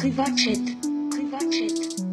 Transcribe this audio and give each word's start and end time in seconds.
Privatchat. 0.00 0.64
Privatchat. 1.12 2.09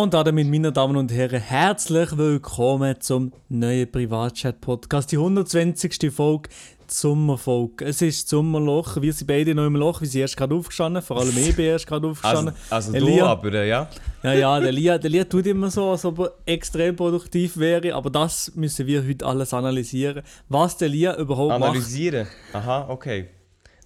Und 0.00 0.14
damit, 0.14 0.46
meine 0.48 0.70
Damen 0.70 0.96
und 0.96 1.10
Herren, 1.12 1.40
herzlich 1.40 2.16
willkommen 2.16 3.00
zum 3.00 3.32
neuen 3.48 3.90
Privatchat-Podcast, 3.90 5.10
die 5.10 5.16
120. 5.16 6.12
Folge, 6.14 6.48
Sommerfolge. 6.86 7.84
Es 7.86 8.00
ist 8.00 8.28
Sommerloch, 8.28 9.02
wir 9.02 9.12
sind 9.12 9.26
beide 9.26 9.56
noch 9.56 9.66
im 9.66 9.74
Loch, 9.74 10.00
wir 10.00 10.06
sind 10.06 10.20
erst 10.20 10.36
gerade 10.36 10.54
aufgestanden, 10.54 11.02
vor 11.02 11.18
allem 11.18 11.36
ich 11.36 11.56
bin 11.56 11.64
erst 11.66 11.88
gerade 11.88 12.06
Also, 12.06 12.20
aufgestanden. 12.20 12.54
also 12.70 12.92
du 12.92 12.98
Elia- 12.98 13.24
aber, 13.26 13.52
äh, 13.54 13.68
ja. 13.68 13.88
Ja, 14.22 14.32
ja, 14.34 14.60
der 14.60 14.70
Lia, 14.70 14.98
der 14.98 15.10
Lia 15.10 15.24
tut 15.24 15.46
immer 15.46 15.68
so, 15.68 15.90
als 15.90 16.04
ob 16.04 16.20
er 16.20 16.32
extrem 16.46 16.94
produktiv 16.94 17.56
wäre, 17.56 17.92
aber 17.92 18.08
das 18.10 18.52
müssen 18.54 18.86
wir 18.86 19.04
heute 19.04 19.26
alles 19.26 19.52
analysieren, 19.52 20.22
was 20.48 20.76
der 20.76 20.90
Lia 20.90 21.16
überhaupt 21.18 21.58
macht. 21.58 21.70
Analysieren. 21.70 22.28
Aha, 22.52 22.86
okay. 22.88 23.30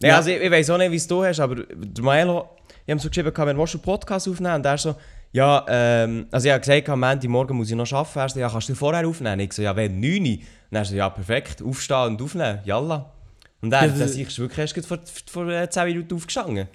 Nee, 0.03 0.09
Ja. 0.09 0.17
also 0.19 0.29
ich, 0.29 0.43
ich 0.43 0.51
weiß 0.51 0.69
auch 0.69 0.79
nicht, 0.79 0.91
wie 0.93 0.97
es 0.97 1.07
du 1.09 1.25
hast, 1.25 1.41
aber 1.41 1.55
der 1.57 2.05
Maelo, 2.05 2.51
ich 2.85 2.91
habe 2.91 3.01
so 3.01 3.09
geschrieben, 3.09 3.33
wenn 3.35 3.57
du 3.57 3.63
einen 3.63 3.81
Podcast 3.81 4.29
aufnehmen 4.29 4.57
und 4.57 4.67
er 4.67 4.77
so, 4.77 4.95
ja, 5.33 5.65
ähm, 5.69 6.27
also 6.31 6.47
ich 6.47 6.53
habe 6.53 6.61
gesagt, 6.61 6.89
am 6.89 7.01
Montagmorgen 7.01 7.57
muss 7.57 7.71
ich 7.71 7.77
noch 7.77 7.91
arbeiten. 7.93 8.19
Er 8.19 8.29
so, 8.29 8.41
ja, 8.41 8.49
kannst 8.51 8.69
du 8.69 8.75
vorher 8.75 9.07
aufnehmen? 9.09 9.41
Ich 9.41 9.53
so, 9.53 9.63
ja, 9.63 9.75
wenn 9.75 9.99
9 10.01 10.23
Uhr. 10.27 10.39
Er 10.71 10.85
so, 10.85 10.95
ja, 10.95 11.09
perfekt, 11.11 11.63
aufstehen 11.63 12.07
und 12.09 12.23
aufnehmen, 12.23 12.61
jalla. 12.65 13.11
Und 13.61 13.73
er, 13.73 13.87
Ja, 13.87 13.93
das- 13.93 14.17
ist 14.17 14.39
wirklich 14.39 14.59
erst 14.77 14.87
vor, 14.87 14.99
vor 15.31 15.49
äh, 15.49 15.69
10 15.71 15.85
Minuten 15.87 16.15
aufgestanden. 16.15 16.69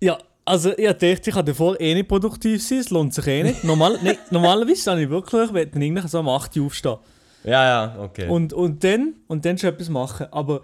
Ja, 0.00 0.16
also 0.44 0.70
ich 0.78 0.86
dachte, 0.86 1.06
ich 1.06 1.34
kann 1.34 1.44
davor 1.44 1.78
eh 1.80 1.94
nicht 1.94 2.08
produktiv 2.08 2.62
sein, 2.66 2.78
es 2.78 2.90
lohnt 2.90 3.12
sich 3.12 3.26
eh 3.26 3.42
nicht. 3.42 3.64
Normal, 3.64 3.98
nee, 4.02 4.16
normalerweise 4.30 4.80
stehe 4.80 5.02
ich 5.02 5.10
wirklich, 5.10 5.52
wenn 5.52 5.70
dann 5.70 5.82
irgendwie 5.82 6.08
so 6.08 6.20
um 6.20 6.28
8 6.28 6.56
Uhr 6.56 6.66
aufstehen. 6.66 6.96
Ja, 7.44 7.64
ja, 7.64 7.96
okay. 8.02 8.28
Und, 8.28 8.52
und 8.52 8.82
dann, 8.84 9.14
und 9.26 9.44
dann 9.44 9.58
schon 9.58 9.70
etwas 9.70 9.88
machen. 9.88 10.26
Aber 10.30 10.62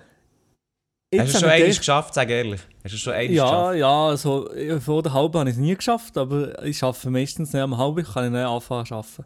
hast 1.14 1.34
du 1.34 1.38
schon 1.40 1.42
habe 1.48 1.56
ich 1.58 1.62
einmal 1.64 1.76
geschafft, 1.76 2.14
sag 2.14 2.30
ehrlich? 2.30 2.60
Hast 2.84 2.92
du 2.92 2.98
schon 2.98 3.12
einmal 3.14 3.34
Ja, 3.34 3.44
geschafft? 3.72 3.78
ja, 3.78 4.06
also 4.08 4.50
vor 4.80 5.02
der 5.02 5.12
halben 5.14 5.38
habe 5.38 5.48
ich 5.50 5.56
es 5.56 5.60
nie 5.60 5.74
geschafft, 5.74 6.18
aber 6.18 6.62
ich 6.64 6.82
arbeite 6.82 7.10
meistens 7.10 7.52
nicht 7.52 7.62
am 7.62 7.78
halben, 7.78 8.04
kann 8.04 8.26
ich 8.26 8.30
nicht 8.30 8.40
anfangen 8.44 8.84
zu 8.86 8.94
arbeiten. 8.94 9.24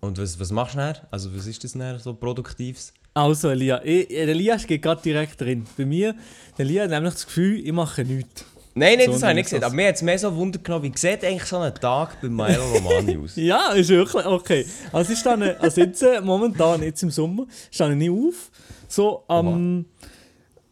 Und 0.00 0.18
was, 0.18 0.38
was 0.38 0.50
machst 0.52 0.74
du 0.74 0.78
dann? 0.78 0.96
Also 1.10 1.34
was 1.36 1.46
ist 1.46 1.62
das 1.64 1.72
dann 1.72 1.98
so 1.98 2.14
Produktives? 2.14 2.92
Also 3.12 3.50
Elia, 3.50 3.80
ich, 3.84 4.06
der 4.08 4.28
Elias 4.28 4.66
geht 4.66 4.82
gerade 4.82 5.02
direkt 5.02 5.40
drin. 5.40 5.66
Bei 5.76 5.84
mir, 5.84 6.14
der 6.56 6.64
Elia 6.64 6.84
hat 6.84 6.90
nämlich 6.90 7.14
das 7.14 7.26
Gefühl, 7.26 7.58
ich 7.66 7.72
mache 7.72 8.04
nichts. 8.04 8.44
Nein, 8.72 8.98
nein, 8.98 9.06
So 9.06 9.12
das 9.14 9.22
habe 9.24 9.32
ich 9.32 9.36
nicht 9.38 9.46
ich 9.46 9.50
gesehen. 9.50 9.64
Aber 9.64 9.74
mir 9.74 9.88
hat 9.88 9.96
es 9.96 10.02
mehr 10.02 10.18
so 10.18 10.34
Wunder 10.36 10.60
genommen, 10.60 10.84
wie 10.84 10.92
sieht 10.96 11.24
eigentlich 11.24 11.44
so 11.44 11.58
ein 11.58 11.74
Tag 11.74 12.20
bei 12.22 12.28
Milo 12.28 12.62
Romani 12.72 13.18
aus? 13.18 13.32
Ja, 13.36 13.72
ist 13.72 13.88
wirklich, 13.88 14.24
okay. 14.24 14.64
Also 14.92 15.12
ich 15.12 15.18
stehe, 15.18 15.60
also 15.60 15.80
jetzt 15.80 16.00
äh, 16.02 16.20
momentan, 16.20 16.80
jetzt 16.84 17.02
im 17.02 17.10
Sommer, 17.10 17.46
stehe 17.72 17.90
ich 17.90 17.96
nicht 17.96 18.10
auf. 18.10 18.50
So 18.86 19.24
am 19.26 19.84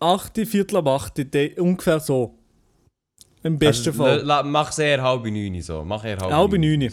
8., 0.00 0.46
Viertel 0.46 0.76
ab 0.78 0.86
8, 0.88 1.18
de- 1.34 1.58
ungefähr 1.60 2.00
so. 2.00 2.34
Im 3.42 3.58
besten 3.58 3.88
Also, 3.90 4.02
Fall. 4.02 4.20
la- 4.22 4.42
Mach 4.42 4.70
es 4.70 4.78
eher 4.78 5.02
halb 5.02 5.24
neun 5.24 5.60
so. 5.62 5.84
Mach 5.84 6.04
eher 6.04 6.18
halb, 6.18 6.32
Halbe 6.32 6.58
neun. 6.58 6.78
neun. 6.80 6.92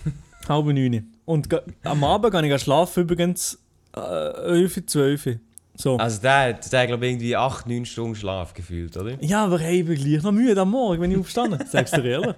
Halbe 0.48 0.74
neun. 0.74 1.12
Und 1.24 1.48
ga- 1.50 1.62
am 1.84 2.04
Abend 2.04 2.32
gehe 2.32 2.54
ich 2.54 2.62
schlafen 2.62 3.02
übrigens 3.04 3.58
äh, 3.96 4.00
11, 4.00 4.86
12. 4.86 5.38
So. 5.78 5.96
Also 5.98 6.22
der, 6.22 6.48
hat- 6.54 6.72
der 6.72 6.86
glaube 6.86 7.04
ich 7.06 7.12
irgendwie 7.12 7.36
8, 7.36 7.66
9 7.66 7.84
Stunden 7.84 8.14
Schlaf 8.16 8.54
gefühlt, 8.54 8.96
oder? 8.96 9.22
Ja, 9.22 9.44
aber 9.44 9.58
hey, 9.58 9.80
ich 9.80 9.86
bin 9.86 9.96
gleich 9.96 10.22
noch 10.22 10.32
müde 10.32 10.60
am 10.60 10.70
Morgen, 10.70 11.02
wenn 11.02 11.10
ich 11.10 11.18
aufstehe. 11.18 11.58
Sagst 11.70 11.96
du 11.96 12.02
dir 12.02 12.10
ehrlich? 12.12 12.34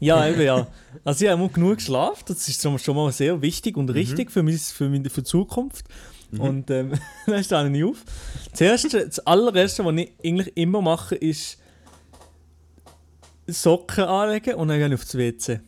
Ja, 0.00 0.26
eben 0.28 0.42
ja. 0.42 0.66
Also 1.04 1.24
ich 1.24 1.30
habe 1.30 1.48
genug 1.48 1.76
geschlafen, 1.76 2.24
das 2.28 2.46
ist 2.48 2.60
schon 2.62 2.96
mal 2.96 3.12
sehr 3.12 3.40
wichtig 3.40 3.76
und 3.76 3.88
richtig 3.90 4.30
für, 4.30 4.42
mich, 4.42 4.60
für, 4.62 4.88
meine, 4.90 5.08
für 5.08 5.22
die 5.22 5.26
Zukunft. 5.28 5.86
Und 6.38 6.70
ähm, 6.70 6.92
dann 7.26 7.44
stehe 7.44 7.64
ich 7.64 7.70
nicht 7.70 7.84
auf. 7.84 8.04
Das, 8.50 8.60
erste, 8.60 9.06
das 9.06 9.18
allererste, 9.20 9.84
was 9.84 9.94
ich 9.96 10.12
eigentlich 10.24 10.56
immer 10.56 10.82
mache, 10.82 11.14
ist 11.14 11.58
Socken 13.46 14.04
anlegen 14.04 14.54
und 14.56 14.68
dann 14.68 14.78
gehe 14.78 14.88
ich 14.88 14.94
aufs 14.94 15.16
WC. 15.16 15.60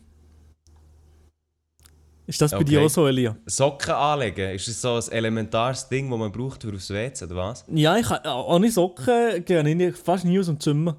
Ist 2.26 2.41
das 2.42 2.50
bei 2.50 2.62
dir 2.62 2.78
Okay. 2.80 2.86
auch 2.86 2.91
so, 2.91 3.06
Elia? 3.06 3.36
Socken 3.46 3.94
anlegen, 3.94 4.50
ist 4.54 4.69
das 4.69 4.80
so 4.82 4.94
ein 4.96 5.12
elementares 5.16 5.88
Ding, 5.88 6.10
das 6.10 6.19
man 6.19 6.30
braucht 6.30 6.62
für 6.62 6.75
aufs 6.75 6.90
WC, 6.90 7.25
oder 7.25 7.36
was? 7.36 7.64
Ja, 7.69 7.96
ich 7.96 8.06
kann, 8.06 8.26
ohne 8.26 8.70
Socken 8.70 9.44
gehe 9.44 9.88
ich 9.88 9.96
fast 9.96 10.25
nie 10.25 10.38
aus 10.38 10.46
dem 10.46 10.60
Zimmer. 10.60 10.96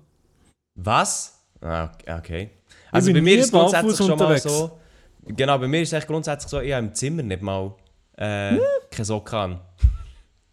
Was? 0.76 1.38
Ah, 1.62 1.84
ok- 1.86 2.18
okay. 2.20 2.50
Also 2.92 3.14
bei 3.14 3.22
mir 3.22 3.38
ist 3.38 3.46
es 3.46 3.52
grundsätzlich 3.52 3.98
schon 3.98 4.08
mal 4.08 4.14
unterwegs. 4.14 4.44
so... 4.44 4.80
Genau, 5.28 5.60
bei 5.60 5.68
mir 5.68 5.82
ist 5.82 5.94
es 5.94 6.08
grundsätzlich 6.08 6.50
so, 6.50 6.62
ich 6.62 6.74
habe 6.74 6.88
im 6.88 6.96
Zimmer 6.96 7.22
nicht 7.22 7.42
mal 7.44 7.76
äh, 8.20 8.58
keine 8.92 9.06
Socken 9.06 9.36
an. 9.40 9.60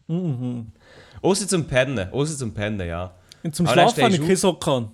Mhm. 0.09 0.72
Außer 1.22 1.49
zum 1.49 1.66
Pennen, 1.66 2.12
außer 2.12 2.37
zum 2.37 2.54
Pennen, 2.54 2.87
ja. 2.87 3.12
Und 3.43 3.54
zum 3.54 3.66
Schlafen 3.66 4.03
habe 4.04 4.15
ich 4.15 4.21
keine 4.21 4.37
Socken 4.37 4.72
an. 4.72 4.91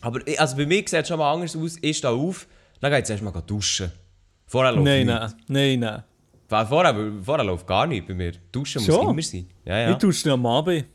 Aber 0.00 0.26
ich- 0.26 0.40
also 0.40 0.56
bei 0.56 0.64
mir 0.66 0.76
sieht 0.78 0.92
es 0.94 1.08
schon 1.08 1.18
mal 1.18 1.32
anders 1.32 1.56
aus. 1.56 1.76
Ich 1.80 1.98
stehe 1.98 2.12
auf, 2.12 2.46
dann 2.80 2.90
gehe 2.90 3.00
ich 3.00 3.04
zuerst 3.06 3.22
mal 3.22 3.32
duschen. 3.46 3.90
Vorher 4.46 4.72
läuft 4.72 4.84
Nein, 4.84 5.06
nein, 5.06 5.34
nein, 5.48 5.80
nein. 5.80 6.04
Vorher, 6.66 7.12
vorher 7.22 7.44
läuft 7.44 7.66
gar 7.66 7.86
nichts 7.86 8.08
bei 8.08 8.14
mir. 8.14 8.32
Duschen 8.50 8.80
Schon? 8.80 9.14
muss 9.14 9.32
immer 9.32 9.42
sein. 9.42 9.50
Ja, 9.66 9.82
Ich 9.84 9.90
ja. 9.90 9.94
dusche 9.98 10.32
am 10.32 10.46
Abend. 10.46 10.86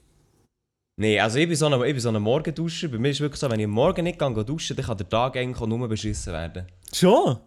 Nee, 0.96 1.20
also 1.20 1.38
ich 1.40 1.48
bin, 1.48 1.56
so 1.56 1.68
ein, 1.68 1.74
ich 1.74 1.80
bin 1.94 2.00
so 2.00 2.10
ein 2.10 2.22
Morgenduscher. 2.22 2.88
Bei 2.88 2.98
mir 2.98 3.10
ist 3.10 3.18
es 3.18 3.22
wirklich 3.22 3.40
so, 3.40 3.50
wenn 3.52 3.60
ich 3.60 3.66
am 3.66 3.72
Morgen 3.72 4.04
nicht 4.04 4.18
gehe 4.20 4.44
duschen, 4.46 4.76
dann 4.76 4.86
kann 4.86 4.98
der 4.98 5.10
Tag 5.10 5.36
eigentlich 5.38 5.68
nur 5.68 5.88
beschissen 5.88 6.34
werden. 6.34 6.66
Schon? 6.92 7.38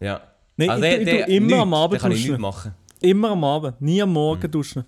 Ja. 0.00 0.20
Nein, 0.56 0.70
Also 0.70 0.84
ich, 0.84 0.90
der- 0.90 1.00
ich, 1.00 1.04
der- 1.06 1.26
tue 1.26 1.34
immer 1.36 1.46
nichts, 1.46 1.62
am 1.62 1.74
Abend 1.74 2.00
kann 2.00 2.12
ich 2.12 2.18
duschen. 2.18 2.30
nichts 2.32 2.40
machen. 2.42 2.74
Immer 3.00 3.30
am 3.30 3.44
Abend, 3.44 3.80
nie 3.80 4.00
am. 4.02 4.12
Morgen 4.12 4.50
duschen. 4.50 4.84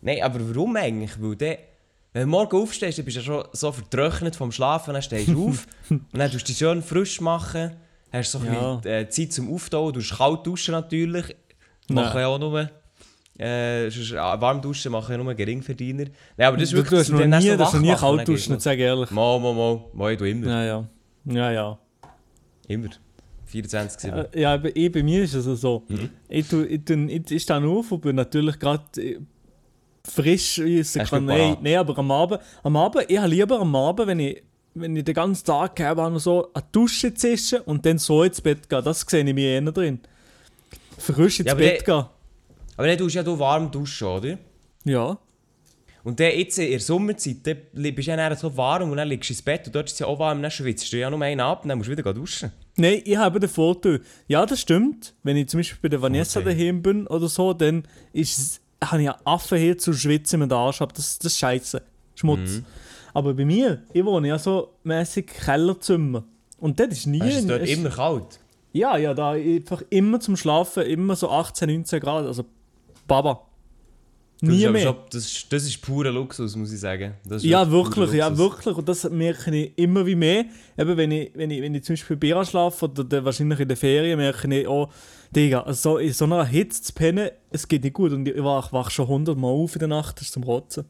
Nein, 0.00 0.22
aber 0.22 0.40
warum 0.54 0.76
eigentlich? 0.76 1.20
Weil 1.20 1.36
der, 1.36 1.58
wenn 2.12 2.22
du 2.22 2.28
morgen 2.28 2.56
aufstehst, 2.62 2.98
dann 2.98 3.04
bist 3.04 3.16
du 3.16 3.20
ja 3.20 3.26
schon 3.26 3.44
so 3.52 3.72
vertrocknet 3.72 4.36
vom 4.36 4.50
Schlafen, 4.52 4.92
dann 4.94 5.02
stehst 5.02 5.28
du 5.28 5.48
auf 5.48 5.66
und 5.90 6.02
dann 6.12 6.30
tust 6.30 6.44
du 6.46 6.52
dich 6.52 6.58
schön 6.58 6.82
frisch 6.82 7.20
machen, 7.20 7.72
hast 8.12 8.32
so 8.32 8.38
ein 8.38 8.46
Ja. 8.46 8.76
bisschen 8.76 8.92
äh, 8.92 9.08
Zeit 9.08 9.32
zum 9.32 9.52
Auftauen, 9.52 9.92
du 9.92 10.00
kalt 10.00 10.46
duschen 10.46 10.72
natürlich, 10.72 11.36
machen 11.88 12.20
ja 12.20 12.26
auch 12.28 12.38
nur, 12.38 12.70
äh, 13.38 13.86
äh, 13.88 14.14
warm 14.16 14.62
duschen 14.62 14.92
machen 14.92 15.12
ja 15.12 15.18
nur 15.22 15.34
Geringverdiener. 15.34 16.04
Nein, 16.36 16.46
aber 16.48 16.56
das 16.56 16.64
ist 16.64 16.72
du, 16.72 16.76
wirklich, 16.78 16.90
du 16.90 16.96
hast 16.98 17.08
noch 17.10 17.18
dann 17.20 17.30
nie, 17.30 17.64
so 17.66 17.78
nie 17.78 17.94
kalt 17.94 18.26
duschen, 18.28 18.58
sag 18.60 18.78
ehrlich. 18.78 19.10
Mal, 19.10 19.38
mal, 19.40 19.52
mal, 19.54 19.80
mal, 19.92 20.12
ich 20.12 20.18
tue 20.18 20.30
immer, 20.30 20.46
Ja, 20.48 20.64
ja. 20.64 20.88
Ja, 21.26 21.50
ja. 21.52 21.78
immer. 22.68 22.88
24 23.48 24.00
7. 24.00 24.16
Äh, 24.32 24.40
ja, 24.40 24.56
bei, 24.56 24.72
eh, 24.74 24.88
bei 24.88 25.02
mir 25.02 25.22
ist 25.24 25.34
es 25.34 25.46
also 25.46 25.54
so. 25.54 25.84
Mhm. 25.88 26.10
Ich, 26.28 26.48
tue, 26.48 26.66
ich, 26.66 26.84
tue, 26.84 27.10
ich, 27.10 27.30
ich 27.30 27.42
stehe 27.42 27.66
auf 27.66 27.90
und 27.92 28.00
bin 28.00 28.16
natürlich 28.16 28.58
gerade 28.58 28.84
äh, 28.98 29.18
frisch. 30.04 30.58
Ich 30.58 30.92
kann, 30.94 31.24
nein, 31.24 31.56
nein, 31.62 31.76
aber 31.76 31.96
am 31.98 32.10
Abend, 32.10 32.40
am 32.62 32.76
Abend, 32.76 33.06
ich 33.08 33.18
habe 33.18 33.28
lieber 33.28 33.60
am 33.60 33.74
Abend, 33.74 34.06
wenn 34.08 34.20
ich, 34.20 34.42
wenn 34.74 34.94
ich 34.96 35.04
den 35.04 35.14
ganzen 35.14 35.44
Tag 35.44 35.76
gehabt 35.76 35.98
habe, 36.00 36.18
so 36.20 36.50
eine 36.52 36.64
Dusche 36.72 37.12
zischen 37.14 37.60
und 37.62 37.84
dann 37.84 37.98
so 37.98 38.22
ins 38.22 38.40
Bett 38.40 38.68
gehen. 38.68 38.84
Das 38.84 39.00
sehe 39.00 39.24
ich 39.24 39.34
mich 39.34 39.44
eher 39.44 39.62
drin. 39.62 40.00
Frisch 40.98 41.40
ins 41.40 41.48
Ja, 41.48 41.54
Bett 41.54 41.86
der- 41.86 41.96
gehen. 42.02 42.08
Aber 42.76 42.86
dann 42.86 42.98
tust 42.98 43.14
du 43.14 43.18
ja 43.18 43.22
du 43.24 43.38
warm 43.38 43.70
duschen, 43.70 44.06
oder? 44.06 44.38
Ja. 44.84 45.18
Und 46.04 46.20
dann 46.20 46.30
jetzt 46.38 46.58
in 46.58 46.70
der 46.70 46.80
Sommerzeit, 46.80 47.38
dann 47.44 47.56
bist 47.74 48.06
du 48.06 48.10
ja 48.12 48.16
dann 48.16 48.36
so 48.36 48.56
warm 48.56 48.90
und 48.90 48.96
dann 48.96 49.08
liegst 49.08 49.28
du 49.30 49.32
ins 49.34 49.42
Bett 49.42 49.66
und 49.66 49.74
dort 49.74 49.86
ist 49.88 49.94
es 49.94 49.98
ja 49.98 50.06
auch 50.06 50.18
warm, 50.18 50.40
dann 50.40 50.50
schwitzt 50.50 50.90
du 50.92 50.96
ja 50.96 51.10
nur 51.10 51.20
einen 51.20 51.40
ab 51.40 51.64
und 51.64 51.68
dann 51.68 51.76
musst 51.78 51.88
du 51.90 51.96
wieder 51.96 52.14
duschen. 52.14 52.52
Nein, 52.78 53.02
ich 53.04 53.16
habe 53.16 53.40
den 53.40 53.48
Vorteil. 53.50 54.00
Ja, 54.28 54.46
das 54.46 54.60
stimmt. 54.60 55.14
Wenn 55.22 55.36
ich 55.36 55.48
zum 55.48 55.58
Beispiel 55.60 55.78
bei 55.82 55.88
der 55.88 56.00
Vanessa 56.02 56.40
Okay. 56.40 56.54
daheim 56.56 56.82
bin 56.82 57.06
oder 57.06 57.28
so, 57.28 57.52
dann 57.52 57.82
ist 58.12 58.60
habe 58.82 59.02
ich 59.02 59.08
einen 59.10 59.18
Affen 59.26 59.58
hier 59.58 59.76
zu 59.76 59.92
schwitzen 59.92 60.38
mit 60.38 60.50
dem 60.52 60.56
Arsch 60.58 60.80
ab. 60.80 60.92
Das, 60.94 61.18
das 61.18 61.32
ist 61.32 61.38
scheiße. 61.38 61.82
Schmutz. 62.14 62.62
Aber 63.12 63.34
bei 63.34 63.44
mir, 63.44 63.82
ich 63.92 64.04
wohne 64.04 64.28
ja 64.28 64.38
so 64.38 64.74
mäßig 64.84 65.26
Kellerzimmer. 65.26 66.22
Und 66.58 66.78
das 66.78 66.88
ist 66.88 67.06
nie. 67.06 67.18
Ist 67.18 67.38
es 67.40 67.46
dort 67.46 67.62
es- 67.62 67.70
immer 67.70 67.90
kalt. 67.90 68.38
Ja, 68.72 68.96
ja, 68.96 69.14
da 69.14 69.30
einfach 69.32 69.82
immer 69.90 70.20
zum 70.20 70.36
Schlafen, 70.36 70.84
immer 70.84 71.16
so 71.16 71.28
18, 71.30 71.68
19 71.70 72.00
Grad. 72.00 72.26
Also, 72.26 72.44
Baba. 73.08 73.47
Das 74.40 74.50
Nie 74.50 74.68
mehr. 74.68 74.82
schon- 74.82 74.96
das, 75.10 75.24
ist- 75.26 75.52
das 75.52 75.64
ist 75.64 75.82
purer 75.82 76.12
Luxus, 76.12 76.54
muss 76.54 76.72
ich 76.72 76.78
sagen. 76.78 77.14
Ja, 77.40 77.68
wirklich, 77.70 78.12
ja, 78.12 78.38
wirklich. 78.38 78.76
Und 78.76 78.88
das 78.88 79.08
merke 79.10 79.54
ich 79.56 79.72
immer 79.76 80.06
wie 80.06 80.14
mehr. 80.14 80.44
Eben, 80.78 80.96
wenn 80.96 81.10
ich, 81.10 81.32
wenn 81.34 81.50
ich, 81.50 81.60
wenn 81.60 81.74
ich 81.74 81.82
zum 81.82 81.94
Beispiel 81.94 82.16
bei 82.16 82.28
Bera 82.28 82.44
schlafe 82.44 82.84
oder 82.84 83.02
dann 83.02 83.24
wahrscheinlich 83.24 83.58
in 83.58 83.66
der 83.68 83.76
Ferien, 83.76 84.16
merke 84.16 84.54
ich, 84.54 84.68
oh, 84.68 84.88
Digga, 85.34 85.72
so 85.72 85.98
in 85.98 86.12
so 86.12 86.24
einer 86.26 86.44
Hitze 86.44 86.82
zu 86.82 86.92
pennen, 86.92 87.30
es 87.50 87.66
geht 87.66 87.82
nicht 87.82 87.94
gut. 87.94 88.12
Und 88.12 88.28
ich 88.28 88.42
wach, 88.44 88.72
wach 88.72 88.90
schon 88.90 89.06
100 89.06 89.36
Mal 89.36 89.48
auf 89.48 89.74
in 89.74 89.80
der 89.80 89.88
Nacht, 89.88 90.16
das 90.18 90.26
ist 90.28 90.32
zum 90.34 90.44
Rotzen. 90.44 90.84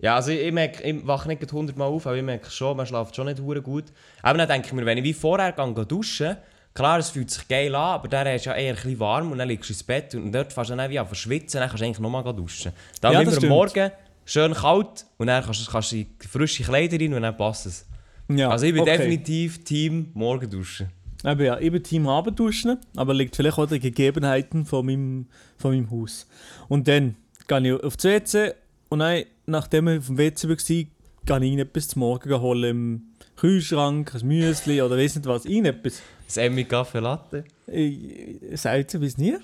Ja, 0.00 0.16
also 0.16 0.30
ich, 0.30 0.40
ich, 0.40 0.52
merke, 0.52 0.82
ich 0.82 1.06
wache 1.06 1.26
nicht 1.28 1.42
100 1.42 1.76
Mal 1.76 1.86
auf, 1.86 2.06
aber 2.06 2.16
ich 2.16 2.22
merke 2.22 2.50
schon, 2.50 2.76
man 2.76 2.86
schläft 2.86 3.16
schon 3.16 3.26
nicht 3.26 3.40
hure 3.40 3.62
gut. 3.62 3.84
Aber 4.22 4.38
dann 4.38 4.48
denke 4.48 4.68
ich 4.68 4.72
mir, 4.72 4.86
wenn 4.86 4.98
ich 4.98 5.04
wie 5.04 5.12
vorher 5.12 5.52
gehe, 5.52 5.74
gehe 5.74 5.86
duschen, 5.86 6.36
klar, 6.74 6.98
es 6.98 7.10
fühlt 7.10 7.30
sich 7.30 7.46
geil 7.48 7.74
an, 7.74 7.94
aber 7.94 8.08
dann 8.08 8.26
ist 8.26 8.44
ja 8.44 8.54
eher 8.54 8.70
ein 8.70 8.74
bisschen 8.74 8.98
warm 8.98 9.32
und 9.32 9.38
dann 9.38 9.48
liegst 9.48 9.70
du 9.70 9.72
ins 9.72 9.82
Bett 9.82 10.14
und 10.14 10.32
dort 10.32 10.52
fährst 10.52 10.70
du 10.70 10.76
dann 10.76 10.90
wie 10.90 10.98
an 10.98 11.06
verschwitzen, 11.06 11.60
dann 11.60 11.68
kannst 11.68 11.80
du 11.80 11.86
eigentlich 11.86 12.00
nochmal 12.00 12.34
duschen. 12.34 12.72
Dann 13.00 13.12
Ja, 13.12 13.20
immer 13.20 13.36
am. 13.36 13.48
Morgen 13.48 13.90
schön 14.24 14.54
kalt 14.54 15.06
und 15.18 15.26
dann 15.28 15.44
kannst 15.44 15.66
du, 15.66 15.70
kannst 15.70 15.92
du 15.92 16.04
frische 16.28 16.64
Kleider 16.64 16.98
rein 16.98 17.14
und 17.14 17.22
dann 17.22 17.36
passt 17.36 17.66
es. 17.66 17.86
Ja, 18.28 18.50
Also 18.50 18.66
ich 18.66 18.72
bin 18.72 18.82
okay. 18.82 18.96
definitiv 18.96 19.64
Team 19.64 20.10
Morgenduschen. 20.14 20.88
Eben 21.24 21.44
ja, 21.44 21.58
eben 21.58 21.82
Team 21.82 22.06
Abendduschen, 22.06 22.78
aber 22.96 23.14
liegt 23.14 23.36
vielleicht 23.36 23.56
auch 23.56 23.62
an 23.62 23.68
den 23.70 23.80
Gegebenheiten 23.80 24.66
von 24.66 24.84
meinem, 24.84 25.26
von 25.56 25.72
meinem 25.72 25.90
Haus. 25.90 26.26
Und 26.68 26.86
dann 26.86 27.16
gehe 27.48 27.74
ich 27.76 27.82
auf 27.82 27.96
das 27.96 28.04
WC 28.04 28.54
und 28.90 28.98
dann, 28.98 29.24
nachdem 29.46 29.88
ich 29.88 29.98
auf 29.98 30.06
dem 30.06 30.18
WC 30.18 30.48
war, 30.48 30.56
gehe 30.56 30.86
ich 31.26 31.28
irgendetwas 31.28 31.88
zum 31.88 32.00
Morgen 32.00 32.40
holen 32.40 32.70
im 32.70 33.02
Kühlschrank, 33.36 34.14
ein 34.14 34.26
Müsli 34.26 34.82
oder 34.82 34.96
weiss 34.96 35.14
nicht 35.14 35.26
was, 35.26 35.44
irgendetwas. 35.44 36.02
Das 36.34 36.42
Emmy 36.42 36.64
Kaffee 36.64 36.98
Latte. 36.98 37.44
Ich, 37.68 38.60
selten 38.60 39.00
bis 39.00 39.16
nie. 39.16 39.36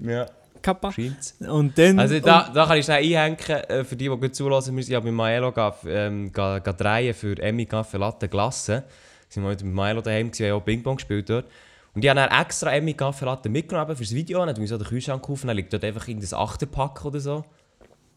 Ja, 0.00 0.26
Kappa. 0.60 0.92
scheint's. 0.92 1.34
Und 1.40 1.78
dann... 1.78 1.98
Also 1.98 2.20
da, 2.20 2.50
da 2.52 2.66
kann 2.66 2.76
ich 2.76 2.84
schnell 2.84 2.98
einhängen, 2.98 3.38
äh, 3.48 3.84
für 3.84 3.96
die, 3.96 4.10
die 4.10 4.16
gut 4.18 4.34
zulassen, 4.34 4.76
wir 4.76 4.84
sind 4.84 4.92
ja 4.92 5.00
bei 5.00 5.10
Maelo 5.10 5.50
ähm, 5.86 6.30
drehen 6.30 7.14
für 7.14 7.38
Emmy 7.38 7.64
Kaffee 7.64 7.96
Latte 7.96 8.28
Glasse. 8.28 8.84
Sind 9.30 9.44
wir 9.44 9.48
heute 9.48 9.64
mit 9.64 9.74
Maelo 9.74 10.02
daheim, 10.02 10.26
gewesen, 10.26 10.44
wir 10.44 10.52
haben 10.52 10.60
auch 10.60 10.64
Ping-Pong 10.66 10.96
gespielt 10.96 11.30
dort. 11.30 11.46
Und 11.94 12.04
ich 12.04 12.10
habe 12.10 12.20
dann 12.20 12.38
extra 12.38 12.74
Emmy 12.74 12.92
Kaffee 12.92 13.24
Latte 13.24 13.48
mitgenommen 13.48 13.96
fürs 13.96 14.14
Video, 14.14 14.40
dann 14.40 14.50
habe 14.50 14.62
ich 14.62 14.68
so 14.68 14.76
den 14.76 14.86
Kühlschrank 14.86 15.22
gekauft, 15.22 15.44
dann 15.44 15.56
liegt 15.56 15.72
dort 15.72 15.84
einfach 15.84 16.06
irgendein 16.06 16.38
Achterpack 16.38 17.02
oder 17.06 17.20
so. 17.20 17.44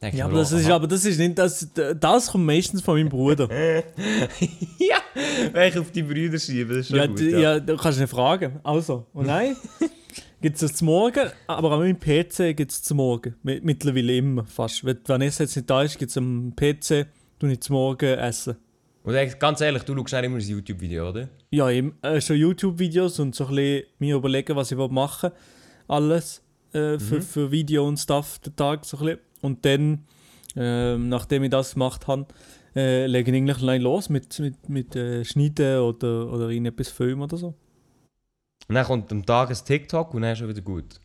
Denke 0.03 0.17
ja, 0.17 0.25
aber 0.25 0.35
das, 0.37 0.51
ist, 0.51 0.65
aha. 0.65 0.75
aber 0.75 0.87
das 0.87 1.05
ist 1.05 1.17
nicht... 1.17 1.37
Das, 1.37 1.67
das 1.99 2.27
kommt 2.27 2.45
meistens 2.45 2.81
von 2.81 2.95
meinem 2.97 3.09
Bruder. 3.09 3.47
ja, 4.77 4.97
wenn 5.53 5.69
ich 5.69 5.77
auf 5.79 5.91
die 5.91 6.03
Brüder 6.03 6.37
schiebe, 6.37 6.75
das 6.75 6.81
ist 6.81 6.87
schon 6.89 6.97
Ja, 6.97 7.05
gut. 7.07 7.19
Ja. 7.21 7.39
ja, 7.39 7.59
du 7.59 7.77
kannst 7.77 7.99
nicht 7.99 8.09
fragen. 8.09 8.59
Also, 8.63 9.05
und 9.13 9.27
nein, 9.27 9.55
gibt 10.41 10.55
es 10.55 10.61
das 10.61 10.73
zum 10.75 10.87
Morgen, 10.87 11.29
aber 11.47 11.71
an 11.71 11.79
meinem 11.79 11.97
PC 11.99 12.55
gibt 12.55 12.71
es 12.71 12.83
zum 12.83 12.97
Morgen. 12.97 13.35
Mi- 13.43 13.61
Mittlerweile 13.63 14.17
immer, 14.17 14.45
fast. 14.45 14.83
Wenn 14.83 14.97
Vanessa 15.05 15.43
jetzt 15.43 15.55
nicht 15.55 15.69
da 15.69 15.81
ist, 15.83 15.97
gibt 15.97 16.11
es 16.11 16.17
am 16.17 16.53
PC, 16.55 17.07
du 17.39 17.47
nicht 17.47 17.63
zum 17.63 17.75
Morgen 17.75 18.17
essen. 18.19 18.57
Und 19.03 19.15
ganz 19.39 19.61
ehrlich, 19.61 19.83
du 19.83 19.95
schaust 19.95 20.15
auch 20.15 20.23
immer 20.23 20.37
ein 20.37 20.41
YouTube-Video, 20.41 21.09
oder? 21.09 21.29
Ja, 21.49 21.69
eben, 21.69 21.97
äh, 22.01 22.19
schon 22.21 22.37
YouTube-Videos 22.37 23.19
und 23.19 23.35
so 23.35 23.45
ein 23.47 23.55
bisschen 23.55 23.83
mir 23.99 24.15
überlegen, 24.15 24.55
was 24.55 24.71
ich 24.71 24.77
will 24.77 24.87
machen 24.89 25.31
Alles 25.87 26.41
äh, 26.73 26.97
für, 26.99 27.21
für 27.21 27.51
Video 27.51 27.85
und 27.87 27.97
Stuff 27.97 28.39
den 28.39 28.55
Tag 28.55 28.85
so 28.85 28.97
ein 28.97 29.05
bisschen. 29.05 29.19
Und 29.43 29.65
dann, 29.65 30.05
ähm, 30.55 31.09
nachdem 31.09 31.43
ich 31.43 31.49
das 31.49 31.73
gemacht 31.73 32.07
habe, 32.07 32.25
äh, 32.75 33.05
lege 33.05 33.29
ich 33.29 33.37
eigentlich 33.37 33.61
allein 33.61 33.81
los 33.81 34.09
mit, 34.09 34.39
mit, 34.39 34.69
mit 34.69 34.95
äh, 34.95 35.23
Schneiden 35.25 35.79
oder, 35.79 36.31
oder 36.31 36.49
irgendetwas 36.49 36.89
filmen 36.89 37.23
oder 37.23 37.37
so. 37.37 37.53
Und 38.67 38.75
dann 38.75 38.85
kommt 38.85 39.11
am 39.11 39.25
Tag 39.25 39.49
ein 39.49 39.57
TikTok 39.63 40.13
und 40.13 40.21
dann 40.21 40.31
ist 40.31 40.39
schon 40.39 40.47
wieder 40.47 40.61
gut. 40.61 40.99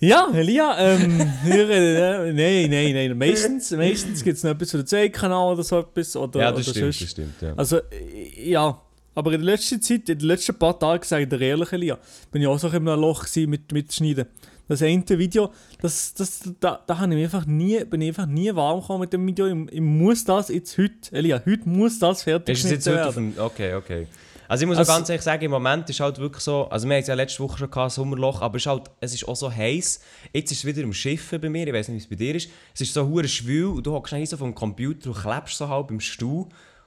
Ja, 0.00 0.28
Elia, 0.34 0.76
ähm, 0.80 1.20
wir, 1.44 1.70
äh, 1.70 2.32
nein, 2.32 2.68
nein, 2.70 2.92
nein. 2.92 3.16
Meistens, 3.16 3.70
meistens 3.70 4.24
gibt 4.24 4.36
es 4.36 4.42
noch 4.42 4.50
etwas 4.50 4.72
für 4.72 4.78
den 4.78 4.86
Zweitkanal 4.86 5.52
oder 5.52 5.62
so 5.62 5.78
etwas. 5.78 6.16
Oder, 6.16 6.40
ja, 6.40 6.48
oder 6.48 6.56
das 6.56 6.70
stimmt, 6.70 6.76
sonst. 6.76 7.02
das 7.02 7.10
stimmt. 7.10 7.40
Ja. 7.40 7.54
Also, 7.54 7.76
äh, 7.78 8.50
ja. 8.50 8.82
Aber 9.14 9.32
in 9.32 9.42
der 9.42 9.52
letzten 9.52 9.80
Zeit, 9.80 10.08
in 10.08 10.18
den 10.18 10.26
letzten 10.26 10.58
paar 10.58 10.76
Tagen, 10.76 11.04
sage 11.04 11.22
ich 11.22 11.28
dir 11.28 11.40
ehrlich, 11.40 11.70
Elia, 11.72 11.98
bin 12.32 12.42
ich 12.42 12.48
auch 12.48 12.58
so 12.58 12.66
in 12.68 12.88
einem 12.88 13.00
Loch 13.00 13.24
mit, 13.46 13.70
mit 13.70 13.92
Schneiden. 13.92 14.26
Das 14.72 14.80
eine 14.80 15.04
Video, 15.06 15.52
das, 15.82 16.14
das, 16.14 16.40
da, 16.58 16.80
da 16.86 16.98
habe 16.98 17.14
ich 17.14 17.24
einfach 17.24 17.44
nie, 17.44 17.84
bin 17.84 18.00
ich 18.00 18.08
einfach 18.08 18.24
nie 18.24 18.54
warm 18.54 18.80
gekommen 18.80 19.00
mit 19.00 19.12
dem 19.12 19.26
Video. 19.26 19.46
Ich, 19.46 19.72
ich 19.74 19.80
muss 19.82 20.24
das 20.24 20.48
jetzt 20.48 20.78
heute, 20.78 20.94
Elia, 21.12 21.42
heute 21.44 21.68
muss 21.68 21.98
das 21.98 22.22
fertig 22.22 22.56
Ist 22.56 22.64
es 22.64 22.70
jetzt 22.70 22.86
heute 22.86 23.06
auf 23.06 23.14
dem... 23.14 23.34
Okay, 23.36 23.74
okay. 23.74 24.06
Also 24.48 24.62
ich 24.62 24.68
muss 24.68 24.78
Also- 24.78 24.92
ganz 24.92 25.10
ehrlich 25.10 25.22
sagen, 25.22 25.44
im 25.44 25.50
Moment 25.50 25.90
ist 25.90 26.00
halt 26.00 26.16
wirklich 26.18 26.42
so... 26.42 26.68
Also 26.70 26.88
wir 26.88 26.96
hatten 26.96 27.06
ja 27.06 27.12
letzte 27.14 27.42
Woche 27.42 27.58
schon 27.58 27.70
gehabt, 27.70 27.92
Sommerloch, 27.92 28.40
aber 28.40 28.56
es 28.56 28.62
ist, 28.62 28.66
halt, 28.66 28.84
es 29.00 29.12
ist 29.12 29.28
auch 29.28 29.36
so 29.36 29.52
heiß. 29.52 30.00
Jetzt 30.32 30.52
ist 30.52 30.58
es 30.60 30.64
wieder 30.64 30.80
im 30.80 30.94
Schiffen 30.94 31.38
bei 31.38 31.50
mir, 31.50 31.66
ich 31.66 31.74
weiß 31.74 31.88
nicht, 31.88 31.96
wie 31.98 32.02
es 32.04 32.08
bei 32.08 32.16
dir 32.24 32.34
ist. 32.34 32.48
Es 32.74 32.80
ist 32.80 32.94
so 32.94 33.06
hure 33.06 33.28
schwül 33.28 33.66
und 33.66 33.86
du 33.86 33.92
hockst 33.92 34.14
so 34.24 34.38
vom 34.38 34.54
Computer 34.54 35.10
und 35.10 35.16
klebst 35.18 35.58
so 35.58 35.68
halb 35.68 35.90
im 35.90 36.00
Stuhl 36.00 36.44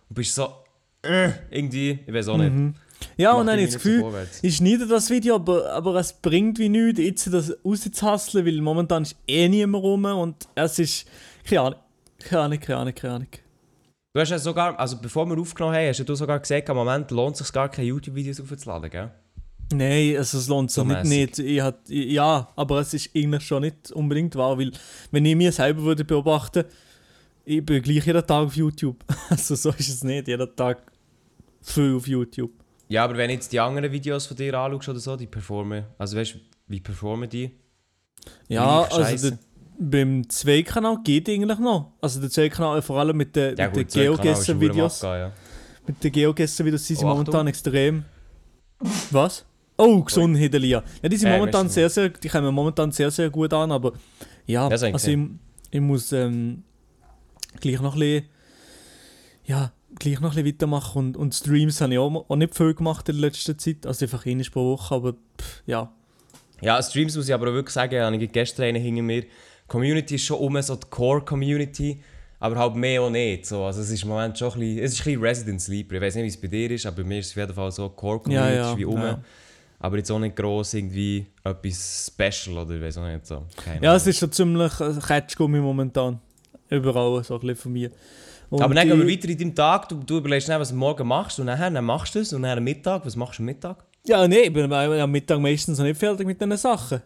und 0.09 0.15
bist 0.15 0.33
so... 0.33 0.49
Äh, 1.03 1.29
irgendwie, 1.51 1.99
ich 2.07 2.11
weiß 2.13 2.29
auch 2.29 2.37
nicht. 2.37 2.73
Ja, 3.17 3.33
und 3.33 3.47
dann 3.47 3.53
habe 3.53 3.61
ich 3.61 3.73
das 3.73 3.81
Gefühl, 3.81 4.01
vorwärts. 4.01 4.39
ich 4.41 4.57
schneide 4.57 4.87
das 4.87 5.09
Video, 5.09 5.35
aber, 5.35 5.71
aber 5.71 5.95
es 5.95 6.13
bringt 6.13 6.59
wie 6.59 6.69
nichts, 6.69 6.99
jetzt 6.99 7.33
das 7.33 7.55
rauszahasseln, 7.63 8.45
weil 8.45 8.61
momentan 8.61 9.03
ist 9.03 9.15
eh 9.27 9.47
niemand 9.47 9.83
rum 9.83 10.05
und 10.05 10.47
es 10.55 10.79
ist, 10.79 11.07
keine 11.47 11.61
Ahnung, 11.61 11.79
keine 12.19 12.41
Ahnung, 12.41 12.59
keine 12.59 12.79
Ahnung, 12.79 12.95
keine 12.95 13.13
Ahnung. 13.13 13.27
Du 14.13 14.21
hast 14.21 14.29
ja 14.29 14.39
sogar, 14.39 14.79
also 14.79 14.97
bevor 15.01 15.25
wir 15.25 15.37
aufgenommen 15.37 15.75
haben, 15.75 15.89
hast 15.89 15.99
ja 15.99 16.05
du 16.05 16.15
sogar 16.15 16.39
gesagt, 16.39 16.69
im 16.69 16.75
Moment 16.75 17.11
lohnt 17.11 17.35
es 17.35 17.39
sich 17.39 17.53
gar 17.53 17.69
keine 17.69 17.87
YouTube-Videos 17.87 18.39
aufzuladen, 18.39 18.89
gell? 18.89 19.11
Nein, 19.73 20.15
also 20.17 20.37
es 20.37 20.47
lohnt 20.47 20.71
sich 20.71 20.75
So 20.75 20.87
nicht, 20.87 21.05
nicht. 21.05 21.39
Ich 21.39 21.61
hat, 21.61 21.79
ja, 21.89 22.47
aber 22.55 22.79
es 22.79 22.93
ist 22.93 23.09
eigentlich 23.15 23.43
schon 23.43 23.63
nicht 23.63 23.91
unbedingt 23.91 24.35
wahr, 24.35 24.57
weil 24.57 24.71
wenn 25.11 25.25
ich 25.25 25.35
mir 25.35 25.51
selber 25.51 25.81
würde 25.83 26.05
beobachten, 26.05 26.65
ich 27.45 27.65
bin 27.65 27.81
gleich 27.81 28.05
jeden 28.05 28.25
Tag 28.25 28.45
auf 28.45 28.55
YouTube. 28.55 29.03
Also 29.29 29.55
so 29.55 29.69
ist 29.71 29.89
es 29.89 30.03
nicht, 30.03 30.27
jeden 30.27 30.55
Tag 30.55 30.81
viel 31.61 31.95
auf 31.95 32.07
YouTube. 32.07 32.51
Ja, 32.87 33.03
aber 33.03 33.17
wenn 33.17 33.27
du 33.29 33.33
jetzt 33.33 33.51
die 33.51 33.59
anderen 33.59 33.91
Videos 33.91 34.27
von 34.27 34.37
dir 34.37 34.53
anschaust 34.53 34.89
oder 34.89 34.99
so, 34.99 35.15
die 35.15 35.25
performen, 35.27 35.85
also 35.97 36.17
weißt 36.17 36.35
du, 36.35 36.39
wie 36.67 36.79
performen 36.79 37.29
die? 37.29 37.51
Ja, 38.47 38.83
also 38.83 39.29
der, 39.29 39.37
beim 39.79 40.27
Zweikanal 40.29 40.97
geht 41.03 41.27
eigentlich 41.29 41.59
noch. 41.59 41.93
Also 42.01 42.21
der 42.21 42.29
Zweikanal 42.29 42.81
vor 42.81 42.99
allem 42.99 43.17
mit 43.17 43.35
den, 43.35 43.55
Ja 43.57 43.67
mit 43.67 43.77
den 43.77 43.87
Geogesser-Videos. 43.87 45.01
ja. 45.01 45.31
Mit 45.87 46.03
den 46.03 46.11
Geogesser-Videos 46.11 46.85
sind 46.85 46.99
sie 46.99 47.05
Oh, 47.05 47.09
momentan 47.09 47.47
extrem. 47.47 48.05
Was? 49.11 49.45
Oh, 49.77 50.01
Gesundheit, 50.03 50.53
Elia. 50.53 50.83
Ja, 51.01 51.09
die 51.09 51.17
sind 51.17 51.29
Äh, 51.29 51.37
momentan 51.37 51.67
sehr, 51.69 51.89
sehr, 51.89 52.09
die 52.09 52.29
kommen 52.29 52.53
momentan 52.53 52.91
sehr, 52.91 53.11
sehr 53.11 53.29
gut 53.29 53.51
an, 53.53 53.71
aber 53.71 53.93
ja, 54.45 54.67
ich 54.67 54.83
also 54.93 55.09
ich, 55.11 55.19
ich 55.71 55.81
muss 55.81 56.11
ähm, 56.13 56.63
gleich 57.59 57.81
noch 57.81 57.93
ein 57.95 57.99
bisschen, 57.99 58.25
ja, 59.45 59.71
gleich 59.99 60.19
noch 60.19 60.35
ein 60.35 60.43
bisschen 60.43 60.55
weitermachen 60.55 60.97
und, 60.99 61.17
und 61.17 61.33
Streams 61.35 61.81
habe 61.81 61.93
ich 61.93 61.99
auch, 61.99 62.25
auch 62.29 62.35
nicht 62.35 62.55
viel 62.55 62.73
gemacht 62.73 63.07
in 63.09 63.15
der 63.15 63.21
letzten 63.29 63.57
Zeit, 63.57 63.85
also 63.85 64.05
einfach 64.05 64.25
einmal 64.25 64.45
pro 64.51 64.71
Woche, 64.73 64.95
aber 64.95 65.13
pff, 65.13 65.63
ja. 65.65 65.91
Ja, 66.61 66.81
Streams 66.81 67.15
muss 67.15 67.27
ich 67.27 67.33
aber 67.33 67.49
auch 67.49 67.53
wirklich 67.53 67.73
sagen, 67.73 67.99
habe 68.01 68.15
ich 68.15 68.31
gestern 68.31 68.65
einen 68.65 68.81
hinter 68.81 69.01
mir. 69.01 69.21
Die 69.21 69.27
Community 69.67 70.15
ist 70.15 70.23
schon 70.25 70.37
um, 70.39 70.61
so 70.61 70.75
die 70.75 70.87
Core-Community, 70.89 72.01
aber 72.39 72.55
halt 72.57 72.75
mehr 72.75 73.01
auch 73.01 73.09
nicht. 73.09 73.45
So. 73.45 73.63
Also 73.65 73.81
es 73.81 73.89
ist 73.89 74.03
im 74.03 74.09
Moment 74.09 74.37
schon 74.37 74.53
ein 74.53 74.59
bisschen, 74.59 74.79
es 74.83 74.93
ist 74.93 74.99
ein 75.01 75.03
bisschen 75.05 75.21
Resident 75.21 75.61
Sleeper. 75.61 75.95
Ich 75.95 76.01
weiß 76.01 76.15
nicht, 76.15 76.23
wie 76.23 76.27
es 76.29 76.37
bei 76.41 76.47
dir 76.47 76.71
ist, 76.71 76.85
aber 76.85 76.97
bei 76.97 77.03
mir 77.03 77.19
ist 77.19 77.27
es 77.27 77.31
auf 77.33 77.37
jeden 77.37 77.53
Fall 77.53 77.71
so, 77.71 77.89
Core-Community 77.89 78.49
Ja, 78.55 78.55
ja, 78.55 78.71
ist 78.71 78.77
wie 78.77 78.85
um. 78.85 78.97
ja. 79.01 79.19
Aber 79.79 79.97
jetzt 79.97 80.09
auch 80.09 80.19
nicht 80.19 80.35
gross 80.35 80.73
irgendwie 80.73 81.25
etwas 81.43 82.11
Special 82.13 82.57
oder 82.57 82.75
ich 82.75 82.81
weiß 82.81 82.97
auch 82.99 83.05
nicht 83.07 83.27
so. 83.27 83.43
Keine 83.57 83.83
Ja, 83.85 83.95
es 83.95 84.03
Ahnung. 84.03 84.09
ist 84.11 84.19
schon 84.19 84.31
ziemlich 84.31 84.79
äh, 84.79 84.93
Ketschgummi 85.05 85.59
momentan. 85.59 86.19
Überall, 86.69 87.23
so 87.23 87.35
ein 87.35 87.39
bisschen 87.41 87.55
von 87.55 87.73
mir. 87.73 87.91
Und 88.49 88.61
aber 88.61 88.73
dann 88.73 88.87
gehen 88.87 88.99
wir 88.99 89.07
ich- 89.07 89.17
weiter 89.23 89.29
in 89.29 89.37
deinem 89.37 89.55
Tag. 89.55 89.89
Du, 89.89 89.95
du 89.95 90.17
überlegst 90.17 90.49
dann, 90.49 90.59
was 90.61 90.69
du 90.69 90.75
morgen 90.75 91.07
machst 91.07 91.39
und 91.39 91.45
nachher 91.47 91.69
dann 91.71 91.85
machst 91.85 92.15
du 92.15 92.19
es 92.19 92.31
und 92.33 92.43
dann 92.43 92.57
am 92.57 92.63
Mittag. 92.63 93.05
Was 93.05 93.15
machst 93.15 93.39
du 93.39 93.43
am 93.43 93.45
Mittag? 93.45 93.83
Ja, 94.07 94.27
nee, 94.27 94.41
ich 94.41 94.53
bin 94.53 94.71
am 94.71 95.11
Mittag 95.11 95.39
meistens 95.39 95.77
noch 95.79 95.85
nicht 95.85 95.97
fertig 95.99 96.27
mit 96.27 96.39
diesen 96.39 96.57
Sachen. 96.57 97.01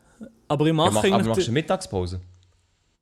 Aber 0.50 0.66
ich 0.66 0.68
Ja, 0.70 0.74
mache 0.74 0.92
mach, 0.92 0.98
aber 1.04 1.08
eigentlich... 1.16 1.28
machst 1.28 1.42
du 1.42 1.46
eine 1.46 1.54
Mittagspause? 1.54 2.22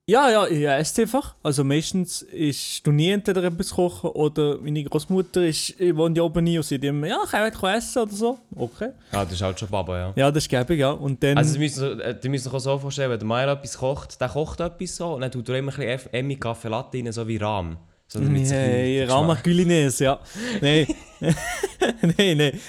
Ja, 0.09 0.29
ja, 0.29 0.47
ich 0.47 0.65
esse 0.65 1.01
einfach. 1.01 1.35
Also 1.43 1.65
meistens 1.65 2.21
ist 2.21 2.87
du 2.87 2.93
nie 2.93 3.09
entweder 3.09 3.43
etwas 3.43 3.71
kochen 3.71 4.09
oder 4.11 4.57
meine 4.57 4.81
Großmutter 4.85 5.45
ist, 5.45 5.77
ich 5.81 5.93
wohne 5.97 6.15
ja 6.15 6.23
oben 6.23 6.45
nie 6.45 6.57
und 6.57 6.63
sie 6.63 6.75
immer, 6.75 7.07
ja, 7.07 7.19
kann 7.29 7.51
ich 7.51 7.61
essen 7.61 8.03
oder 8.03 8.13
so. 8.13 8.39
Okay. 8.55 8.91
Ja, 9.11 9.25
das 9.25 9.33
ist 9.33 9.41
halt 9.41 9.59
schon 9.59 9.67
Baba, 9.67 9.97
ja. 9.97 10.13
Ja, 10.15 10.31
das 10.31 10.45
ist 10.45 10.49
gäbig, 10.49 10.79
ja. 10.79 10.91
Und 10.91 11.21
dann... 11.21 11.37
Also, 11.37 11.55
du 11.55 11.59
müsst, 11.59 11.77
du 11.77 12.29
müsst 12.29 12.47
euch 12.47 12.53
auch 12.53 12.59
so 12.59 12.79
vorstellen, 12.79 13.11
wenn 13.11 13.19
der 13.19 13.27
Meier 13.27 13.51
etwas 13.51 13.77
kocht, 13.77 14.21
der 14.21 14.29
kocht 14.29 14.61
etwas 14.61 14.95
so 14.95 15.15
und 15.15 15.21
dann 15.21 15.31
tut 15.31 15.49
er 15.49 15.57
immer 15.57 15.77
ein 15.77 15.97
bisschen 15.97 16.13
Emmy 16.13 16.37
Kaffee 16.37 16.69
Latte 16.69 16.97
rein, 16.97 17.11
so 17.11 17.27
wie 17.27 17.35
Rahm. 17.35 17.75
So, 18.09 18.19
damit 18.19 18.43
es 18.43 18.51
ein 18.51 18.57
Hey, 18.57 19.03
Rama 19.03 19.35
Culinaires, 19.35 19.99
ja. 19.99 20.19
Nein. 20.61 20.87
nein, 22.17 22.37
nein. 22.37 22.59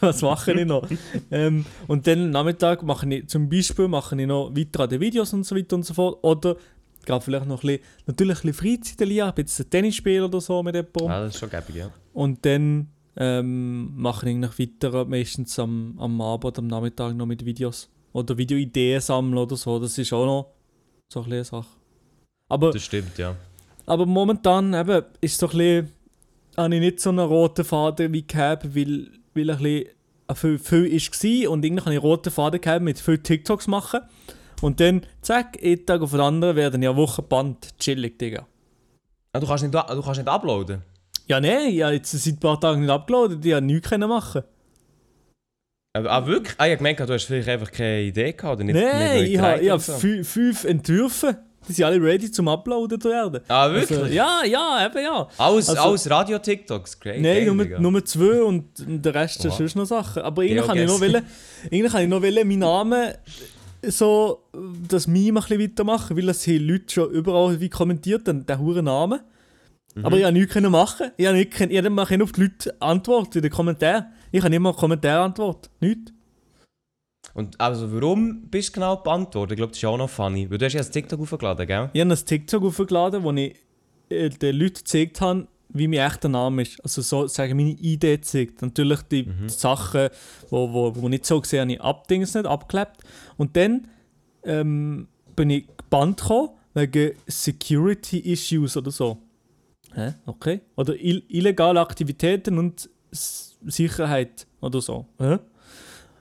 Was 0.00 0.22
mache 0.22 0.52
ich 0.52 0.66
noch? 0.66 0.88
ähm, 1.30 1.64
und 1.86 2.06
dann 2.06 2.24
am 2.24 2.30
Nachmittag 2.30 2.82
mache 2.82 3.08
ich 3.14 3.28
zum 3.28 3.48
Beispiel 3.48 3.86
mache 3.86 4.20
ich 4.20 4.26
noch 4.26 4.50
weiter 4.56 4.80
an 4.80 4.90
den 4.90 5.00
Videos 5.00 5.32
und 5.34 5.44
so 5.44 5.54
weiter 5.54 5.76
und 5.76 5.84
so 5.84 5.94
fort. 5.94 6.18
Oder 6.22 6.56
gehe 7.04 7.20
vielleicht 7.20 7.46
noch 7.46 7.62
ein 7.62 7.66
bisschen, 7.66 7.84
natürlich 8.06 8.38
ein 8.38 8.50
bisschen 8.50 8.78
Freizeit, 8.80 9.00
Elia, 9.00 9.28
ein 9.28 9.34
bisschen 9.34 9.70
Tennis 9.70 9.94
spielen 9.94 10.24
oder 10.24 10.40
so 10.40 10.62
mit 10.64 10.74
jemandem. 10.74 11.06
Ja, 11.06 11.20
das 11.20 11.34
ist 11.34 11.40
schon 11.40 11.50
gäbig, 11.50 11.76
ja. 11.76 11.90
Und 12.12 12.44
dann 12.44 12.88
ähm, 13.16 13.92
mache 13.96 14.28
ich 14.28 14.34
eigentlich 14.34 14.58
weiter, 14.58 15.04
meistens 15.04 15.58
am, 15.60 15.94
am 16.00 16.20
Abend 16.20 16.58
am 16.58 16.66
Nachmittag 16.66 17.14
noch 17.14 17.26
mit 17.26 17.44
Videos. 17.44 17.88
Oder 18.12 18.36
Videoideen 18.36 19.00
sammeln 19.00 19.38
oder 19.38 19.56
so. 19.56 19.78
Das 19.78 19.96
ist 19.96 20.12
auch 20.12 20.26
noch 20.26 20.54
so 21.12 21.20
ein 21.20 21.32
eine 21.32 21.44
Sache. 21.44 21.68
Aber, 22.48 22.72
Das 22.72 22.82
stimmt, 22.82 23.16
ja. 23.16 23.36
Aber 23.86 24.06
momentan 24.06 24.74
eben, 24.74 25.04
ist 25.20 25.38
so 25.38 25.46
ein 25.48 25.56
bisschen, 25.56 25.90
habe 26.56 26.74
ich 26.74 26.80
nicht 26.80 27.00
so 27.00 27.10
einen 27.10 27.20
roten 27.20 27.64
Faden 27.64 28.12
wie 28.12 28.26
gehabt, 28.26 28.74
weil, 28.74 29.08
weil 29.34 29.50
ein 29.50 29.56
bisschen 29.58 29.86
äh, 30.28 30.34
viel, 30.34 30.58
viel 30.58 30.92
war 30.92 31.50
und 31.50 31.64
irgendwie 31.64 31.80
habe 31.82 31.90
ich 31.94 31.98
einen 31.98 32.06
roten 32.06 32.30
Faden 32.30 32.60
gehabt 32.60 32.82
mit 32.82 32.98
viel 32.98 33.18
TikToks 33.18 33.66
machen. 33.68 34.00
Und 34.60 34.78
dann, 34.78 35.02
zack, 35.22 35.58
einen 35.62 35.84
Tag 35.84 36.02
auf 36.02 36.12
den 36.12 36.20
anderen 36.20 36.54
werden 36.56 36.82
ja 36.82 36.94
Wochen 36.94 37.26
Band. 37.28 37.76
Chillig, 37.78 38.18
Digga. 38.18 38.46
Ah, 39.32 39.40
du, 39.40 39.46
kannst 39.46 39.64
nicht, 39.64 39.74
du 39.74 40.02
kannst 40.02 40.18
nicht 40.20 40.28
uploaden? 40.28 40.82
Ja, 41.26 41.40
nein, 41.40 41.68
ich 41.70 41.82
habe 41.82 41.94
jetzt 41.94 42.12
seit 42.12 42.34
ein 42.34 42.38
paar 42.40 42.60
Tagen 42.60 42.82
nicht 42.82 42.90
abgeladen, 42.90 43.40
die 43.40 43.54
haben 43.54 43.66
nichts 43.66 43.90
machen 43.90 44.42
Ah, 45.94 46.24
wirklich? 46.26 46.54
Ah, 46.58 46.64
ich 46.66 46.70
habe 46.72 46.76
gemerkt, 46.78 47.00
du 47.00 47.12
hast 47.12 47.24
vielleicht 47.24 47.48
einfach 47.48 47.70
keine 47.70 48.02
Idee 48.02 48.32
gehabt 48.32 48.56
oder 48.56 48.64
nicht 48.64 48.74
Nein, 48.74 49.20
nicht 49.22 49.34
ich 49.34 49.38
habe 49.38 49.60
ich 49.60 49.82
so. 49.82 49.92
fü- 49.94 50.24
fünf 50.24 50.64
Entwürfe 50.64 51.38
Die 51.68 51.72
sind 51.72 51.84
alle 51.84 52.00
ready 52.02 52.30
zum 52.30 52.48
Uploaden 52.48 53.00
zu 53.00 53.08
werden. 53.08 53.40
Ah, 53.48 53.70
wirklich? 53.70 53.98
Also, 53.98 54.12
ja, 54.12 54.42
ja, 54.44 54.86
eben 54.86 55.02
ja. 55.04 55.28
Alles, 55.38 55.68
Also- 55.68 55.80
alles 55.82 56.10
Radio-TikToks, 56.10 56.98
great. 57.00 57.20
Nein, 57.20 57.46
nur, 57.46 57.90
nur 57.92 58.04
zwei 58.04 58.42
und 58.42 58.64
der 58.78 59.14
Rest 59.14 59.44
ist 59.44 59.52
Oha. 59.52 59.56
sonst 59.58 59.76
noch 59.76 59.84
Sachen. 59.86 60.22
Aber 60.22 60.42
eigentlich 60.42 60.66
kann 60.66 60.76
ich 60.78 60.86
noch 60.86 61.00
wollen, 61.00 61.22
eigentlich 61.70 61.92
kann 61.92 62.02
ich 62.02 62.08
noch 62.08 62.22
wollen, 62.22 62.48
meinen 62.48 62.58
Namen 62.58 63.12
so 63.84 64.44
das 64.88 65.06
Meme 65.06 65.40
ein 65.40 65.42
bisschen 65.42 65.60
weitermachen, 65.60 66.16
weil 66.16 66.26
das 66.26 66.46
haben 66.46 66.66
Leute 66.66 66.92
schon 66.94 67.10
überall 67.10 67.60
wie 67.60 67.68
kommentiert, 67.68 68.26
den, 68.26 68.46
den 68.46 68.58
huren 68.58 68.84
Namen. 68.84 69.20
Mhm. 69.94 70.06
Aber 70.06 70.16
ich 70.16 70.22
konnte 70.22 70.38
nichts 70.38 70.70
machen. 70.70 71.10
Ich 71.16 71.24
konnte 71.26 71.38
nicht, 71.38 71.58
ich 71.60 72.08
können 72.08 72.22
auf 72.22 72.32
die 72.32 72.40
Leute 72.42 72.74
antworten 72.80 73.38
in 73.38 73.42
den 73.42 73.50
Kommentaren. 73.50 74.06
Ich 74.30 74.40
kann 74.40 74.50
nicht 74.50 74.60
mal 74.60 74.72
Kommentare 74.72 75.22
antworten. 75.24 75.68
Nichts. 75.80 76.12
Und 77.34 77.60
also, 77.60 77.92
warum 77.92 78.42
bist 78.50 78.70
du 78.70 78.72
genau 78.74 78.96
beantwortet? 78.96 79.52
Ich 79.52 79.56
glaube, 79.56 79.70
das 79.72 79.78
ist 79.78 79.84
auch 79.84 79.96
noch 79.96 80.10
funny. 80.10 80.50
Weil 80.50 80.58
du 80.58 80.64
hast 80.66 80.74
ja 80.74 80.80
das 80.80 80.90
TikTok 80.90 81.20
aufgeladen, 81.20 81.66
gell? 81.66 81.90
Ich 81.92 82.00
habe 82.00 82.10
ein 82.12 82.16
TikTok 82.26 82.62
aufgeladen, 82.64 83.22
wo 83.22 83.32
ich 83.32 83.54
äh, 84.10 84.28
den 84.28 84.56
Leuten 84.56 84.74
gezeigt 84.74 85.20
habe, 85.20 85.46
wie 85.70 85.88
mein 85.88 86.00
echter 86.00 86.28
Name 86.28 86.62
ist. 86.62 86.78
Also 86.84 87.00
so 87.00 87.26
sagen 87.26 87.56
meine 87.56 87.70
Idee 87.70 88.16
gezeigt. 88.18 88.60
Natürlich 88.60 89.00
die 89.02 89.22
Mhm. 89.24 89.48
Sachen, 89.48 90.10
wo, 90.50 90.70
wo, 90.72 90.94
wo 90.96 91.08
nicht 91.08 91.24
so 91.24 91.40
gesehen 91.40 91.62
habe, 91.62 91.72
ich 91.72 91.80
abdings 91.80 92.34
nicht 92.34 92.46
abgeklebt. 92.46 92.98
Und 93.38 93.56
dann 93.56 93.88
ähm, 94.44 95.08
bin 95.34 95.48
ich 95.48 95.66
gebannt 95.78 96.20
gekommen 96.20 96.50
wegen 96.74 97.12
Security 97.26 98.18
Issues 98.18 98.76
oder 98.76 98.90
so. 98.90 99.16
Hä? 99.94 100.12
Okay. 100.26 100.60
Oder 100.76 100.94
ill 100.96 101.22
illegale 101.28 101.80
Aktivitäten 101.80 102.58
und 102.58 102.90
Sicherheit 103.66 104.46
oder 104.60 104.80
so. 104.80 105.06
Hä? 105.18 105.38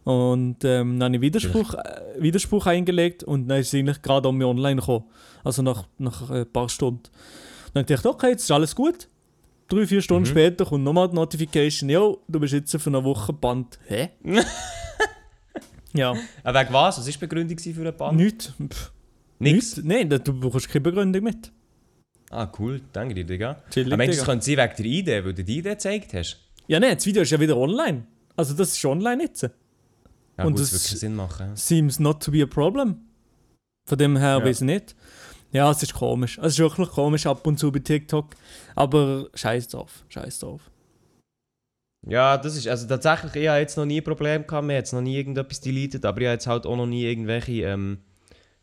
Und 0.03 0.63
ähm, 0.63 0.99
dann 0.99 1.13
habe 1.13 1.15
ich 1.17 1.21
Widerspruch, 1.21 1.75
äh, 1.75 2.01
Widerspruch 2.19 2.65
eingelegt 2.65 3.23
und 3.23 3.47
dann 3.47 3.59
ist 3.59 3.67
es 3.67 3.75
eigentlich 3.79 4.01
gerade 4.01 4.27
um 4.27 4.37
mich 4.37 4.47
online 4.47 4.77
gekommen. 4.79 5.05
Also 5.43 5.61
nach, 5.61 5.87
nach 5.99 6.29
ein 6.31 6.51
paar 6.51 6.69
Stunden. 6.69 7.03
Dann 7.73 7.85
dachte 7.85 7.93
ich, 8.09 8.13
okay, 8.15 8.29
jetzt 8.29 8.43
ist 8.43 8.51
alles 8.51 8.75
gut. 8.75 9.07
Drei, 9.67 9.85
vier 9.87 10.01
Stunden 10.01 10.23
Mhm. 10.23 10.31
später 10.31 10.65
kommt 10.65 10.83
nochmal 10.83 11.07
die 11.07 11.15
Notification, 11.15 11.89
jo, 11.89 12.21
du 12.27 12.39
bist 12.39 12.53
jetzt 12.53 12.75
für 12.75 12.89
eine 12.89 13.03
Woche 13.03 13.27
gebannt. 13.31 13.79
Hä? 13.87 14.09
ja, 15.93 16.13
Äh, 16.43 16.53
wegen 16.53 16.73
was? 16.73 16.97
Was 16.97 17.05
war 17.05 17.11
die 17.11 17.17
Begründung 17.17 17.57
für 17.57 17.81
einen 17.81 17.95
Bann? 17.95 18.15
nichts. 18.15 18.53
Pff, 18.67 18.91
nichts. 19.39 19.77
Nein, 19.83 20.09
du 20.09 20.19
bekommst 20.39 20.67
keine 20.67 20.81
Begründung 20.81 21.23
mit. 21.23 21.51
Ah, 22.29 22.49
cool. 22.59 22.81
Danke 22.93 23.13
dir, 23.13 23.25
Digga. 23.25 23.61
Chillig, 23.69 23.93
Aber 23.93 23.97
meinst 23.97 24.21
du, 24.21 24.25
könnte 24.25 24.45
sein 24.45 24.57
wegen 24.57 24.73
der 24.77 24.85
Idee, 24.85 25.25
weil 25.25 25.33
du 25.33 25.43
die 25.43 25.57
Idee 25.57 25.69
gezeigt 25.71 26.13
hast? 26.13 26.37
Ja, 26.67 26.79
nein, 26.79 26.95
das 26.95 27.05
Video 27.05 27.21
ist 27.23 27.31
ja 27.31 27.39
wieder 27.39 27.57
online. 27.57 28.05
Also 28.37 28.53
das 28.53 28.71
ist 28.71 28.85
online 28.85 29.23
jetzt. 29.23 29.49
Ja, 30.37 30.45
Und 30.45 30.53
gut, 30.53 30.61
das 30.61 30.71
keinen 30.87 30.97
Sinn 30.97 31.15
machen. 31.15 31.55
Seems 31.55 31.99
not 31.99 32.23
to 32.23 32.31
be 32.31 32.41
a 32.43 32.45
problem. 32.45 32.97
Von 33.87 33.97
dem 33.97 34.17
her 34.17 34.37
Ja. 34.39 34.45
weiß 34.45 34.61
ich 34.61 34.65
nicht. 34.67 34.95
Ja, 35.51 35.69
es 35.69 35.83
ist 35.83 35.93
komisch. 35.93 36.37
Es 36.37 36.53
ist 36.53 36.59
wirklich 36.59 36.89
komisch 36.89 37.25
ab 37.25 37.45
und 37.45 37.57
zu 37.59 37.71
bei 37.71 37.79
TikTok. 37.79 38.27
Aber 38.75 39.27
scheiß 39.33 39.67
drauf. 39.67 40.05
Scheiß 40.09 40.39
drauf. 40.39 40.61
Ja, 42.07 42.37
das 42.37 42.55
ist, 42.55 42.67
also 42.67 42.87
tatsächlich, 42.87 43.35
ich 43.43 43.47
habe 43.47 43.59
jetzt 43.59 43.77
noch 43.77 43.85
nie 43.85 43.99
ein 44.01 44.03
Problem 44.03 44.47
gehabt, 44.47 44.65
mir 44.65 44.73
jetzt 44.73 44.91
noch 44.93 45.01
nie 45.01 45.17
irgendetwas 45.17 45.59
deleted, 45.61 46.03
aber 46.05 46.19
ich 46.21 46.25
habe 46.27 46.33
jetzt 46.33 46.47
halt 46.47 46.65
auch 46.65 46.75
noch 46.75 46.87
nie 46.87 47.03
irgendwelche, 47.03 47.61
ähm, 47.63 47.99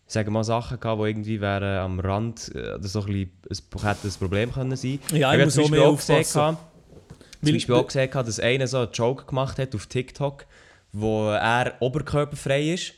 sagen 0.06 0.28
wir 0.28 0.32
mal 0.32 0.44
Sachen 0.44 0.80
gehabt, 0.80 1.00
die 1.00 1.06
irgendwie 1.06 1.40
wären 1.40 1.78
am 1.78 2.00
Rand, 2.00 2.52
äh, 2.56 2.78
so 2.80 3.02
ein 3.02 3.06
bisschen, 3.06 3.84
hätte 3.84 4.08
ein 4.08 4.12
Problem 4.18 4.52
können 4.52 4.74
sein. 4.76 4.98
Ja, 5.12 5.14
ich 5.14 5.18
ich 5.18 5.24
habe 5.24 5.44
muss 5.44 5.54
zum 5.54 5.64
auch 5.64 5.68
Beispiel 5.68 5.78
mehr 5.78 5.88
auch 5.88 5.96
gesehen, 5.96 6.16
aufpassen. 6.16 6.38
gehabt, 6.40 6.58
zum 7.44 7.52
Beispiel 7.52 7.74
auch 7.76 7.86
gesehen, 7.86 8.10
dass 8.12 8.40
einer 8.40 8.66
so 8.66 8.78
einen 8.78 8.92
Joke 8.92 9.24
gemacht 9.26 9.58
hat 9.58 9.74
auf 9.76 9.86
TikTok, 9.86 10.46
wo 10.92 11.30
er 11.30 11.74
oberkörperfrei 11.80 12.72
ist 12.74 12.92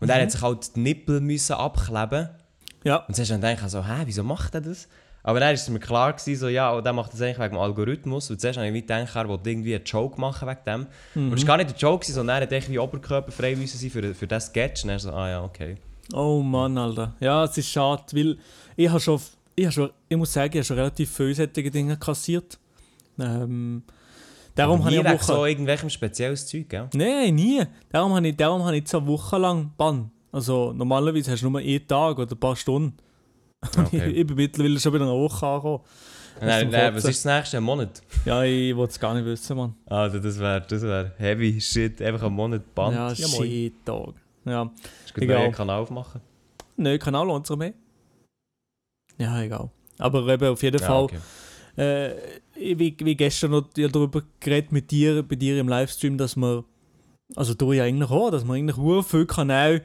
und 0.00 0.06
Mhm. 0.08 0.10
er 0.14 0.22
hat 0.22 0.30
sich 0.32 0.42
halt 0.42 0.74
die 0.76 0.80
Nippel 0.80 1.20
müssen 1.20 1.52
abkleben 1.54 2.28
Ja. 2.84 2.96
und 3.06 3.14
zuerst 3.14 3.30
dann 3.30 3.40
denke 3.40 3.62
ich 3.64 3.70
so, 3.70 3.84
hä, 3.86 4.02
wieso 4.04 4.22
macht 4.24 4.54
er 4.54 4.60
das? 4.60 4.88
Aber 5.22 5.38
dann 5.38 5.52
ist 5.52 5.62
es 5.64 5.68
mir 5.68 5.80
klar 5.80 6.14
gewesen, 6.14 6.40
so, 6.40 6.48
ja, 6.48 6.74
oh, 6.74 6.80
der 6.80 6.94
macht 6.94 7.12
das 7.12 7.20
eigentlich 7.20 7.38
wegen 7.38 7.50
dem 7.50 7.58
Algorithmus. 7.58 8.30
Und 8.30 8.40
zuerst 8.40 8.58
habe 8.58 8.68
ich 8.70 8.74
gedacht, 8.86 9.14
er 9.14 9.28
wollte 9.28 9.50
irgendwie 9.50 9.74
einen 9.74 9.84
Joke 9.84 10.18
machen 10.18 10.48
wegen 10.48 10.60
dem. 10.66 10.86
Und 11.14 11.34
es 11.34 11.40
war 11.42 11.46
gar 11.48 11.56
nicht 11.62 11.74
ein 11.76 11.78
Joke, 11.78 12.10
sondern 12.10 12.36
er 12.38 12.42
hätte 12.44 12.54
irgendwie 12.56 12.78
oberkörperfrei 12.78 13.54
müssen 13.54 13.76
sein 13.76 13.90
für, 13.90 14.14
für 14.14 14.26
das 14.26 14.46
Sketch. 14.46 14.82
Und 14.84 14.88
er 14.90 14.98
so, 14.98 15.12
ah 15.12 15.28
ja, 15.28 15.42
okay. 15.44 15.76
Oh 16.14 16.40
Mann, 16.42 16.78
Alter. 16.78 17.14
Ja, 17.20 17.44
es 17.44 17.58
ist 17.58 17.68
schade, 17.68 18.02
weil 18.14 18.38
ich 18.76 18.88
habe 18.88 18.98
schon, 18.98 19.20
ich 19.56 19.66
habe 19.66 19.72
schon, 19.72 19.90
ich 20.08 20.16
muss 20.16 20.32
sagen, 20.32 20.52
ich 20.54 20.56
habe 20.60 20.64
schon 20.64 20.78
relativ 20.78 21.14
viele 21.14 21.34
solche 21.34 21.70
Dinge 21.70 21.98
kassiert. 21.98 22.58
Ähm, 23.18 23.82
darum 24.60 24.84
habe 24.84 24.94
ich 24.94 25.00
eine 25.00 25.14
Woche... 25.14 25.24
so 25.24 25.44
irgendwelchem 25.46 25.90
spezielles 25.90 26.46
Zeug, 26.46 26.68
gell? 26.68 26.88
Nein, 26.94 27.34
nie. 27.34 27.62
Darum 27.90 28.14
habe 28.14 28.28
ich, 28.28 28.36
darum 28.36 28.64
habe 28.64 28.76
ich 28.76 28.88
so 28.88 28.98
eine 28.98 29.06
Woche 29.06 29.38
lang 29.38 29.72
Bann. 29.76 30.10
Also 30.32 30.72
normalerweise 30.72 31.32
hast 31.32 31.42
du 31.42 31.50
nur 31.50 31.60
einen 31.60 31.86
Tag 31.86 32.18
oder 32.18 32.30
ein 32.34 32.38
paar 32.38 32.56
Stunden. 32.56 32.96
Okay. 33.76 34.08
ich 34.10 34.26
bin 34.26 34.36
mittlerweile 34.36 34.80
schon 34.80 34.92
bei 34.92 34.98
einer 35.00 35.12
Woche 35.12 35.46
angekommen. 35.46 35.80
Nein, 36.40 36.70
nein, 36.70 36.94
was 36.94 37.04
ist 37.04 37.26
das 37.26 37.36
nächste? 37.36 37.58
Ein 37.58 37.64
Monat? 37.64 38.00
Ja, 38.24 38.42
ich 38.42 38.74
wollte 38.74 38.92
es 38.92 39.00
gar 39.00 39.12
nicht 39.14 39.26
wissen, 39.26 39.54
Mann. 39.56 39.74
Also 39.84 40.18
das 40.18 40.38
wäre 40.38 40.62
das 40.66 40.80
wär 40.80 41.12
heavy 41.18 41.60
shit. 41.60 42.00
Einfach 42.00 42.22
einen 42.22 42.34
Monat 42.36 42.74
Band. 42.74 42.94
Ja, 42.94 43.28
moin. 43.28 43.50
shit, 43.50 43.84
Tag. 43.84 44.14
Ja. 44.46 44.70
Ich 45.04 45.12
könnte 45.12 45.26
Egal. 45.26 45.44
einen 45.44 45.52
Kanal 45.52 45.82
aufmachen. 45.82 46.22
Nein, 46.76 46.98
Kanal 46.98 47.26
lohnt 47.26 47.46
sich 47.46 47.56
mehr. 47.56 47.74
Ja, 49.18 49.42
egal. 49.42 49.70
Aber 49.98 50.26
eben 50.28 50.48
auf 50.48 50.62
jeden 50.62 50.80
Ja, 50.80 50.86
Fall, 50.86 51.02
okay. 51.02 51.18
äh, 51.76 52.10
wie, 52.60 52.96
wie 52.98 53.16
gestern 53.16 53.52
noch 53.52 53.68
ja 53.76 53.88
darüber 53.88 54.22
geredet 54.38 54.72
mit 54.72 54.90
dir, 54.90 55.22
bei 55.22 55.36
dir 55.36 55.58
im 55.58 55.68
Livestream, 55.68 56.18
dass 56.18 56.36
man, 56.36 56.64
also 57.34 57.54
du 57.54 57.72
ja 57.72 57.84
eigentlich 57.84 58.10
auch, 58.10 58.30
dass 58.30 58.44
man 58.44 58.58
eigentlich 58.58 58.76
sehr 58.76 59.02
viele 59.02 59.26
Kanäle 59.26 59.82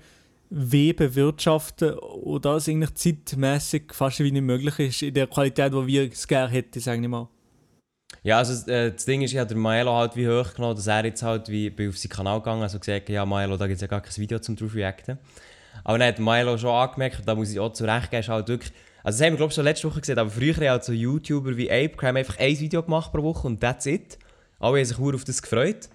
wie 0.50 0.94
bewirtschaften 0.94 1.94
und 1.94 2.46
das 2.46 2.70
eigentlich 2.70 2.94
zeitmäßig 2.94 3.94
fast 3.94 4.20
wie 4.20 4.32
nicht 4.32 4.44
möglich 4.44 4.80
ist, 4.80 5.02
in 5.02 5.14
der 5.14 5.28
Qualität, 5.28 5.74
die 5.74 5.88
wir 5.88 6.12
es 6.12 6.28
gerne 6.28 6.52
hätten, 6.52 6.80
sage 6.80 7.02
ich 7.02 7.08
mal. 7.08 7.28
Ja, 8.24 8.38
also 8.38 8.72
äh, 8.72 8.92
das 8.92 9.06
Ding 9.06 9.22
ist, 9.22 9.34
ich 9.34 9.38
habe 9.38 9.48
der 9.48 9.58
Maelo 9.58 9.94
halt 9.94 10.16
wie 10.16 10.28
hochgenommen, 10.28 10.76
dass 10.76 10.88
er 10.88 11.06
jetzt 11.06 11.24
halt 11.24 11.50
wie 11.50 11.70
bin 11.70 11.90
auf 11.90 11.98
seinen 11.98 12.12
Kanal 12.12 12.40
gegangen 12.40 12.62
also 12.62 12.80
gesagt, 12.80 13.10
ja 13.10 13.26
Maelo, 13.26 13.58
da 13.58 13.68
gibt 13.68 13.76
es 13.76 13.82
ja 13.82 13.88
gar 13.88 14.02
kein 14.02 14.16
Video 14.18 14.40
zum 14.40 14.56
drauf 14.56 14.74
reacten. 14.74 15.18
Aber 15.84 15.98
dann 15.98 16.08
hat 16.08 16.20
Maelo 16.20 16.58
schon 16.58 16.70
angemerkt, 16.70 17.22
da 17.26 17.36
muss 17.36 17.52
ich 17.52 17.60
auch 17.60 17.74
zurechtgeben, 17.74 18.22
ist 18.22 18.30
halt 18.30 18.48
wirklich, 18.48 18.72
also 19.06 19.20
das 19.20 19.26
haben 19.28 19.34
wir 19.34 19.38
glaube 19.38 19.52
ich 19.52 19.56
schon 19.56 19.66
letzte 19.66 19.88
Woche 19.88 20.00
gesehen, 20.00 20.18
aber 20.18 20.32
früher 20.32 20.56
haben 20.68 20.82
so 20.82 20.92
YouTuber 20.92 21.56
wie 21.56 21.70
Apecram 21.70 22.16
einfach 22.16 22.40
ein 22.40 22.60
Video 22.60 22.82
gemacht 22.82 23.12
pro 23.12 23.22
Woche 23.22 23.46
und 23.46 23.62
that's 23.62 23.86
it. 23.86 24.18
Alle 24.60 24.80
haben 24.80 24.86
sich 24.86 24.98
auf 24.98 25.24
das 25.24 25.44
gefreut. 25.44 25.90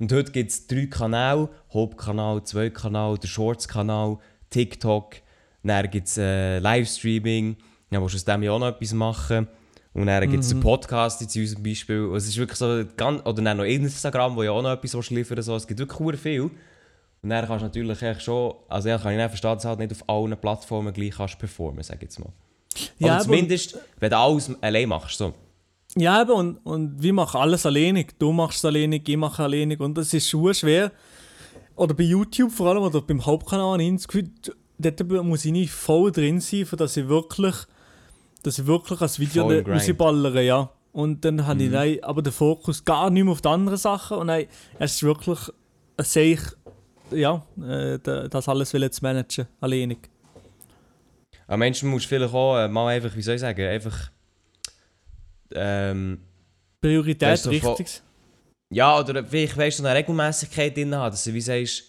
Und 0.00 0.12
heute 0.12 0.32
gibt 0.32 0.50
es 0.50 0.66
drei 0.66 0.86
Kanäle, 0.86 1.50
Hauptkanal, 1.72 2.42
zwei 2.42 2.70
Kanal, 2.70 3.16
der 3.16 3.28
Shorts-Kanal, 3.28 4.18
TikTok, 4.50 5.16
dann 5.62 5.88
gibt 5.88 6.08
es 6.08 6.18
äh, 6.18 6.58
Livestreaming, 6.58 7.56
dann 7.90 8.02
willst 8.02 8.14
du 8.14 8.18
aus 8.18 8.24
dem 8.24 8.42
ja 8.42 8.50
auch 8.50 8.58
noch 8.58 8.68
etwas 8.68 8.92
machen. 8.92 9.46
Und 9.94 10.06
dann 10.06 10.28
gibt 10.28 10.42
es 10.42 10.48
den 10.48 10.58
Podcast 10.58 11.20
jetzt 11.20 11.36
in 11.36 11.42
unserem 11.42 11.62
Beispiel. 11.62 12.06
Und 12.06 12.16
Es 12.16 12.26
ist 12.26 12.36
wirklich 12.36 12.58
so, 12.58 12.84
ganz, 12.96 13.24
oder 13.24 13.40
dann 13.40 13.56
noch 13.56 13.64
Instagram, 13.64 14.34
wo 14.34 14.42
ja 14.42 14.50
auch 14.50 14.62
noch 14.62 14.72
etwas 14.72 14.94
willst 14.94 15.10
liefern 15.10 15.40
so. 15.42 15.54
Es 15.54 15.66
gibt 15.68 15.78
wirklich 15.78 16.20
viel. 16.20 16.50
Und 17.22 17.30
dann 17.30 17.46
kannst 17.46 17.62
du 17.62 17.66
natürlich 17.66 18.22
schon, 18.22 18.54
also 18.68 18.88
ja, 18.88 18.98
kann 18.98 19.12
ich 19.12 19.18
nicht 19.18 19.28
verstehen, 19.28 19.54
dass 19.54 19.62
du 19.62 19.68
halt 19.68 19.78
nicht 19.78 19.92
auf 19.92 20.08
allen 20.08 20.36
Plattformen 20.36 20.92
gleich 20.92 21.14
kannst 21.16 21.38
performen, 21.38 21.84
sag 21.84 21.96
ich 21.96 22.02
jetzt 22.02 22.18
mal. 22.18 22.32
Ja, 22.98 23.14
aber- 23.14 23.24
zumindest, 23.24 23.78
wenn 23.98 24.10
du 24.10 24.16
alles 24.18 24.50
allein 24.60 24.88
machst, 24.88 25.18
so. 25.18 25.34
Ja, 25.96 26.22
eben, 26.22 26.30
und, 26.32 26.56
und 26.58 27.02
wir 27.02 27.12
machen 27.12 27.40
alles 27.40 27.64
alleinig. 27.66 28.14
Du 28.18 28.30
machst 28.32 28.58
es 28.58 28.64
alleinig, 28.64 29.08
ich 29.08 29.16
mache 29.16 29.42
alleinig. 29.42 29.80
Und 29.80 29.96
das 29.96 30.12
ist 30.14 30.28
schon 30.28 30.52
schwer. 30.54 30.92
Oder 31.74 31.94
bei 31.94 32.04
YouTube 32.04 32.52
vor 32.52 32.68
allem, 32.68 32.82
oder 32.82 33.00
beim 33.00 33.24
Hauptkanal 33.24 33.80
ich 33.80 33.92
das 33.94 34.06
Gefühl, 34.06 34.30
dort 34.78 35.24
muss 35.24 35.44
ich 35.44 35.52
nicht 35.52 35.72
voll 35.72 36.12
drin 36.12 36.40
sein, 36.40 36.66
für 36.66 36.76
dass 36.76 36.96
ich 36.96 37.08
wirklich, 37.08 37.54
dass 38.42 38.58
ich 38.58 38.66
wirklich 38.66 39.00
als 39.00 39.18
Video 39.18 39.48
rausballere, 39.48 40.42
ja. 40.44 40.70
Und 40.92 41.24
dann 41.24 41.46
habe 41.46 41.60
Mhm. 41.60 41.64
ich 41.64 42.00
dann, 42.00 42.04
aber 42.10 42.22
den 42.22 42.32
Fokus 42.32 42.84
gar 42.84 43.10
nicht 43.10 43.24
mehr 43.24 43.32
auf 43.32 43.40
die 43.40 43.48
anderen 43.48 43.78
Sachen. 43.78 44.18
Und 44.18 44.28
dann, 44.28 44.44
es 44.78 44.94
ist 44.96 45.02
wirklich 45.02 45.38
ein 45.96 46.04
Seich, 46.04 46.40
ja, 47.10 47.42
äh, 47.66 47.98
da- 48.02 48.28
das 48.28 48.48
alles 48.48 48.72
will 48.74 48.88
zu 48.90 49.02
managen, 49.02 49.46
alleinig. 49.60 50.10
Aber 51.48 51.56
Menschen 51.56 51.88
musst 51.88 52.04
du 52.04 52.08
vielleicht 52.10 52.32
auch 52.32 52.58
äh, 52.58 52.68
mal 52.68 52.88
einfach, 52.88 53.16
wie 53.16 53.22
soll 53.22 53.34
ich 53.34 53.40
sagen, 53.40 53.66
einfach. 53.66 54.10
Ähm, 55.52 56.20
Priorität 56.80 57.44
du, 57.44 57.50
richtig. 57.50 58.02
ja, 58.70 59.00
oder 59.00 59.24
vielleicht 59.24 59.56
weißt 59.56 59.80
du, 59.80 59.86
eine 59.86 59.98
Regelmäßigkeit 59.98 60.76
drin 60.76 60.94
haben, 60.94 61.10
dass 61.10 61.24
du 61.24 61.32
wie 61.32 61.40
sagst, 61.40 61.84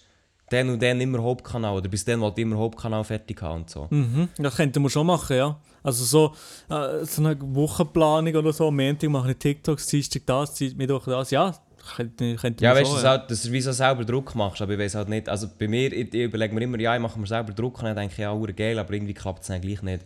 dann 0.49 0.69
und 0.69 0.81
dann 0.81 0.99
immer 0.99 1.21
Hauptkanal 1.21 1.75
oder 1.75 1.89
bis 1.89 2.05
dann 2.05 2.21
wollte 2.21 2.41
ich 2.41 2.47
immer 2.47 2.57
Hauptkanal 2.57 3.03
fertig 3.03 3.39
haben 3.41 3.61
und 3.61 3.69
so. 3.69 3.87
Mhm, 3.89 4.29
das 4.37 4.55
könnte 4.55 4.79
man 4.79 4.89
schon 4.89 5.05
machen, 5.05 5.37
ja. 5.37 5.59
Also 5.83 6.05
so, 6.05 6.73
äh, 6.73 7.05
so 7.05 7.21
eine 7.21 7.37
Wochenplanung 7.39 8.35
oder 8.35 8.53
so, 8.53 8.69
am 8.69 8.77
Montag 8.77 9.09
mache 9.09 9.31
ich 9.31 9.37
TikToks, 9.37 9.87
Dienstag 9.87 10.25
das, 10.25 10.59
Mittwoch 10.75 11.05
das, 11.05 11.31
ja, 11.31 11.53
könnte, 11.95 12.35
könnte 12.35 12.63
Ja, 12.63 12.75
weißt 12.75 12.91
du, 12.91 13.07
halt, 13.07 13.31
dass 13.31 13.43
du 13.43 13.51
wie 13.51 13.61
so 13.61 13.71
selber 13.71 14.05
Druck 14.05 14.35
machst, 14.35 14.61
aber 14.61 14.73
ich 14.73 14.79
weiß 14.79 14.95
halt 14.95 15.09
nicht, 15.09 15.29
also 15.29 15.47
bei 15.57 15.67
mir, 15.67 15.91
ich, 15.91 16.13
ich 16.13 16.23
überlege 16.23 16.53
mir 16.53 16.61
immer, 16.61 16.79
ja, 16.79 16.95
ich 16.95 17.01
mache 17.01 17.19
mir 17.19 17.27
selber 17.27 17.53
Druck 17.53 17.79
und 17.79 17.85
dann 17.85 17.95
denke 17.95 18.13
ich, 18.13 18.19
ja, 18.19 18.33
hure 18.33 18.53
geil, 18.53 18.77
aber 18.79 18.93
irgendwie 18.93 19.13
klappt 19.13 19.41
es 19.41 19.47
dann 19.47 19.61
gleich 19.61 19.81
nicht. 19.81 20.05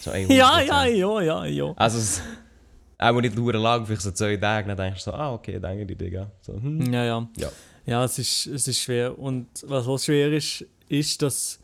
So 0.00 0.10
ja, 0.14 0.16
100%. 0.16 0.32
ja, 0.32 0.84
ja, 0.86 1.20
ja, 1.20 1.44
ja. 1.44 1.72
Also, 1.76 1.98
es, 1.98 2.22
auch 2.98 3.20
nicht 3.20 3.36
hure 3.36 3.58
lang, 3.58 3.86
vielleicht 3.86 4.02
so 4.02 4.10
zwei 4.10 4.36
Tage, 4.36 4.68
dann 4.68 4.76
denkst 4.76 5.04
du 5.04 5.10
so, 5.10 5.16
ah, 5.16 5.32
okay, 5.32 5.58
danke 5.58 5.86
dir, 5.86 5.96
Digga. 5.96 6.30
So, 6.42 6.54
hm. 6.54 6.92
Ja, 6.92 7.04
ja. 7.04 7.28
Ja. 7.36 7.48
Ja, 7.86 8.04
es 8.04 8.18
ist, 8.18 8.46
es 8.46 8.68
ist 8.68 8.78
schwer. 8.78 9.18
Und 9.18 9.46
was 9.66 9.86
auch 9.86 9.98
schwer 9.98 10.30
ist, 10.32 10.64
ist, 10.88 11.22
dass 11.22 11.58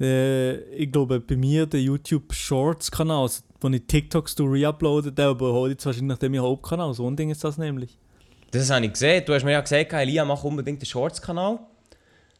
äh, 0.00 0.56
ich 0.74 0.90
glaube, 0.90 1.20
bei 1.20 1.36
mir 1.36 1.66
der 1.66 1.80
YouTube 1.80 2.32
Shorts-Kanal, 2.34 3.22
also, 3.22 3.42
wo 3.60 3.68
ich 3.68 3.82
TikToks 3.86 4.38
re-uploade, 4.40 5.12
der 5.12 5.30
überhole 5.30 5.70
ich 5.70 5.74
jetzt 5.74 5.86
wahrscheinlich 5.86 6.08
nach 6.08 6.18
dem 6.18 6.36
Hauptkanal. 6.38 6.92
So 6.94 7.08
ein 7.08 7.16
Ding 7.16 7.30
ist 7.30 7.44
das 7.44 7.58
nämlich. 7.58 7.96
Das 8.52 8.70
habe 8.70 8.84
ich 8.86 8.92
gesehen. 8.92 9.24
Du 9.26 9.34
hast 9.34 9.44
mir 9.44 9.52
ja 9.52 9.60
gesagt, 9.60 9.92
Elia, 9.92 10.24
mach 10.24 10.44
unbedingt 10.44 10.80
den 10.80 10.86
Shorts-Kanal. 10.86 11.58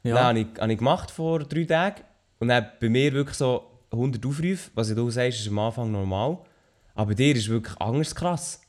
Ja. 0.04 0.14
Das 0.14 0.24
habe 0.24 0.38
ich, 0.40 0.46
habe 0.60 0.72
ich 0.72 0.78
gemacht 0.78 1.10
vor 1.10 1.40
drei 1.40 1.64
Tagen. 1.64 2.02
Und 2.38 2.48
dann 2.48 2.66
bei 2.80 2.88
mir 2.88 3.12
wirklich 3.12 3.36
so 3.36 3.62
100 3.90 4.24
Aufrufe. 4.24 4.70
Was 4.74 4.94
du 4.94 5.10
sagst, 5.10 5.40
ist 5.40 5.48
am 5.48 5.58
Anfang 5.58 5.90
normal. 5.90 6.38
Aber 6.94 7.08
bei 7.08 7.14
dir 7.14 7.34
ist 7.34 7.48
wirklich 7.48 7.76
anders 7.80 8.14
krass. 8.14 8.60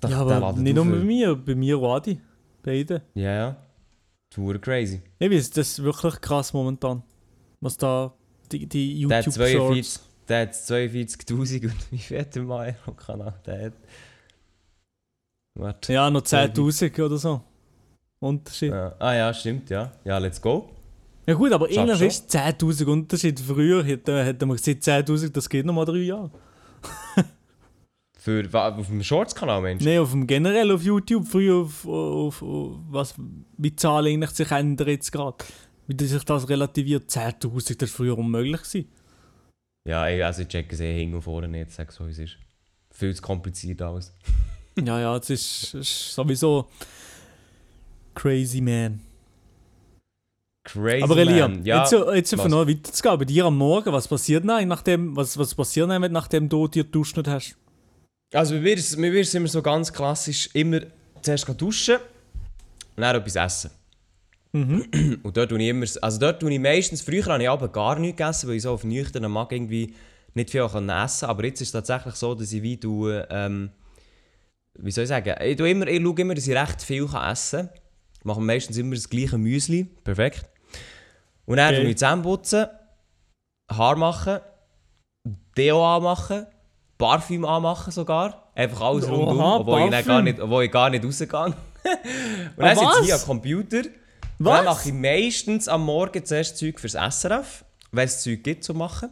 Da- 0.00 0.08
ja, 0.08 0.18
aber 0.20 0.52
nicht 0.52 0.74
nur 0.74 0.84
bei 0.84 0.98
mir, 0.98 1.34
bei 1.34 1.54
mir 1.54 1.78
und 1.80 1.90
Adi. 1.90 2.20
Beide. 2.62 3.02
Ja, 3.14 3.34
ja. 3.34 3.56
Tour 4.30 4.58
crazy. 4.60 5.02
Ich 5.18 5.30
weiß, 5.30 5.50
das 5.50 5.68
ist 5.70 5.82
wirklich 5.82 6.20
krass 6.20 6.52
momentan. 6.52 7.02
Was 7.60 7.76
da 7.76 8.12
die, 8.50 8.66
die 8.66 9.06
Der 9.08 9.18
hat 9.18 9.26
YouTube 9.26 9.34
42 9.34 9.56
Shorts. 9.86 10.08
Der 10.28 10.40
hat 10.42 10.52
42'000 10.54 11.64
und 11.64 11.74
wie 11.92 11.98
viel 11.98 12.18
hat 12.20 12.34
der 12.34 12.42
Maero-Kanal? 12.42 13.34
Der 13.46 13.66
hat... 13.66 13.72
Warte. 15.54 15.92
Ja, 15.92 16.10
noch 16.10 16.22
10.000 16.22 17.02
oder 17.04 17.16
so. 17.16 17.40
Unterschied. 18.20 18.70
Ja, 18.70 18.88
Ja. 18.88 18.96
Ah 18.98 19.14
ja, 19.14 19.34
stimmt, 19.34 19.70
ja. 19.70 19.92
Ja, 20.04 20.18
let's 20.18 20.40
go. 20.40 20.70
gut, 21.26 21.52
aber 21.52 21.66
Schaffst 21.66 21.78
eigentlich 21.78 21.98
schon. 21.98 22.06
ist 22.08 22.36
10.000 22.36 22.84
Unterschied. 22.86 23.40
Früher 23.40 23.84
hätte, 23.84 24.24
hätte 24.24 24.46
man 24.46 24.56
gesagt, 24.56 24.82
10.000, 24.82 25.30
das 25.32 25.48
geht 25.48 25.64
noch 25.64 25.74
mal 25.74 25.84
drei 25.84 25.98
Jahre. 25.98 26.30
Für, 28.18 28.42
auf 28.52 28.86
dem 28.86 29.02
Shorts-Kanal, 29.02 29.60
Mensch. 29.60 29.84
Nein, 29.84 29.98
auf 29.98 30.10
dem 30.12 30.26
generell 30.26 30.72
auf 30.72 30.82
YouTube, 30.82 31.26
früher 31.26 31.56
auf, 31.56 31.86
auf, 31.86 32.42
auf 32.42 32.72
was, 32.88 33.14
wie 33.58 33.76
Zahlen 33.76 34.14
eigentlich 34.14 34.30
sich 34.30 34.50
ändern 34.50 34.88
jetzt 34.88 35.12
gerade. 35.12 35.44
Wie 35.86 36.04
sich 36.06 36.24
das 36.24 36.48
relativiert. 36.48 37.10
10.000, 37.10 37.78
das 37.78 37.90
war 37.90 37.96
früher 37.96 38.18
unmöglich. 38.18 38.62
Gewesen. 38.62 38.88
Ja, 39.86 40.02
also 40.26 40.42
ich 40.42 40.48
checke 40.48 40.74
es 40.74 40.80
eh 40.80 40.98
hin 40.98 41.14
und 41.14 41.20
vorne 41.20 41.48
nicht, 41.48 41.70
sag 41.70 41.92
so 41.92 42.06
wie 42.06 42.12
es 42.12 42.18
ist. 42.18 42.38
Viel 42.90 43.14
zu 43.14 43.20
kompliziert 43.22 43.82
alles. 43.82 44.14
Ja, 44.76 45.00
ja, 45.00 45.18
das 45.18 45.30
ist, 45.30 45.74
ist 45.74 46.14
sowieso 46.14 46.66
crazy, 48.14 48.60
man. 48.60 49.00
Crazy, 50.64 51.02
Aber 51.02 51.16
Elia, 51.16 51.48
man. 51.48 51.64
Ja, 51.64 51.80
jetzt, 51.80 51.90
so- 51.90 52.12
jetzt 52.12 52.36
noch 52.36 52.66
weiterzugehen, 52.66 53.18
bei 53.18 53.24
dir 53.24 53.44
am 53.44 53.56
Morgen, 53.56 53.92
was 53.92 54.08
passiert 54.08 54.44
denn, 54.48 54.68
nachdem, 54.68 55.14
was, 55.14 55.38
was 55.38 55.54
passiert 55.54 55.90
denn, 55.90 56.12
nachdem 56.12 56.48
du 56.48 56.66
dir 56.68 56.84
geduscht 56.84 57.16
hast? 57.26 57.56
also 58.32 58.54
bei 58.56 58.60
mir, 58.62 58.74
ist, 58.74 58.98
es 58.98 59.34
immer 59.34 59.48
so 59.48 59.62
ganz 59.62 59.92
klassisch, 59.92 60.50
immer 60.54 60.80
zuerst 61.22 61.48
duschen 61.60 61.96
und 62.96 63.00
dann 63.02 63.16
etwas 63.16 63.36
essen. 63.36 63.70
Mhm. 64.52 65.20
Und 65.22 65.36
dort 65.36 65.50
tue 65.50 65.60
ich 65.62 65.68
immer, 65.68 65.86
also 66.02 66.18
dort 66.18 66.40
tue 66.40 66.52
ich 66.52 66.60
meistens, 66.60 67.02
früher 67.02 67.24
habe 67.26 67.42
ich 67.42 67.48
aber 67.48 67.68
gar 67.68 67.98
nichts 67.98 68.16
gegessen, 68.16 68.48
weil 68.48 68.56
ich 68.56 68.62
so 68.62 68.72
auf 68.72 68.84
nüchternen 68.84 69.30
Magen 69.30 69.54
irgendwie 69.54 69.94
nicht 70.34 70.50
viel 70.50 70.60
essen 70.60 70.86
konnte. 70.86 71.28
Aber 71.28 71.44
jetzt 71.44 71.60
ist 71.60 71.68
es 71.68 71.72
tatsächlich 71.72 72.14
so, 72.14 72.34
dass 72.34 72.52
ich 72.52 72.62
wie 72.62 72.78
tue, 72.78 73.26
ähm, 73.30 73.70
wie 74.78 74.90
soll 74.90 75.04
ich 75.04 75.08
sagen, 75.08 75.34
ich, 75.42 75.58
immer, 75.60 75.86
ich 75.86 76.02
schaue 76.02 76.20
immer, 76.20 76.34
dass 76.34 76.46
ich 76.46 76.54
recht 76.56 76.82
viel 76.82 77.06
kann 77.06 77.30
essen 77.30 77.66
kann. 77.68 77.76
Ich 78.18 78.24
mache 78.24 78.40
meistens 78.40 78.76
immer 78.76 78.94
das 78.94 79.08
gleiche 79.08 79.38
Müsli, 79.38 79.84
perfekt. 79.84 80.46
Und 81.46 81.58
dann 81.58 81.74
Okay. 81.74 81.82
tue 81.82 81.90
ich 81.90 81.98
Zähne 81.98 82.22
putzen, 82.22 82.66
Haar 83.70 83.96
machen, 83.96 84.38
Deo 85.56 85.84
anmachen, 85.96 86.46
Parfüm 86.98 87.44
anmachen 87.44 87.90
sogar. 87.92 88.50
Einfach 88.54 88.80
alles 88.82 89.06
Oha, 89.06 89.14
rundum, 89.14 89.40
obwohl 89.40 89.80
ich, 89.84 89.90
dann 89.90 90.04
gar 90.04 90.22
nicht, 90.22 90.40
obwohl 90.40 90.64
ich 90.64 90.70
gar 90.70 90.90
nicht 90.90 91.04
rausgehe. 91.04 91.28
und 91.36 91.54
dann 92.56 92.66
Ah, 92.66 92.74
sitze 92.74 92.98
ich 93.00 93.04
hier 93.06 93.14
am 93.16 93.22
Computer. 93.22 93.82
Was? 94.38 94.56
dann 94.56 94.64
mache 94.64 94.88
ich 94.88 94.94
meistens 94.94 95.68
am 95.68 95.84
Morgen 95.84 96.24
zuerst 96.24 96.56
Zeug 96.58 96.78
fürs 96.80 96.92
SRF, 96.94 97.64
wenn 97.92 98.04
es 98.04 98.22
Zeug 98.22 98.42
gibt 98.42 98.64
zu 98.64 98.74
machen. 98.74 99.10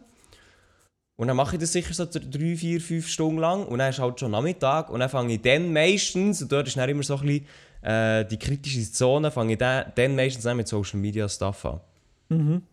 Und 1.15 1.27
dann 1.27 1.37
mache 1.37 1.55
ich 1.55 1.61
das 1.61 1.71
sicher 1.71 1.93
so 1.93 2.05
drei, 2.05 2.55
vier, 2.55 2.81
fünf 2.81 3.07
Stunden 3.07 3.37
lang. 3.37 3.65
Und 3.65 3.79
dann 3.79 3.89
ist 3.89 3.99
halt 3.99 4.19
schon 4.19 4.31
Nachmittag. 4.31 4.89
Und 4.89 4.99
dann 4.99 5.09
fange 5.09 5.33
ich 5.33 5.41
dann 5.41 5.71
meistens, 5.71 6.41
und 6.41 6.51
dort 6.51 6.67
ist 6.67 6.77
dann 6.77 6.89
immer 6.89 7.03
so 7.03 7.17
ein 7.17 7.21
bisschen 7.25 7.45
äh, 7.83 8.25
die 8.25 8.37
kritische 8.37 8.91
Zone, 8.91 9.29
fange 9.29 9.53
ich 9.53 9.59
dann, 9.59 9.91
dann 9.95 10.15
meistens 10.15 10.43
dann 10.43 10.57
mit 10.57 10.67
Social 10.67 10.99
Media 10.99 11.29
Stuff 11.29 11.65
an. 11.65 11.81
Mhm. 12.29 12.63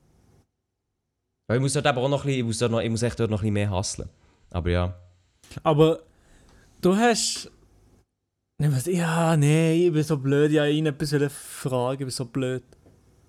Weil 1.49 1.57
ich 1.57 1.63
muss 1.63 1.73
dort 1.75 1.87
aber 1.87 2.01
auch 2.01 2.09
noch 2.09 2.25
ein 2.25 2.27
bisschen, 2.27 2.39
ich 2.39 2.45
muss, 2.45 2.59
dort 2.59 2.73
noch, 2.73 2.81
ich 2.81 2.91
muss 2.91 3.03
echt 3.03 3.21
dort 3.21 3.31
noch 3.31 3.39
ein 3.39 3.43
bisschen 3.43 3.55
mehr 3.55 3.71
hustlen. 3.71 4.09
Aber 4.51 4.71
ja. 4.71 4.95
Aber 5.63 6.01
du 6.81 6.97
hast. 6.97 7.51
Nee, 8.59 8.69
was, 8.71 8.87
ja, 8.87 9.37
nee, 9.37 9.87
ich 9.87 9.93
bin 9.93 10.03
so 10.03 10.17
blöd. 10.17 10.53
Ja, 10.53 10.65
ich 10.65 10.85
etwas 10.85 11.13
wollte 11.13 11.31
fragen, 11.31 11.95
ich 11.95 11.99
bin 11.99 12.11
so 12.11 12.25
blöd. 12.25 12.63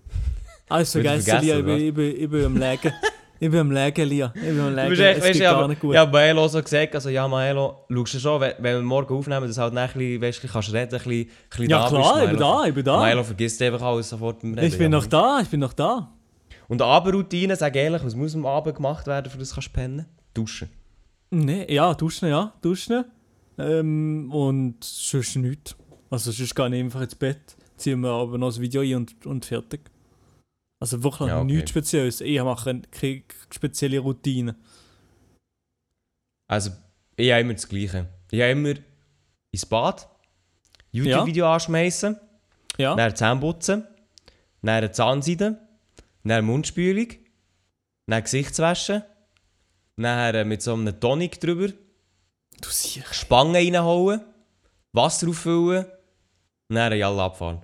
Alles 0.70 0.92
vergessen, 0.92 1.44
ich, 1.44 1.66
bin, 1.66 1.78
ich, 1.78 1.94
bin, 1.94 2.16
ich 2.16 2.30
bin 2.30 2.46
am 2.46 2.58
Lägen. 2.58 2.94
ich 3.42 3.50
bin 3.50 3.60
am 3.60 3.72
Lägen, 3.72 4.08
Lia. 4.08 4.32
Ich 4.36 4.42
bin 4.42 4.60
am 4.60 4.76
Du 4.76 4.90
bist 4.90 5.02
echt, 5.02 5.18
Es 5.20 5.26
weißt, 5.30 5.40
ja, 5.40 5.54
gar 5.54 5.68
nicht 5.68 5.82
gut. 5.82 5.96
ja, 5.96 6.06
Maelo 6.06 6.48
so 6.48 6.62
gesagt, 6.62 6.94
also 6.94 7.10
ja, 7.10 7.28
Maelo, 7.28 7.86
schaust 7.90 8.14
du 8.14 8.20
schon, 8.20 8.40
wenn, 8.40 8.54
wenn 8.60 8.76
wir 8.76 8.82
morgen 8.84 9.14
aufnehmen, 9.16 9.48
dass 9.48 9.58
halt 9.58 9.74
dann 9.74 9.80
ein 9.80 9.88
bisschen, 9.94 10.22
weißt, 10.22 10.44
du, 10.44 10.48
kannst 10.48 10.68
du 10.70 10.74
reden, 10.74 10.94
ein 10.94 10.98
bisschen, 11.04 11.28
bisschen 11.50 11.70
Ja, 11.70 11.82
da 11.84 11.88
klar, 11.90 12.14
bist. 12.14 12.24
ich 12.24 12.30
bin 12.30 12.40
da, 12.40 12.66
ich 12.66 12.74
bin 12.76 12.84
da. 12.86 12.98
Maelo 12.98 13.24
vergisst 13.24 13.62
einfach 13.64 13.82
alles 13.82 14.10
sofort 14.10 14.40
beim 14.42 14.54
Reden. 14.54 14.68
Ich 14.68 14.78
bin 14.78 14.84
ja. 14.92 14.98
noch 15.00 15.08
da, 15.08 15.40
ich 15.42 15.50
bin 15.50 15.60
noch 15.60 15.74
da. 15.74 16.14
Und 16.68 16.80
die 16.80 16.86
Abendroutine, 16.86 17.56
sag 17.56 17.76
ehrlich, 17.76 18.06
was 18.06 18.16
muss 18.16 18.34
am 18.36 18.46
Abend 18.46 18.76
gemacht 18.76 19.08
werden, 19.08 19.30
für 19.30 19.38
das 19.40 19.50
du 19.50 19.56
kannst 19.56 19.74
pennen? 19.74 20.06
Duschen. 20.34 20.70
Nee, 21.32 21.66
ja, 21.74 21.94
duschen, 21.94 22.30
ja, 22.30 22.54
duschen. 22.62 23.04
Ähm, 23.58 24.32
und 24.32 24.84
sonst 24.84 25.36
nichts. 25.36 25.76
Also 26.10 26.32
sonst 26.32 26.56
gehe 26.56 26.68
ich 26.68 26.74
einfach 26.84 27.02
ins 27.02 27.16
Bett, 27.16 27.58
ziehe 27.76 27.98
mir 27.98 28.10
aber 28.10 28.38
noch 28.38 28.48
das 28.50 28.62
Video 28.62 28.82
ein 28.82 28.96
und, 28.96 29.26
und 29.26 29.46
fertig. 29.46 29.91
Also 30.82 31.04
wirklich 31.04 31.30
Ja, 31.30 31.38
okay. 31.40 31.54
nichts 31.54 31.70
Spezielles. 31.70 32.22
Ich 32.22 32.42
mache 32.42 32.82
keine 32.90 33.24
spezielle 33.52 34.00
Routine. 34.00 34.56
Also, 36.48 36.72
ich 37.16 37.32
habe 37.32 37.42
immer 37.42 37.54
das 37.54 37.70
Gleiche. 37.70 38.08
Ich 38.32 38.42
habe 38.42 38.52
immer 38.52 38.74
ins 39.52 39.66
Bad, 39.66 40.10
YouTube-Video 40.92 41.46
anschmeißen, 41.48 42.20
Ja? 42.78 42.96
dann 42.96 43.16
Zähne 43.16 43.40
putzen, 43.40 43.88
dann 44.64 44.92
Zahnseide, 44.92 45.60
dann 46.24 46.46
Mundspülung, 46.46 47.08
dann 48.08 48.24
Gesichtswäsche, 48.24 49.06
dann 49.98 50.36
äh, 50.36 50.44
mit 50.44 50.64
so 50.64 50.74
einem 50.74 51.00
Tonic 51.00 51.40
drüber, 51.40 51.68
Du. 52.60 52.70
Spangen 53.12 53.56
reinhauen, 53.56 54.22
Wasser 54.94 55.30
auffüllen 55.30 55.86
dann 56.70 56.94
Jalla 56.98 57.26
abfahren. 57.26 57.62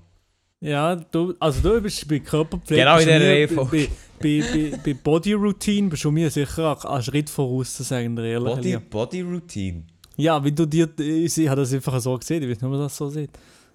Ja, 0.60 0.96
du, 0.96 1.36
also 1.40 1.62
du 1.62 1.82
bist 1.82 2.08
bei 2.08 2.20
Körperpflege. 2.20 2.82
Genau 2.82 2.98
in 2.98 3.08
mir- 3.08 3.20
Reihenfolge. 3.22 3.88
Bei, 4.20 4.42
bei, 4.52 4.78
bei, 4.84 4.94
Body 4.96 5.34
Routine 5.34 5.90
bist 5.90 6.04
du 6.04 6.10
mir 6.12 6.30
sicher 6.32 6.72
einen- 6.72 6.92
einen 6.94 7.04
Schritt 7.04 7.30
voraus, 7.30 7.78
das 7.78 7.88
sagen 7.90 8.18
ehrlich. 8.18 8.44
Body, 8.44 8.68
Elia. 8.70 8.80
Body 8.90 9.22
Routine. 9.22 9.84
Ja, 10.16 10.44
wie 10.44 10.52
du 10.52 10.66
dir. 10.66 10.90
Ich, 10.98 11.38
ich 11.38 11.48
habe 11.48 11.62
das 11.62 11.72
einfach 11.74 12.00
so 12.00 12.18
gesehen, 12.18 12.42
ich 12.42 12.50
weiß 12.50 12.56
nicht, 12.58 12.64
ob 12.64 12.72
man 12.72 12.80
das 12.80 12.98
so 12.98 13.08
sieht. 13.10 13.30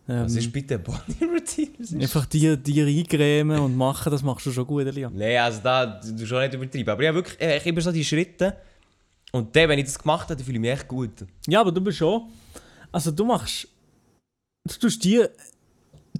Ähm, 0.08 0.24
Was 0.24 0.34
ist 0.34 0.52
bitte 0.52 0.80
Body 0.80 1.14
Routine? 1.24 2.02
Einfach 2.02 2.26
dir, 2.26 2.56
dir 2.56 2.84
eingrämen 2.86 3.60
und 3.60 3.76
machen, 3.76 4.10
das 4.10 4.24
machst 4.24 4.44
du 4.46 4.50
schon 4.50 4.66
gut, 4.66 4.84
Elia. 4.84 5.08
Nein, 5.14 5.36
also 5.36 5.60
da, 5.62 5.86
du 5.86 6.26
schon 6.26 6.40
nicht 6.40 6.54
übertrieben. 6.54 6.90
Aber 6.90 7.00
ich 7.02 7.08
habe 7.08 7.18
wirklich 7.18 7.36
ich 7.40 7.66
immer 7.66 7.80
so 7.80 7.92
die 7.92 8.04
Schritte. 8.04 8.56
Und 9.30 9.54
dann, 9.54 9.68
wenn 9.68 9.78
ich 9.78 9.84
das 9.84 9.98
gemacht 10.00 10.24
habe, 10.24 10.34
dann 10.34 10.44
fühle 10.44 10.56
ich 10.56 10.60
mich 10.60 10.70
echt 10.72 10.88
gut. 10.88 11.10
Ja, 11.46 11.60
aber 11.60 11.70
du 11.70 11.80
bist 11.80 11.98
schon. 11.98 12.22
Also 12.90 13.12
du 13.12 13.24
machst. 13.24 13.68
Du 14.68 14.74
tust 14.74 15.02
dir 15.04 15.30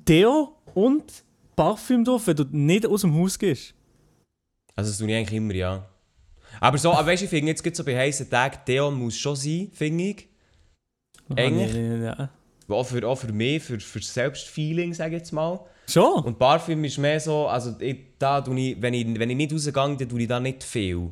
Deo 0.08 0.56
und 0.74 1.24
Parfüm 1.56 2.04
drauf, 2.04 2.26
wenn 2.26 2.36
du 2.36 2.44
nicht 2.50 2.86
aus 2.86 3.02
dem 3.02 3.14
Haus 3.14 3.38
gehst. 3.38 3.74
Also 4.74 4.90
das 4.90 4.98
tue 4.98 5.08
ich 5.08 5.14
eigentlich 5.14 5.36
immer, 5.36 5.54
ja. 5.54 5.86
Aber 6.60 6.78
so, 6.78 6.92
aber 6.92 7.06
weißt 7.08 7.22
du, 7.22 7.24
ich 7.24 7.30
finde 7.30 7.48
jetzt 7.48 7.62
gerade 7.62 7.76
so 7.76 7.84
bei 7.84 7.96
heißen 7.96 8.28
Tagen, 8.28 8.58
Deo 8.66 8.90
muss 8.90 9.16
schon 9.16 9.36
sein, 9.36 9.70
finde 9.72 10.04
ich. 10.04 10.28
Eigentlich? 11.34 11.74
Ja, 11.74 11.96
ja. 12.18 12.30
Auch 12.68 12.84
für, 12.86 13.06
auch 13.06 13.16
für 13.16 13.32
mich, 13.32 13.62
für, 13.62 13.78
für 13.80 14.00
das 14.00 14.12
Selbstfeeling, 14.14 14.94
sage 14.94 15.16
ich 15.16 15.20
jetzt 15.22 15.32
mal. 15.32 15.60
Schon? 15.88 16.22
Und 16.24 16.38
Parfüm 16.38 16.84
ist 16.84 16.98
mehr 16.98 17.20
so, 17.20 17.48
also 17.48 17.74
ich, 17.80 17.98
da 18.18 18.40
tue 18.40 18.58
ich, 18.58 18.80
wenn 18.80 18.94
ich, 18.94 19.06
wenn 19.18 19.28
ich 19.30 19.36
nicht 19.36 19.52
rausgehe, 19.52 19.72
dann 19.72 20.08
tue 20.08 20.22
ich 20.22 20.28
da 20.28 20.40
nicht 20.40 20.62
viel. 20.62 21.10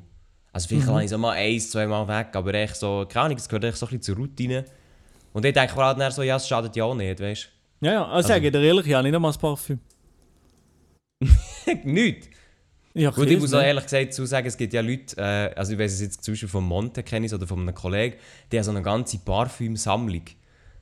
Also 0.52 0.68
vielleicht 0.68 0.86
Mhm. 0.86 0.90
kann 0.92 1.02
ich 1.04 1.10
so 1.10 1.18
mal 1.18 1.32
eins, 1.32 1.70
zwei 1.70 1.86
Mal 1.86 2.06
weg, 2.08 2.28
aber 2.34 2.54
echt 2.54 2.76
so, 2.76 3.04
keine 3.08 3.26
Ahnung, 3.26 3.38
es 3.38 3.48
gehört 3.48 3.64
echt 3.64 3.76
so 3.76 3.86
ein 3.86 3.88
bisschen 3.90 4.02
zur 4.02 4.16
Routine. 4.16 4.64
Und 5.32 5.44
ich 5.44 5.52
denke 5.54 5.74
dann 5.76 6.10
so, 6.12 6.22
ja, 6.22 6.36
es 6.36 6.48
schadet 6.48 6.74
ja 6.76 6.84
auch 6.84 6.94
nicht, 6.94 7.20
weißt 7.20 7.48
Ja, 7.80 7.92
ja. 7.92 8.06
Also, 8.06 8.28
sage 8.28 8.50
dir 8.50 8.62
ehrlich, 8.62 8.86
ja, 8.86 9.02
nicht 9.02 9.14
einmal 9.14 9.30
das 9.30 9.38
Parfüm. 9.38 9.80
Nichts. 11.84 12.28
Ja, 12.92 13.10
Gut, 13.10 13.28
ich 13.28 13.38
muss 13.38 13.54
auch 13.54 13.62
ehrlich 13.62 13.84
gesagt 13.84 14.12
zu 14.12 14.26
sagen, 14.26 14.48
es 14.48 14.56
gibt 14.56 14.72
ja 14.72 14.80
Leute, 14.80 15.16
äh, 15.16 15.54
also 15.54 15.72
ich 15.72 15.78
weiß 15.78 15.92
es 15.92 16.00
jetzt 16.00 16.24
zum 16.24 16.32
Beispiel 16.32 16.48
von 16.48 16.64
Monte 16.64 17.04
kenne 17.04 17.26
ich 17.26 17.32
oder 17.32 17.46
von 17.46 17.60
einem 17.60 17.74
Kollegen, 17.74 18.16
die 18.50 18.56
haben 18.56 18.64
so 18.64 18.72
eine 18.72 18.82
ganze 18.82 19.18
Parfümsammlung. 19.18 20.24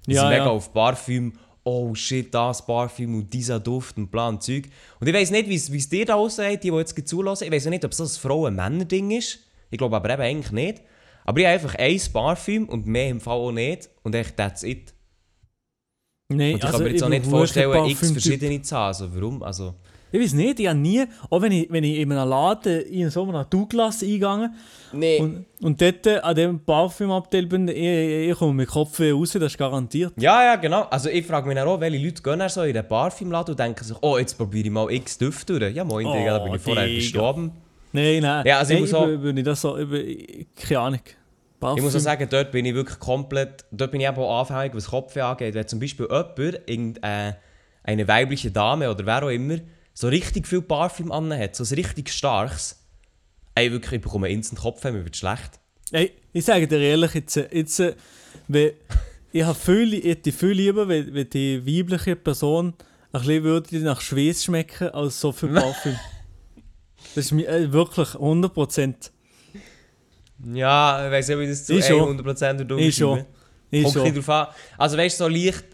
Die 0.07 0.13
Ja, 0.13 0.23
sind 0.23 0.31
mega 0.31 0.45
ja. 0.45 0.51
auf 0.51 0.73
Parfüm, 0.73 1.35
oh 1.65 1.95
shit, 1.95 2.33
das 2.33 2.65
Parfüm 2.65 3.15
und 3.15 3.33
dieser 3.33 3.61
Duft 3.61 3.99
und 3.99 4.11
bla 4.11 4.29
und 4.29 4.43
Zeug. 4.43 4.71
Und 5.01 5.07
ich 5.07 5.15
weiß 5.15 5.31
nicht, 5.33 5.51
wie 5.51 5.77
es 5.77 5.89
dir 5.89 6.07
da 6.07 6.15
aussieht, 6.15 6.65
die, 6.65 6.71
die 6.71 6.77
jetzt 6.77 7.09
zulassen. 7.09 7.45
Ich 7.45 7.53
weiß 7.53 7.67
nicht, 7.67 7.85
ob 7.85 7.93
es 7.93 7.99
das 7.99 8.17
ein 8.17 8.21
Frauen-Männer-Ding 8.21 9.11
ist. 9.11 9.41
Ich 9.71 9.77
glaube 9.77 9.97
aber 9.97 10.09
eben 10.11 10.23
eigentlich 10.23 10.53
nicht. 10.53 10.83
Aber 11.27 11.41
ich 11.41 11.45
habe 11.47 11.55
einfach 11.55 11.75
ein 11.75 12.01
Parfüm 12.11 12.69
und 12.71 12.87
mehr 12.87 13.11
im 13.11 13.21
Fall 13.21 13.37
auch 13.37 13.53
nicht. 13.53 13.91
Und 14.03 14.15
echt, 14.15 14.35
that's 14.39 14.63
it. 14.63 14.95
Nee, 16.31 16.53
Und 16.53 16.59
ich 16.59 16.65
also, 16.65 16.77
kann 16.79 16.85
mir 16.87 16.93
jetzt 16.93 17.03
auch 17.03 17.09
nicht 17.09 17.27
vorstellen, 17.27 17.85
x 17.87 18.11
verschiedene 18.13 18.61
zu 18.61 18.77
haben. 18.77 18.87
Also 18.89 19.09
warum? 19.15 19.43
Also, 19.43 19.75
Ich 20.13 20.21
weiß 20.21 20.35
nicht, 20.35 20.61
ich 20.61 20.67
habe 20.67 20.79
nie, 20.79 21.05
auch 21.31 21.41
wenn 21.41 21.53
ich, 21.53 21.71
wenn 21.73 21.85
ich 21.85 21.97
in 21.99 22.13
einem 22.13 22.29
Laden 22.29 22.83
in 22.83 23.09
so 23.09 23.23
einem 23.27 23.47
Douglas 23.49 24.03
eingegangen 24.03 24.55
Nee. 24.93 25.19
und, 25.21 25.47
und 25.63 25.81
dort 25.81 26.07
äh, 26.07 26.19
an 26.19 26.35
dem 26.35 26.61
Parfümabteil 26.61 27.47
bin, 27.47 27.69
ich, 27.69 27.77
ich, 27.77 28.29
ich 28.31 28.37
komme 28.37 28.53
mit 28.53 28.69
Kopfweh 28.69 29.11
raus, 29.13 29.33
das 29.33 29.43
ist 29.45 29.57
garantiert. 29.59 30.13
Ja, 30.19 30.43
ja, 30.45 30.57
genau. 30.57 30.83
Also 30.91 31.09
ich 31.09 31.25
frage 31.27 31.47
mich 31.49 31.57
dann 31.57 31.67
auch, 31.67 31.81
welche 31.81 32.05
Leute 32.05 32.23
gehen 32.23 32.49
so 32.51 32.63
in 32.63 32.75
den 32.75 32.87
Parfümladen 32.87 33.53
und 33.53 33.59
denken 33.59 33.85
sich, 33.85 33.97
oh, 34.03 34.19
jetzt 34.19 34.37
probiere 34.37 34.67
ich 34.67 34.71
mal 34.73 34.91
x 34.93 35.17
Düfte 35.17 35.59
durch. 35.59 35.75
Ja, 35.75 35.85
moin, 35.85 36.05
Oh, 36.07 36.13
Digga, 36.15 36.39
da 36.39 36.45
bin 36.45 36.55
ich 36.57 36.61
vorher 36.61 36.85
Digga. 36.87 36.99
gestorben. 37.01 37.53
Nein, 37.93 38.21
nein. 38.21 38.47
Ja, 38.47 38.59
also 38.59 38.75
ich 38.75 38.81
nein, 38.81 38.83
muss 38.83 38.93
auch- 38.95 39.07
bin- 39.07 39.23
bin 39.23 39.37
ich 39.39 39.45
das 39.45 39.63
so, 39.63 39.79
ich, 39.79 40.47
keine 40.57 40.81
Ahnung. 40.81 41.01
Parfüm. 41.61 41.79
Ich 41.79 41.85
muss 41.85 41.97
auch 41.97 42.01
sagen, 42.01 42.29
dort 42.31 42.53
bin 42.53 42.65
ich 42.65 42.75
wirklich 42.75 42.99
komplett, 42.99 43.65
dort 43.71 43.91
bin 43.91 44.01
ich 44.01 44.07
eben 44.07 44.17
auch 44.19 44.41
anfällig, 44.41 44.75
was 44.75 44.87
Kopfweh 44.87 45.23
angeht. 45.23 45.55
Wenn 45.55 45.67
zum 45.67 45.81
Beispiel 45.81 46.07
jemand, 46.07 46.39
irgendeine 46.67 47.37
eine 47.83 48.07
weibliche 48.07 48.51
Dame 48.51 48.91
oder 48.91 49.07
wer 49.07 49.23
auch 49.23 49.31
immer, 49.31 49.59
so 49.95 50.09
richtig 50.09 50.47
viel 50.47 50.63
Parfüm 50.63 51.11
an 51.11 51.33
hat, 51.33 51.57
so 51.57 51.65
ein 51.65 51.75
richtig 51.75 52.11
starkes, 52.11 52.85
ey, 53.55 53.73
wirklich, 53.73 53.95
ich 53.95 54.01
bekomme 54.01 54.29
instant 54.29 54.61
Kopfweh, 54.61 54.93
mir 54.93 55.05
wird 55.05 55.17
schlecht. 55.17 55.59
Ey, 55.91 56.13
ich 56.33 56.45
sage 56.45 56.69
dir 56.69 56.79
ehrlich, 56.79 57.15
jetzt, 57.15 57.37
jetzt 57.37 57.83
wenn, 58.47 58.73
ich 59.33 59.43
habe 59.43 59.59
viel, 59.59 59.95
ich 59.95 60.05
hätte 60.05 60.33
viel 60.33 60.51
lieber, 60.51 60.87
wenn, 60.87 61.15
wenn 61.15 61.31
die 61.31 61.65
weibliche 61.67 62.15
Person 62.15 62.75
ein 63.13 63.21
bisschen 63.21 63.45
würde 63.45 63.79
nach 63.81 64.01
Schweiß 64.01 64.45
schmecken, 64.45 64.91
als 64.91 65.21
so 65.21 65.33
viel 65.33 65.49
Parfüm. 65.55 65.97
das 67.15 67.27
ist 67.27 67.33
mir 67.33 67.49
äh, 67.49 67.73
wirklich 67.73 68.09
100%. 68.11 69.11
Ja, 70.45 71.07
ich 71.07 71.13
weiss 71.13 71.29
nicht, 71.29 71.39
wie 71.39 71.47
das 71.47 71.65
zu 71.65 71.77
Ich 71.77 71.85
schon. 71.85 72.19
100% 72.19 72.65
durch 72.65 72.87
Ich 72.87 72.97
schon. 72.97 73.25
Ich 73.71 73.83
Kommt 73.83 73.95
schon. 73.95 74.15
drauf 74.15 74.29
an. 74.29 74.47
Also 74.79 74.97
weißt 74.97 75.21
du, 75.21 75.25
so 75.25 75.29
leicht, 75.29 75.65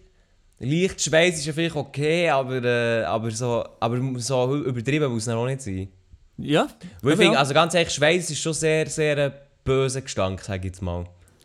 leicht 0.59 1.01
Schweiß 1.01 1.39
ist 1.39 1.47
ja 1.47 1.53
vielleicht 1.53 1.77
okay, 1.77 2.29
aber, 2.29 2.63
äh, 2.65 3.05
aber, 3.05 3.31
so, 3.31 3.65
aber 3.79 4.01
so 4.17 4.57
übertrieben 4.57 5.13
muss 5.13 5.27
es 5.27 5.29
auch 5.29 5.47
nicht 5.47 5.63
sein. 5.63 5.89
Ja, 6.37 6.67
Weil 7.03 7.13
ich 7.13 7.19
finde, 7.19 7.35
ja. 7.35 7.39
also 7.39 7.55
ganz 7.55 7.75
ehrlich, 7.75 7.93
Schweiß 7.93 8.31
ist 8.31 8.41
schon 8.41 8.55
sehr, 8.55 8.87
sehr 8.89 9.17
ein 9.17 9.33
böser 9.63 10.01
Gestank, 10.01 10.41
sage 10.41 10.61
ich 10.61 10.65
jetzt 10.75 10.83
mal. 10.83 11.05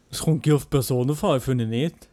es 0.10 0.20
kommt 0.20 0.48
ja 0.48 0.56
auf 0.56 0.64
die 0.64 0.70
Person 0.70 1.12
auf, 1.12 1.24
an, 1.24 1.38
ich 1.38 1.44
finde 1.44 1.68
nicht. 1.68 2.10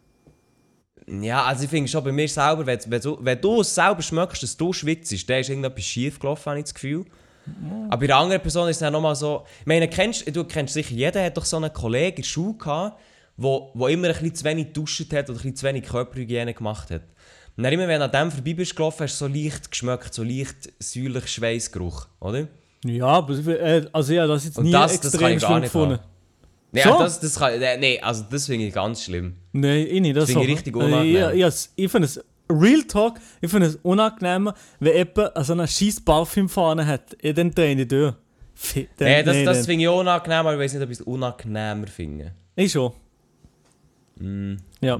Ja, 1.08 1.44
also 1.44 1.64
ich 1.64 1.70
finde 1.70 1.88
schon 1.88 2.04
bei 2.04 2.12
mir 2.12 2.28
selber, 2.28 2.66
wenn, 2.66 2.78
wenn, 2.86 3.00
du, 3.00 3.16
wenn 3.20 3.40
du 3.40 3.60
es 3.60 3.74
selber 3.74 4.02
schmeckst, 4.02 4.42
dass 4.42 4.56
du 4.56 4.72
schwitzt, 4.72 5.12
dann 5.30 5.40
ist 5.40 5.48
irgendetwas 5.48 5.84
schief 5.84 6.18
gelaufen, 6.18 6.46
habe 6.46 6.58
ich 6.58 6.64
das 6.64 6.74
Gefühl. 6.74 7.04
Aber 7.88 8.00
bei 8.00 8.06
der 8.06 8.16
anderen 8.16 8.42
Person 8.42 8.68
ist 8.68 8.76
es 8.76 8.80
dann 8.80 8.92
nochmal 8.92 9.14
so... 9.14 9.44
Ich 9.60 9.66
meine, 9.66 9.88
kennst, 9.88 10.34
du 10.34 10.44
kennst 10.44 10.74
sicher, 10.74 10.94
jeder 10.94 11.24
hat 11.24 11.36
doch 11.36 11.44
so 11.44 11.56
einen 11.56 11.72
Kollegen 11.72 12.16
in 12.16 12.22
der 12.22 12.28
Schule 12.28 12.54
gehabt, 12.58 12.98
wo, 13.36 13.70
wo 13.74 13.86
immer 13.86 14.08
ein 14.08 14.12
bisschen 14.14 14.34
zu 14.34 14.44
wenig 14.44 14.66
geduscht 14.68 15.12
hat 15.12 15.28
oder 15.30 15.32
ein 15.32 15.34
bisschen 15.36 15.56
zu 15.56 15.66
wenig 15.66 15.84
Körperhygiene 15.84 16.54
gemacht 16.54 16.90
hat. 16.90 17.02
Und 17.56 17.62
dann 17.64 17.72
immer, 17.72 17.86
wenn 17.88 18.00
du 18.00 18.04
an 18.06 18.10
dem 18.10 18.30
vorbei 18.32 18.54
bist 18.54 18.74
gelaufen, 18.76 19.04
hast 19.04 19.20
du 19.20 19.26
so 19.26 19.32
leicht 19.32 19.70
geschmeckt, 19.70 20.12
so 20.12 20.22
leicht 20.22 20.72
säuerlich 20.78 21.26
Schweißgeruch, 21.28 22.06
oder? 22.20 22.48
Ja, 22.84 23.06
aber 23.06 23.34
äh, 23.48 23.86
also 23.92 24.12
ja, 24.12 24.26
das 24.26 24.42
ist 24.44 24.56
jetzt 24.56 24.62
nie 24.64 24.70
das- 24.72 25.00
das 25.00 25.12
kann 25.12 25.32
extrem 25.32 25.36
ich 25.36 25.40
gar 25.42 25.48
schlimm 25.50 25.60
nicht 25.62 25.72
gefunden. 25.72 25.98
Nee, 26.72 26.82
So? 26.82 26.98
das, 26.98 27.20
das 27.20 27.38
kann, 27.38 27.58
nee, 27.58 27.76
nee, 27.78 28.00
also 28.00 28.24
das 28.30 28.46
finde 28.46 28.66
ich 28.66 28.74
ganz 28.74 29.02
schlimm. 29.04 29.36
Nein, 29.52 29.86
ich 29.88 30.00
nicht. 30.00 30.16
Das, 30.16 30.24
Das 30.24 30.32
finde 30.32 30.48
ich 30.48 30.56
richtig 30.56 30.76
unangenehm. 30.76 31.30
Ich, 31.38 31.44
ich, 31.46 31.84
ich 31.84 31.90
finde 31.90 32.06
es, 32.06 32.20
Real 32.48 32.82
Talk, 32.84 33.14
ich 33.40 33.50
finde 33.50 33.66
es 33.66 33.76
unangenehmer, 33.82 34.54
wenn 34.80 34.96
jemand 34.96 35.32
so 35.46 35.52
eine 35.52 35.66
scheiß 35.66 36.00
Parfüm 36.02 36.48
vorne 36.48 36.86
hat. 36.86 37.16
Ich 37.20 37.34
dann 37.34 37.50
drehe 37.50 37.74
ich 37.74 37.88
durch. 37.88 38.14
Dann- 38.74 38.86
Nee, 39.08 39.22
das, 39.22 39.44
das 39.44 39.66
finde 39.66 39.82
ich 39.82 39.88
auch 39.88 40.00
unangenehm, 40.00 40.38
aber 40.38 40.54
ich 40.54 40.60
weiß 40.60 40.74
nicht, 40.74 40.82
ob 40.82 40.90
ich 40.90 40.98
es 41.00 41.04
unangenehmer 41.06 41.86
finde. 41.88 42.32
Ich 42.54 42.72
schon. 42.72 42.92
Ja. 44.80 44.98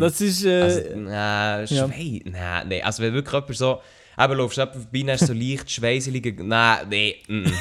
Das 0.00 0.20
ist. 0.20 0.44
Äh, 0.44 0.58
Mm. 0.58 0.62
Also, 0.62 0.80
nein, 0.96 1.66
ja. 1.70 1.86
Schweiß. 1.88 2.20
Nein, 2.24 2.68
nee. 2.68 2.82
Also, 2.82 3.02
wenn 3.02 3.14
wirklich 3.14 3.32
jemand 3.32 3.56
so. 3.56 3.80
Eben, 4.18 4.32
laufst 4.38 4.58
du 4.58 4.66
vorbei, 4.66 5.04
hast 5.12 5.26
so 5.26 5.32
leicht 5.34 5.70
schweißelige. 5.70 6.42
Nein, 6.42 6.88
nee. 6.88 7.16
Mm 7.28 7.44
-mm. 7.44 7.52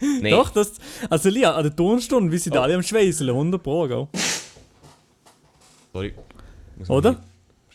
nee. 0.22 0.30
Doch, 0.30 0.50
das. 0.50 0.74
Also, 1.10 1.28
Lia, 1.30 1.54
an 1.54 1.62
der 1.64 1.74
Tonstunde, 1.74 2.30
wie 2.30 2.38
sind 2.38 2.54
Oh. 2.56 2.60
alle 2.60 2.74
am 2.74 2.82
Schweißeln, 2.82 3.30
100 3.30 3.60
Pro, 3.62 3.88
gell? 3.88 4.06
Sorry. 5.92 6.14
Oder? 6.88 7.16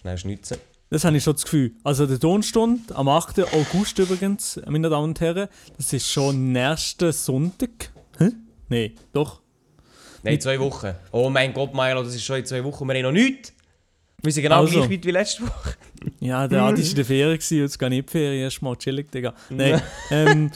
Schnell 0.08 0.18
schnitzen. 0.18 0.58
Das 0.90 1.04
habe 1.04 1.18
ich 1.18 1.24
schon 1.24 1.34
das 1.34 1.44
Gefühl. 1.44 1.74
Also, 1.84 2.06
der 2.06 2.18
Tonstunde 2.18 2.96
am 2.96 3.10
8. 3.10 3.42
August 3.54 4.00
übrigens, 4.00 4.58
meine 4.66 4.90
Damen 4.90 5.10
und 5.10 5.20
Herren, 5.20 5.50
das 5.76 5.92
ist 5.92 6.10
schon 6.10 6.54
nächsten 6.54 7.12
Sonntag. 7.12 7.92
Hä? 8.18 8.30
Nein, 8.70 8.92
doch. 9.12 9.42
Nein, 10.24 10.40
zwei 10.40 10.58
Wochen. 10.62 10.94
Oh 11.12 11.30
mein 11.30 11.54
Gott, 11.54 11.74
Milo, 11.74 12.04
das 12.04 12.16
ist 12.16 12.24
schon 12.24 12.38
in 12.38 12.46
zwei 12.46 12.64
Wochen. 12.64 12.88
Wir 12.88 12.96
haben 12.96 13.02
noch 13.04 13.12
nichts. 13.12 13.52
Wir 14.24 14.32
sind 14.32 14.44
genau 14.44 14.62
Also. 14.62 14.80
gleich 14.80 14.92
weit 14.92 15.06
wie 15.06 15.12
letzte 15.12 15.44
Woche. 15.44 15.76
Ja, 16.22 16.48
der 16.48 16.62
Adi 16.62 16.82
war 16.82 16.90
in 16.90 16.96
der 16.96 17.06
Ferien, 17.06 17.32
jetzt 17.32 17.50
gehe 17.50 17.66
ich 17.90 17.98
in 17.98 18.06
die 18.06 18.10
Ferien, 18.10 18.44
erstmal 18.44 18.78
chillig, 18.78 19.12
Digga. 19.12 19.34
Nein, 19.50 19.82
ähm, 20.10 20.52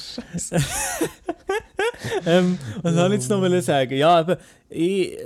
ähm, 2.26 2.58
was 2.82 2.96
soll 2.96 3.08
ich 3.08 3.20
jetzt 3.20 3.30
noch 3.30 3.42
wollen 3.42 3.62
sagen? 3.62 3.98
Ja, 3.98 4.18
aber 4.20 4.38
ich, 4.70 5.18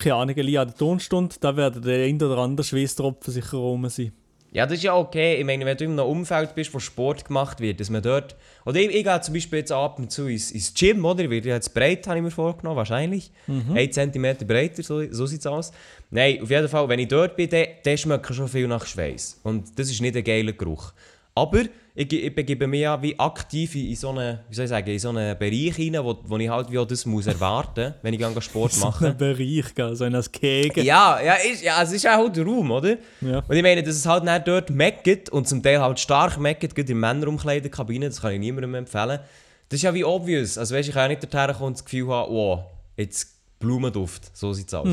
keine 0.00 0.16
Ahnung, 0.16 0.36
Elia, 0.36 0.64
der 0.64 0.74
Tonstunde, 0.74 1.36
da 1.40 1.56
werden 1.56 1.82
der 1.82 2.04
ein 2.04 2.16
oder 2.16 2.38
andere 2.38 2.64
Schweißtropfen 2.64 3.32
sicher 3.32 3.58
rum 3.58 3.88
sein. 3.88 4.12
Ja, 4.52 4.66
das 4.66 4.78
ist 4.78 4.82
ja 4.82 4.96
okay. 4.96 5.36
Ich 5.36 5.44
meine, 5.44 5.64
wenn 5.64 5.76
du 5.76 5.84
in 5.84 5.92
einem 5.92 6.08
Umfeld 6.08 6.56
bist, 6.56 6.74
wo 6.74 6.80
Sport 6.80 7.24
gemacht 7.24 7.60
wird, 7.60 7.78
dass 7.78 7.88
man 7.88 8.02
dort. 8.02 8.34
Oder 8.66 8.80
ich, 8.80 8.88
ich 8.88 9.04
gehe 9.04 9.20
zum 9.20 9.34
Beispiel 9.34 9.60
jetzt 9.60 9.70
ab 9.70 9.98
und 10.00 10.10
zu 10.10 10.26
ins, 10.26 10.50
ins 10.50 10.74
Gym, 10.74 11.04
oder? 11.04 11.22
Ich 11.22 11.30
werde 11.30 11.50
jetzt 11.50 11.72
breit, 11.72 12.04
habe 12.08 12.18
ich 12.18 12.24
mir 12.24 12.32
vorgenommen, 12.32 12.76
wahrscheinlich. 12.76 13.30
Mhm. 13.46 13.76
1 13.76 13.94
cm 13.94 14.38
breiter, 14.48 14.82
so, 14.82 15.04
so 15.12 15.26
sieht 15.26 15.40
es 15.40 15.46
aus. 15.46 15.70
Nein, 16.10 16.42
auf 16.42 16.50
jeden 16.50 16.68
Fall, 16.68 16.88
wenn 16.88 16.98
ich 16.98 17.06
dort 17.06 17.36
bin, 17.36 17.48
dann, 17.48 17.66
dann 17.84 17.96
schmeckt 17.96 18.34
schon 18.34 18.48
viel 18.48 18.66
nach 18.66 18.84
Schweiß. 18.86 19.40
Und 19.44 19.78
das 19.78 19.88
ist 19.88 20.00
nicht 20.00 20.16
ein 20.16 20.24
geiler 20.24 20.52
Geruch. 20.52 20.92
Aber 21.36 21.62
ich, 21.94 22.12
ich 22.12 22.34
begebe 22.34 22.66
mich 22.66 22.82
ja 22.82 23.00
wie 23.02 23.18
aktiv 23.18 23.74
in, 23.74 23.96
so 23.96 24.10
einen, 24.10 24.38
wie 24.48 24.54
soll 24.54 24.64
ich 24.64 24.68
sagen, 24.70 24.88
in 24.88 24.98
so 24.98 25.08
einen 25.08 25.36
Bereich 25.38 25.74
hinein, 25.76 26.04
wo, 26.04 26.18
wo 26.24 26.36
ich 26.38 26.48
halt 26.48 26.70
wie 26.70 26.78
auch 26.78 26.86
das 26.86 27.04
muss 27.04 27.26
erwarten, 27.26 27.94
wenn 28.02 28.14
ich 28.14 28.20
dann 28.20 28.40
Sport 28.40 28.72
So 28.72 28.86
mache. 28.86 29.06
einen 29.06 29.16
Bereich, 29.16 29.74
gell, 29.74 29.96
so 29.96 30.04
in 30.04 30.12
das 30.12 30.30
Kegen. 30.30 30.84
Ja, 30.84 31.20
ja, 31.20 31.34
ist, 31.34 31.62
ja, 31.62 31.82
es 31.82 31.92
ist 31.92 32.06
auch 32.06 32.12
halt 32.12 32.36
der 32.36 32.44
Raum, 32.44 32.70
oder? 32.70 32.96
Ja. 33.20 33.42
Und 33.46 33.56
ich 33.56 33.62
meine, 33.62 33.82
dass 33.82 33.96
es 33.96 34.06
halt 34.06 34.24
nicht 34.24 34.46
dort 34.46 34.70
meckert 34.70 35.28
und 35.30 35.48
zum 35.48 35.62
Teil 35.62 35.80
halt 35.80 35.98
stark 35.98 36.38
meckert, 36.38 36.74
gerade 36.74 36.92
in 36.92 37.00
Männerumkleidekabine, 37.00 38.06
das 38.06 38.20
kann 38.20 38.32
ich 38.32 38.40
niemandem 38.40 38.74
empfehlen. 38.74 39.20
Das 39.68 39.76
ist 39.76 39.82
ja 39.82 39.92
wie 39.94 40.04
obvious. 40.04 40.58
Also 40.58 40.74
weißt, 40.74 40.88
ich 40.88 40.94
kann 40.94 41.10
ja 41.10 41.16
nicht 41.16 41.22
dorthin 41.22 41.54
kommen 41.54 41.68
und 41.68 41.76
das 41.76 41.84
Gefühl 41.84 42.08
haben, 42.08 42.32
wow, 42.32 42.64
jetzt 42.96 43.36
Blumenduft, 43.58 44.36
so 44.36 44.52
sieht 44.52 44.68
es 44.68 44.74
aus. 44.74 44.88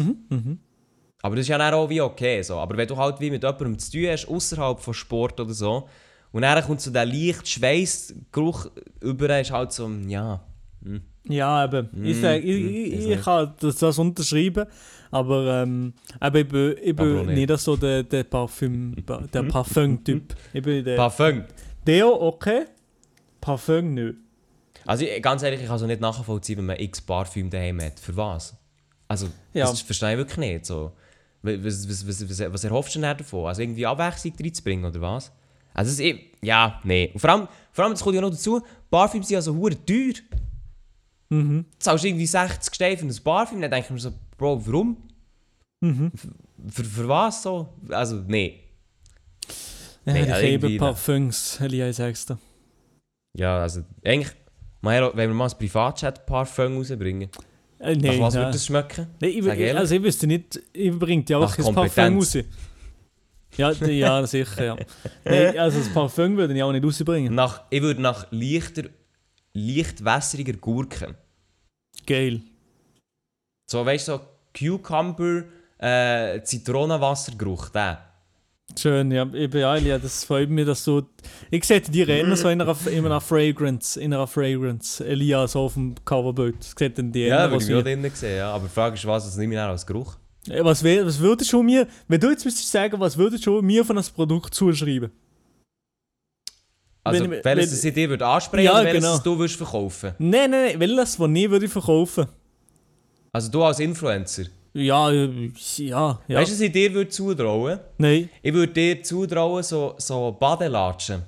Aber 1.21 1.35
das 1.35 1.43
ist 1.43 1.49
ja 1.49 1.73
auch 1.73 1.89
wie 1.89 2.01
okay 2.01 2.41
so. 2.41 2.55
Aber 2.57 2.77
wenn 2.77 2.87
du 2.87 2.95
halt 2.95 3.19
wie 3.19 3.31
mit 3.31 3.43
jemandem 3.43 3.79
zu 3.79 3.91
tun 3.91 4.07
hast, 4.07 4.27
außerhalb 4.27 4.79
von 4.79 4.93
Sport 4.93 5.39
oder 5.39 5.53
so, 5.53 5.87
und 6.31 6.41
dann 6.41 6.63
kommt 6.63 6.81
so 6.81 6.91
der 6.91 7.05
leicht 7.05 7.47
Schweißgeruch 7.47 8.67
über, 9.01 9.39
ist 9.39 9.51
halt 9.51 9.71
so, 9.71 9.89
ja. 10.07 10.43
Ja, 11.23 11.65
eben. 11.65 11.89
Ich, 12.05 12.21
sag, 12.21 12.37
ich, 12.43 12.45
ich, 12.45 12.93
weiß 12.93 12.99
ich, 13.03 13.07
nicht. 13.07 13.23
kann 13.23 13.53
das, 13.59 13.75
das 13.77 13.97
unterschreiben, 13.99 14.65
aber 15.11 15.63
ähm, 15.63 15.93
aber 16.19 16.39
ich 16.39 16.47
bin, 16.47 16.75
ich 16.81 16.95
bin 16.95 17.25
nicht. 17.25 17.49
nicht 17.49 17.59
so 17.59 17.75
der, 17.75 18.03
der 18.03 18.23
Parfüm, 18.23 18.95
der 19.33 19.43
Parfum-Typ. 19.43 20.35
Ich 20.53 20.61
bin 20.61 20.85
der 20.85 20.95
Parfum. 20.95 21.43
Deo, 21.85 22.13
okay, 22.27 22.65
Parfum 23.41 23.93
nicht. 23.93 24.15
Also 24.85 25.03
ich, 25.03 25.21
ganz 25.21 25.43
ehrlich, 25.43 25.61
ich 25.61 25.67
kann 25.67 25.77
so 25.79 25.85
nicht 25.85 25.99
nachvollziehen, 25.99 26.59
wenn 26.59 26.65
man 26.67 26.79
x 26.79 27.01
Parfüm 27.01 27.49
daheim 27.49 27.81
hat. 27.81 27.99
Für 27.99 28.15
was? 28.15 28.55
Also, 29.09 29.27
Ja. 29.53 29.65
das 29.65 29.81
verstehe 29.81 30.11
ich 30.13 30.17
wirklich 30.17 30.37
nicht. 30.37 30.65
So. 30.65 30.93
Was, 31.41 31.63
was, 31.63 32.07
was, 32.07 32.29
was, 32.29 32.53
was 32.53 32.63
erhoffst 32.63 32.95
du 32.95 32.99
denn 33.01 33.17
davon? 33.17 33.47
Also 33.47 33.61
irgendwie 33.61 33.85
Abwechslung 33.85 34.33
reinzubringen, 34.39 34.85
oder 34.85 35.01
was? 35.01 35.31
Also 35.77 36.03
ja, 36.41 36.81
nee. 36.83 37.11
Und 37.13 37.19
vor 37.19 37.29
allem, 37.29 37.47
vor 37.71 37.83
allem, 37.85 37.93
das 37.93 38.01
kommt 38.01 38.15
ja 38.15 38.21
noch 38.21 38.31
dazu, 38.31 38.61
Parfüm 38.89 39.21
sind 39.21 39.35
ja 39.35 39.41
so 39.41 39.55
hure 39.55 39.75
teuer. 39.85 40.13
Mhm. 41.29 41.65
Du 41.71 41.77
zahlst 41.79 42.03
irgendwie 42.03 42.25
60 42.25 42.73
Steine 42.73 42.97
für 42.97 43.05
ein 43.05 43.15
Parfüm, 43.23 43.61
dann 43.61 43.69
denke 43.69 43.85
ich 43.85 43.91
mir 43.91 43.99
so, 43.99 44.11
Bro, 44.37 44.65
warum? 44.65 44.97
Mhm. 45.81 46.11
Für, 46.69 46.83
für 46.83 47.07
was 47.07 47.43
so? 47.43 47.69
Also, 47.89 48.23
nee. 48.27 48.59
Ja, 50.05 50.13
Nee, 50.13 50.55
ich 50.55 50.79
Parfüms, 50.79 51.59
Elia, 51.61 51.89
ich 51.89 51.97
sag's 51.97 52.25
dir. 52.25 52.39
Ja, 53.37 53.59
also, 53.59 53.81
eigentlich, 54.03 54.31
wenn 54.81 55.15
wir 55.15 55.27
mal 55.27 55.49
ein 55.49 55.57
Privatchat-Parfüm 55.57 56.77
rausbringen, 56.77 57.29
Äh, 57.79 57.95
nach 57.95 58.01
nein, 58.01 58.19
was 58.21 58.33
ja. 58.33 58.39
würde 58.41 58.51
das 58.53 58.65
schmecken? 58.65 59.07
Nee, 59.21 59.27
ich, 59.27 59.75
also 59.75 59.93
ich 59.95 60.01
wüsste 60.01 60.25
nicht, 60.25 60.59
ich 60.73 60.97
bringt 60.97 61.29
ja 61.29 61.37
auch 61.37 61.41
Nach 61.41 61.55
Parfüm 61.55 61.75
Kompetenz. 61.75 62.35
raus. 62.35 62.43
Ja, 63.55 63.71
ja, 63.71 64.27
sicher, 64.27 64.63
ja. 64.63 64.75
Nee, 65.25 65.57
also 65.57 65.79
das 65.79 65.89
Parfüm 65.89 66.37
würde 66.37 66.53
ich 66.53 66.61
auch 66.61 66.71
nicht 66.71 66.83
rausbringen. 66.83 67.33
Nach, 67.33 67.63
ich 67.69 67.81
würde 67.81 68.01
nach 68.01 68.27
leichter, 68.31 68.83
leicht 69.53 70.03
wässriger 70.03 70.53
Gurke. 70.53 71.15
Geil. 72.05 72.41
So, 73.69 73.85
weißt 73.85 74.07
du, 74.09 74.11
so 74.13 74.21
Cucumber, 74.53 75.43
äh, 75.79 76.41
Zitronenwassergeruch, 76.43 77.69
der. 77.69 78.03
Schön, 78.77 79.11
ja, 79.11 79.23
eben, 79.33 79.59
ja, 79.59 79.75
Elia, 79.75 79.97
das 79.97 80.25
freut 80.25 80.49
mich, 80.49 80.65
dass 80.65 80.83
du... 80.83 81.01
Ich 81.49 81.63
sehe 81.63 81.81
die 81.81 82.03
Rennen 82.03 82.35
so 82.35 82.49
in 82.49 82.61
einer, 82.61 82.75
in 82.87 83.05
einer 83.05 83.21
Fragrance, 83.21 83.99
in 83.99 84.13
einer 84.13 84.27
Fragrance, 84.27 85.03
Elia 85.05 85.47
so 85.47 85.61
auf 85.61 85.73
dem 85.73 85.95
Coverbild. 86.03 86.59
Das 86.59 86.75
sieht 86.77 86.97
dann 86.97 87.11
die 87.11 87.21
Ja, 87.21 87.43
würde 87.43 87.55
was 87.55 87.69
ich 87.69 87.75
auch 87.75 87.81
drinnen 87.81 88.11
sehen, 88.13 88.37
ja. 88.37 88.51
Aber 88.51 88.67
die 88.67 88.73
Frage 88.73 88.95
ist, 88.95 89.07
was, 89.07 89.25
das 89.25 89.37
nehme 89.37 89.55
ich 89.55 89.59
als 89.59 89.85
Geruch? 89.85 90.17
Äh, 90.49 90.63
was, 90.63 90.83
wär, 90.83 91.05
was 91.05 91.19
würdest 91.19 91.51
du 91.53 91.61
mir, 91.63 91.87
wenn 92.07 92.19
du 92.19 92.29
jetzt 92.29 92.45
müsstest 92.45 92.71
sagen, 92.71 92.99
was 92.99 93.17
würdest 93.17 93.45
du 93.45 93.61
mir 93.61 93.83
von 93.85 93.95
das 93.95 94.09
Produkt 94.09 94.53
zuschreiben? 94.53 95.11
Also 97.03 97.23
Wenn 97.23 97.33
ich- 97.33 97.45
welches 97.45 97.71
wenn- 97.83 97.89
das 97.89 97.93
dir 97.95 98.09
würde 98.09 98.25
ansprechen 98.27 98.65
Ja, 98.65 98.79
und 98.79 98.85
welches 98.85 99.01
genau. 99.01 99.13
das 99.13 99.23
du 99.23 99.37
würdest 99.37 99.55
verkaufen? 99.57 100.13
Nein, 100.19 100.51
nein, 100.51 100.65
nein, 100.65 100.79
welches, 100.79 101.19
was 101.19 101.29
nie 101.29 101.49
würde 101.49 101.65
ich 101.65 101.71
verkaufen. 101.71 102.27
Also 103.31 103.49
du 103.51 103.63
als 103.63 103.79
Influencer. 103.79 104.45
Ja, 104.73 105.09
äh, 105.11 105.51
ja, 105.77 106.19
ja. 106.27 106.39
Weißt 106.39 106.51
du, 106.51 106.53
was 106.55 106.59
ich 106.61 106.71
dir 106.71 106.93
würde 106.93 107.09
zutrauen? 107.09 107.79
Nein. 107.97 108.29
Ich 108.41 108.53
würde 108.53 108.73
dir 108.73 109.01
zutrauen, 109.01 109.63
so, 109.63 109.95
so 109.97 110.35
Badelatschen. 110.39 111.23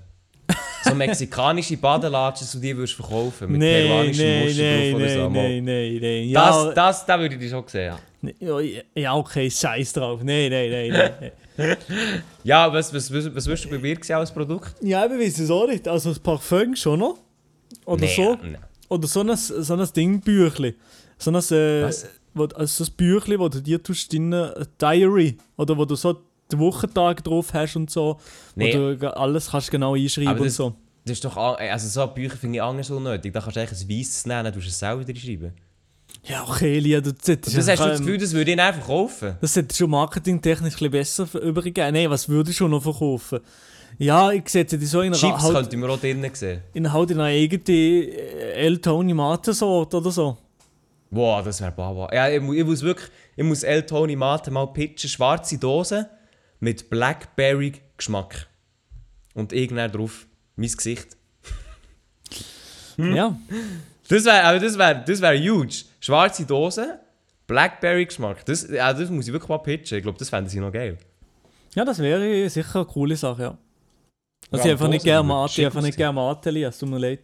So 0.83 0.95
mexikanische 0.95 1.77
Badelatschen, 1.77 2.47
die 2.53 2.57
du 2.57 2.61
dir 2.61 2.77
würdest 2.77 2.93
verkaufen 2.95 3.51
mit 3.51 3.61
Nein, 3.61 3.85
peruanischem 3.87 4.25
nein, 4.27 4.45
Muster 4.45 4.63
nein, 4.63 4.91
drauf 4.91 5.01
oder 5.01 5.09
so. 5.09 5.29
nein, 5.29 5.63
nein, 5.65 5.97
nein. 6.01 6.29
Ja, 6.29 6.63
Das, 6.65 6.73
das, 6.75 7.05
das 7.05 7.19
würde 7.19 7.35
ich 7.35 7.41
dir 7.41 7.49
schon 7.49 7.63
sehen. 7.67 7.95
Ja. 8.95 9.15
okay, 9.15 9.49
scheiß 9.49 9.93
drauf. 9.93 10.21
Nein, 10.23 10.49
nein, 10.51 10.69
nein, 10.71 11.11
nein. 11.19 11.31
Ja, 12.43 12.71
was, 12.71 12.93
was, 12.93 13.13
was, 13.13 13.35
was 13.35 13.45
würdest 13.47 13.65
du 13.65 13.69
bei 13.69 13.77
mir 13.77 13.97
sehen 14.01 14.15
als 14.15 14.31
Produkt? 14.33 14.73
ja, 14.81 15.05
ich 15.05 15.11
weiß 15.11 15.39
es 15.39 15.49
auch 15.51 15.67
nicht. 15.67 15.87
Also 15.87 16.09
das 16.09 16.19
Parfüm 16.19 16.75
schon 16.75 16.99
noch. 16.99 17.17
Oder 17.85 18.01
Nee, 18.01 18.13
so. 18.15 18.35
nee. 18.41 18.57
Oder 18.87 19.07
so 19.07 19.21
ein, 19.21 19.35
so 19.35 19.73
ein 19.73 19.87
Dingbüchli. 19.95 20.75
So 21.17 21.31
ein, 21.31 21.35
äh, 21.35 21.83
Was? 21.83 22.07
wo, 22.33 22.45
also 22.45 22.83
so 22.85 22.89
ein 22.89 22.95
Büchli, 22.95 23.37
wo 23.39 23.49
du 23.49 23.61
dir 23.61 23.81
tust, 23.83 24.11
dein 24.13 24.31
äh, 24.33 24.65
Diary. 24.81 25.37
Oder 25.57 25.77
wo 25.77 25.85
du 25.85 25.95
so 25.95 26.21
den 26.51 26.59
Wochentag 26.59 27.23
drauf 27.23 27.53
hast 27.53 27.75
und 27.75 27.89
so. 27.89 28.17
Nee. 28.55 28.71
Du 28.73 29.15
alles 29.15 29.51
kannst 29.51 29.71
genau 29.71 29.95
einschreiben 29.95 30.29
Aber 30.29 30.39
und 30.41 30.47
das- 30.47 30.55
so. 30.55 30.73
Das 31.05 31.13
ist 31.13 31.25
doch, 31.25 31.35
also 31.37 31.87
so 31.87 32.13
Bücher 32.13 32.35
finde 32.35 32.57
ich 32.57 32.61
anders 32.61 32.89
unnötig. 32.91 33.33
Da 33.33 33.39
kannst 33.41 33.55
du 33.55 33.61
eigentlich 33.61 33.81
ein 33.81 33.89
weißes 33.89 34.25
nehmen, 34.27 34.43
dann 34.43 34.53
du 34.53 34.59
es 34.59 34.77
selber 34.77 35.03
schreiben. 35.15 35.53
Ja, 36.23 36.43
okay, 36.47 36.77
Elia, 36.77 36.99
du 37.01 37.11
solltest 37.19 37.57
Das 37.57 37.67
hast 37.67 37.79
du 37.79 37.87
das 37.87 37.99
Gefühl, 37.99 38.17
das 38.17 38.33
würde 38.33 38.51
ich 38.51 38.59
einfach 38.59 38.85
kaufen. 38.85 39.37
Das 39.41 39.53
sollte 39.53 39.75
schon 39.75 39.89
marketingtechnisch 39.89 40.73
ein 40.81 40.91
bisschen 40.91 41.25
besser 41.25 41.41
übergeben. 41.41 41.93
Nein, 41.93 42.09
was 42.09 42.27
würde 42.27 42.51
ich 42.51 42.57
schon 42.57 42.71
noch 42.71 42.83
verkaufen? 42.83 43.39
Ja, 43.97 44.31
ich 44.31 44.47
setze 44.49 44.77
die 44.77 44.85
so 44.85 45.01
in 45.01 45.07
einer, 45.07 45.17
Chips 45.17 45.41
halt, 45.43 45.53
könnte 45.55 45.77
man 45.77 45.89
auch 45.89 45.99
drinnen 45.99 46.29
sehen. 46.33 46.61
in 46.73 46.91
halt 46.91 47.11
in 47.11 47.19
einer 47.19 47.29
eigenen 47.29 47.65
äh, 47.67 48.51
El 48.53 48.77
Tony 48.79 49.13
Mate-Sorte 49.13 49.97
oder 49.97 50.11
so. 50.11 50.37
Wow, 51.11 51.43
das 51.43 51.59
wäre 51.61 51.71
Baba. 51.71 52.07
Ja, 52.13 52.29
ich, 52.29 52.35
ich 52.35 52.65
muss 52.65 52.81
wirklich, 52.83 53.09
ich 53.35 53.43
muss 53.43 53.63
El 53.63 53.83
Toni 53.85 54.15
Mate 54.15 54.51
mal 54.51 54.67
pitchen. 54.67 55.09
Schwarze 55.09 55.57
Dose 55.57 56.07
mit 56.59 56.89
Blackberry-Geschmack. 56.89 58.47
Und 59.33 59.53
irgendwann 59.53 59.91
drauf 59.91 60.25
mein 60.55 60.69
Gesicht. 60.71 61.15
Hm. 62.97 63.15
Ja, 63.15 63.37
Das 64.09 64.25
wäre, 64.25 64.43
aber 64.43 64.59
das 64.59 64.77
wäre, 64.77 65.03
das 65.05 65.21
wäre 65.21 65.37
huge. 65.37 65.83
Schwarze 65.99 66.45
Dose, 66.45 66.99
Blackberry-Geschmack. 67.47 68.45
Das, 68.45 68.67
ja, 68.69 68.91
das 68.93 69.09
muss 69.09 69.27
ich 69.27 69.33
wirklich 69.33 69.49
mal 69.49 69.59
pitchen. 69.59 69.97
Ich 69.97 70.03
glaube, 70.03 70.17
das 70.17 70.29
fänden 70.29 70.49
sie 70.49 70.59
noch 70.59 70.71
geil. 70.71 70.97
ja, 71.75 71.85
das 71.85 71.99
wäre 71.99 72.49
sicher 72.49 72.75
eine 72.79 72.85
coole 72.85 73.15
Sache, 73.15 73.41
ja. 73.43 73.57
Also 74.51 74.63
Ja, 74.63 74.65
ich 74.65 74.71
einfach 74.71 74.87
nicht 74.87 75.01
Dose 75.01 75.11
gerne 75.11 75.27
Mate, 75.27 75.65
einfach 75.65 75.81
nicht 75.81 75.97
gerne 75.97 76.13
Mate, 76.13 76.49
es 76.65 76.79
tut 76.79 76.89
mir 76.89 76.97
leid. 76.97 77.19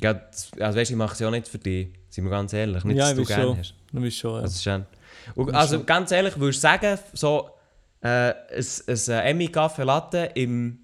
Ja, 0.00 0.14
das, 0.14 0.50
also 0.60 0.78
weißt 0.78 0.90
du, 0.90 0.94
ich 0.94 0.98
mache 0.98 1.12
es 1.14 1.18
ja 1.20 1.28
auch 1.28 1.32
nicht 1.32 1.48
für 1.48 1.58
dich. 1.58 1.88
Sind 2.08 2.24
wir 2.24 2.30
ganz 2.30 2.52
ehrlich. 2.52 2.84
Nicht, 2.84 2.96
ja, 2.96 3.10
dass 3.10 3.18
ich 3.18 3.26
du 3.28 3.34
gerne 3.34 3.42
schon. 3.44 3.58
hast. 3.58 3.74
Du 3.92 4.00
bist 4.00 4.16
schon, 4.18 4.34
ja. 4.34 4.40
Das 4.42 4.54
ist 4.54 4.62
schön. 4.62 4.86
Und, 5.34 5.54
also 5.54 5.84
ganz 5.84 6.10
ehrlich, 6.10 6.38
würdest 6.38 6.58
du 6.62 6.68
sagen, 6.68 6.98
so 7.14 7.50
äh, 8.00 8.08
ein, 8.08 8.34
ein 8.86 8.98
äh, 9.08 9.30
Emmy 9.30 9.48
Kaffee 9.48 9.84
Latte 9.84 10.30
im 10.34 10.78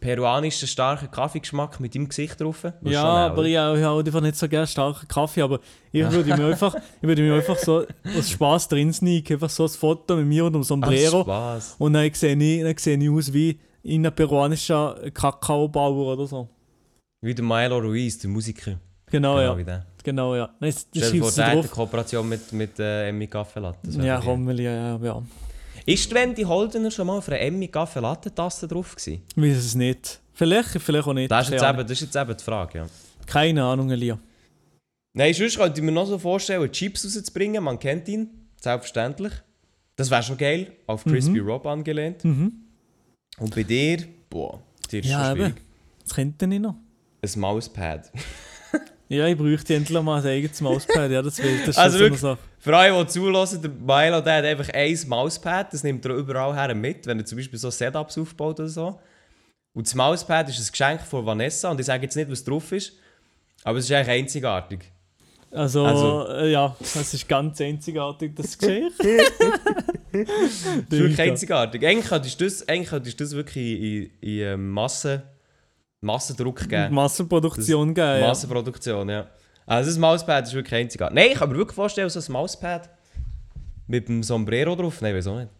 peruanischen 0.00 0.68
starken 0.68 1.10
Kaffeegeschmack 1.10 1.80
mit 1.80 1.94
deinem 1.94 2.08
Gesicht 2.08 2.40
drauf? 2.40 2.64
Ja, 2.82 3.02
aber 3.04 3.38
oder? 3.40 3.48
ich 3.48 3.56
habe 3.56 3.98
einfach 3.98 4.20
nicht 4.20 4.36
so 4.36 4.48
gerne 4.48 4.66
starken 4.66 5.08
Kaffee, 5.08 5.42
aber 5.42 5.60
ich 5.92 6.08
würde 6.10 6.36
mir 6.36 6.46
einfach, 6.52 6.74
ich 6.74 7.08
würde 7.08 7.22
mir 7.22 7.34
einfach 7.34 7.56
so 7.56 7.84
aus 8.16 8.30
Spaß 8.30 8.68
drin 8.68 8.92
sneaken, 8.92 9.34
einfach 9.34 9.50
so 9.50 9.64
ein 9.64 9.68
Foto 9.68 10.16
mit 10.16 10.26
mir 10.26 10.44
und 10.44 10.56
Aus 10.56 10.68
Sombrero. 10.68 11.22
Spaß. 11.22 11.76
Und 11.78 11.94
dann 11.94 12.12
sehe 12.12 12.36
ich, 12.36 12.62
dann 12.62 12.76
sehe 12.76 12.98
ich 12.98 13.10
aus 13.10 13.32
wie 13.32 13.58
in 13.82 14.04
einem 14.06 14.14
peruanischen 14.14 15.12
Kakaobauer 15.14 16.14
oder 16.14 16.26
so. 16.26 16.48
Wie 17.20 17.34
der 17.34 17.44
Milo 17.44 17.78
Ruiz, 17.78 18.18
der 18.18 18.30
Musiker. 18.30 18.78
Genau, 19.10 19.36
Genau 19.36 19.56
ja. 19.58 19.84
Genau, 20.02 20.36
ja. 20.36 20.48
Nein, 20.60 20.70
Das, 20.70 20.88
das 20.90 21.08
Stell 21.08 21.20
dir 21.20 21.24
vor, 21.24 21.32
der. 21.32 21.64
Kooperation 21.64 22.28
mit, 22.28 22.52
mit 22.52 22.78
äh, 22.78 23.08
Emmy 23.08 23.26
Kaffee 23.26 23.60
Latte. 23.60 23.88
Ja, 24.02 24.20
komm, 24.24 24.48
ja, 24.50 24.70
ja, 24.70 24.96
ja. 25.02 25.22
Ist 25.86 26.12
Wendy 26.12 26.42
Holdener 26.42 26.90
schon 26.90 27.06
mal 27.06 27.18
auf 27.18 27.28
einer 27.28 27.40
Emmy 27.40 27.68
Kaffee 27.68 28.00
Latte 28.00 28.34
Tasse 28.34 28.66
drauf 28.66 28.96
gewesen? 28.96 29.22
Ich 29.36 29.42
weiß 29.42 29.56
es 29.56 29.74
nicht. 29.76 30.20
Vielleicht, 30.32 30.68
vielleicht 30.82 31.06
auch 31.06 31.12
nicht. 31.14 31.30
Das 31.30 31.46
ist, 31.46 31.52
jetzt 31.52 31.62
eben, 31.64 31.78
das 31.78 31.90
ist 31.92 32.00
jetzt 32.02 32.16
eben 32.16 32.36
die 32.36 32.44
Frage, 32.44 32.78
ja. 32.78 32.86
Keine 33.26 33.62
Ahnung, 33.64 33.90
Elia. 33.90 34.18
Nein, 35.14 35.32
sonst 35.32 35.56
könnte 35.56 35.80
ich 35.80 35.84
mir 35.86 35.92
noch 35.92 36.06
so 36.06 36.18
vorstellen, 36.18 36.70
Chips 36.72 37.04
rauszubringen. 37.04 37.62
Man 37.62 37.78
kennt 37.78 38.08
ihn, 38.08 38.48
selbstverständlich. 38.60 39.32
Das 39.94 40.10
wäre 40.10 40.22
schon 40.22 40.36
geil, 40.36 40.72
auf 40.86 41.04
Crispy 41.04 41.38
Rob 41.38 41.64
angelehnt. 41.66 42.22
Mhm. 42.24 42.52
Und 43.38 43.54
bei 43.54 43.62
dir, 43.62 44.04
boah, 44.28 44.60
dir 44.90 45.00
ist 45.00 45.06
Ja, 45.08 45.24
schon 45.24 45.36
eben. 45.36 45.46
schwierig. 45.46 45.62
Das 46.04 46.14
könnte 46.14 46.44
ich 46.46 46.60
noch. 46.60 46.74
Ein 47.22 47.40
Mauspad. 47.40 48.10
Ja, 49.08 49.26
ich 49.28 49.36
bräuchte 49.38 49.74
endlich 49.74 50.02
mal 50.02 50.20
ein 50.20 50.26
eigenes 50.26 50.60
Mauspad. 50.60 51.10
Ja, 51.10 51.22
das 51.22 51.38
will 51.42 51.58
das 51.60 51.68
ist 51.68 51.78
Also 51.78 51.98
so 51.98 52.04
wirklich? 52.04 52.20
Sache. 52.20 52.38
Für 52.58 52.76
alle, 52.76 53.04
die 53.04 53.10
zulassen, 53.10 53.62
der 53.62 53.70
Milo 53.70 54.20
der 54.20 54.36
hat 54.38 54.44
einfach 54.44 54.68
ein 54.74 54.98
Mauspad, 55.06 55.72
das 55.72 55.84
nimmt 55.84 56.04
er 56.04 56.14
überall 56.16 56.54
her 56.54 56.74
mit, 56.74 57.06
wenn 57.06 57.18
er 57.20 57.24
zum 57.24 57.38
Beispiel 57.38 57.58
so 57.58 57.70
Setups 57.70 58.18
aufbaut 58.18 58.58
oder 58.58 58.68
so. 58.68 58.98
Und 59.74 59.86
das 59.86 59.94
Mauspad 59.94 60.48
ist 60.48 60.58
ein 60.58 60.70
Geschenk 60.72 61.02
von 61.02 61.24
Vanessa 61.24 61.70
und 61.70 61.78
ich 61.78 61.86
sage 61.86 62.02
jetzt 62.02 62.16
nicht, 62.16 62.30
was 62.30 62.42
drauf 62.42 62.72
ist, 62.72 62.94
aber 63.62 63.78
es 63.78 63.84
ist 63.84 63.92
eigentlich 63.92 64.08
einzigartig. 64.22 64.80
Also, 65.52 65.84
Also- 65.84 66.28
äh, 66.32 66.50
ja, 66.50 66.74
das 66.80 67.14
ist 67.14 67.28
ganz 67.28 67.60
einzigartig, 67.60 68.34
das 68.34 68.58
Geschichte. 68.58 69.18
Das 70.12 70.20
ist 70.20 70.90
wirklich 70.90 71.20
einzigartig. 71.20 71.86
Eigentlich 71.86 72.08
könntest 72.08 72.40
du 72.40 72.44
das, 72.44 72.66
eigentlich 72.68 72.88
könntest 72.90 73.20
du 73.20 73.24
das 73.24 73.34
wirklich 73.34 73.80
in, 73.80 74.10
in, 74.20 74.38
ähm, 74.40 74.70
Massen, 74.70 75.22
Massendruck 76.00 76.68
geben. 76.68 76.94
Massenproduktion 76.94 77.94
geben. 77.94 78.20
Ja. 78.20 78.28
Massenproduktion, 78.28 79.08
ja. 79.08 79.26
Also 79.66 79.90
das 79.90 79.98
Mauspad 79.98 80.46
ist 80.46 80.54
wirklich 80.54 80.74
einzigartig. 80.74 81.14
Nein, 81.14 81.30
ich 81.32 81.38
kann 81.38 81.48
mir 81.50 81.56
wirklich 81.56 81.74
vorstellen, 81.74 82.08
so 82.08 82.20
ein 82.20 82.32
Mauspad 82.32 82.88
mit 83.88 84.08
dem 84.08 84.22
Sombrero 84.22 84.76
drauf. 84.76 85.00
Nein, 85.00 85.14
wieso 85.14 85.36
nicht? 85.38 85.50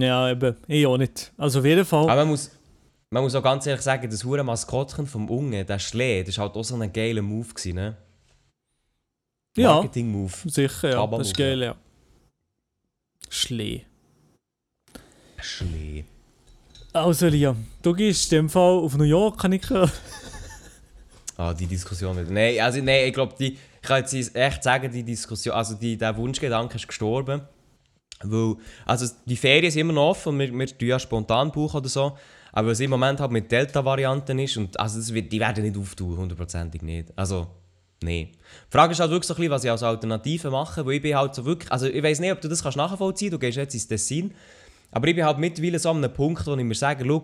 ja, 0.00 0.30
eben. 0.30 0.56
Ich 0.66 0.86
auch 0.86 0.96
nicht. 0.96 1.32
Also 1.36 1.58
auf 1.58 1.64
jeden 1.64 1.84
Fall. 1.84 2.04
Aber 2.04 2.16
man 2.16 2.28
muss, 2.28 2.50
man 3.10 3.22
muss 3.22 3.34
auch 3.34 3.42
ganz 3.42 3.66
ehrlich 3.66 3.82
sagen, 3.82 4.08
das 4.08 4.24
hure 4.24 4.42
Maskottchen 4.42 5.06
vom 5.06 5.28
Unge, 5.28 5.64
der 5.64 5.78
Schlee, 5.78 6.22
das 6.24 6.38
war 6.38 6.46
halt 6.46 6.56
auch 6.56 6.64
so 6.64 6.76
ein 6.76 6.92
geiler 6.92 7.20
Move, 7.22 7.48
gewesen, 7.48 7.74
ne? 7.74 7.96
ja, 9.56 9.74
Marketing-Move. 9.74 10.32
sicher, 10.46 10.90
ja. 10.90 11.06
Das 11.06 11.26
ist 11.26 11.36
geil, 11.36 11.62
ja. 11.62 11.76
Schlee. 13.28 13.84
Schlee. 15.38 16.04
Also, 16.94 17.26
Elia, 17.26 17.56
du 17.80 17.94
gehst 17.94 18.30
in 18.32 18.40
dem 18.40 18.48
Fall 18.50 18.78
auf 18.78 18.96
New 18.98 19.04
York, 19.04 19.40
kann 19.40 19.52
ich 19.52 19.68
hören. 19.70 19.90
Ah, 21.38 21.54
die 21.54 21.66
Diskussion 21.66 22.14
wieder. 22.18 22.30
Nein, 22.30 22.60
also, 22.60 22.82
nein, 22.82 23.08
ich 23.08 23.14
glaube, 23.14 23.34
die, 23.38 23.54
ich 23.54 23.58
kann 23.80 24.02
jetzt 24.02 24.36
echt 24.36 24.62
sagen, 24.62 24.92
die 24.92 25.02
Diskussion, 25.02 25.54
also 25.54 25.74
die, 25.74 25.96
der 25.96 26.14
Wunschgedanke 26.14 26.76
ist 26.76 26.86
gestorben. 26.86 27.40
Weil, 28.22 28.56
also 28.84 29.06
die 29.24 29.36
Ferien 29.36 29.70
sind 29.70 29.80
immer 29.80 29.94
noch 29.94 30.10
offen, 30.10 30.38
wir, 30.38 30.52
wir 30.52 30.66
tun 30.66 30.88
ja 30.88 30.98
spontan 30.98 31.50
buchen 31.50 31.78
oder 31.78 31.88
so. 31.88 32.16
Aber 32.52 32.68
was 32.68 32.80
im 32.80 32.90
Moment 32.90 33.20
halt 33.20 33.30
mit 33.30 33.50
Delta-Varianten 33.50 34.38
ist, 34.38 34.58
und 34.58 34.78
also 34.78 34.98
das 34.98 35.12
wird, 35.14 35.32
die 35.32 35.40
werden 35.40 35.64
nicht 35.64 35.78
auftun, 35.78 36.18
hundertprozentig 36.18 36.82
nicht. 36.82 37.08
Also, 37.16 37.46
nee. 38.02 38.32
Die 38.32 38.70
Frage 38.70 38.92
ist 38.92 39.00
halt 39.00 39.10
wirklich 39.10 39.26
so 39.26 39.32
ein 39.32 39.38
bisschen, 39.38 39.50
was 39.50 39.64
ich 39.64 39.70
als 39.70 39.82
Alternative 39.82 40.50
mache, 40.50 40.84
weil 40.84 40.92
ich 40.92 41.02
bin 41.02 41.16
halt 41.16 41.34
so 41.34 41.46
wirklich, 41.46 41.72
also 41.72 41.86
ich 41.86 42.02
weiß 42.02 42.20
nicht, 42.20 42.30
ob 42.30 42.42
du 42.42 42.48
das 42.48 42.62
kannst 42.62 42.76
nachvollziehen 42.76 43.30
kannst, 43.30 43.42
du 43.42 43.46
gehst 43.46 43.56
jetzt 43.56 43.74
ins 43.74 43.88
Tessin, 43.88 44.34
aber 44.92 45.08
ich 45.08 45.16
bin 45.16 45.24
halt 45.24 45.38
mittlerweile 45.38 45.78
so 45.78 45.90
an 45.90 45.96
einem 45.98 46.12
Punkt, 46.12 46.46
wo 46.46 46.54
ich 46.54 46.64
mir 46.64 46.74
sage, 46.74 47.04
schau, 47.06 47.22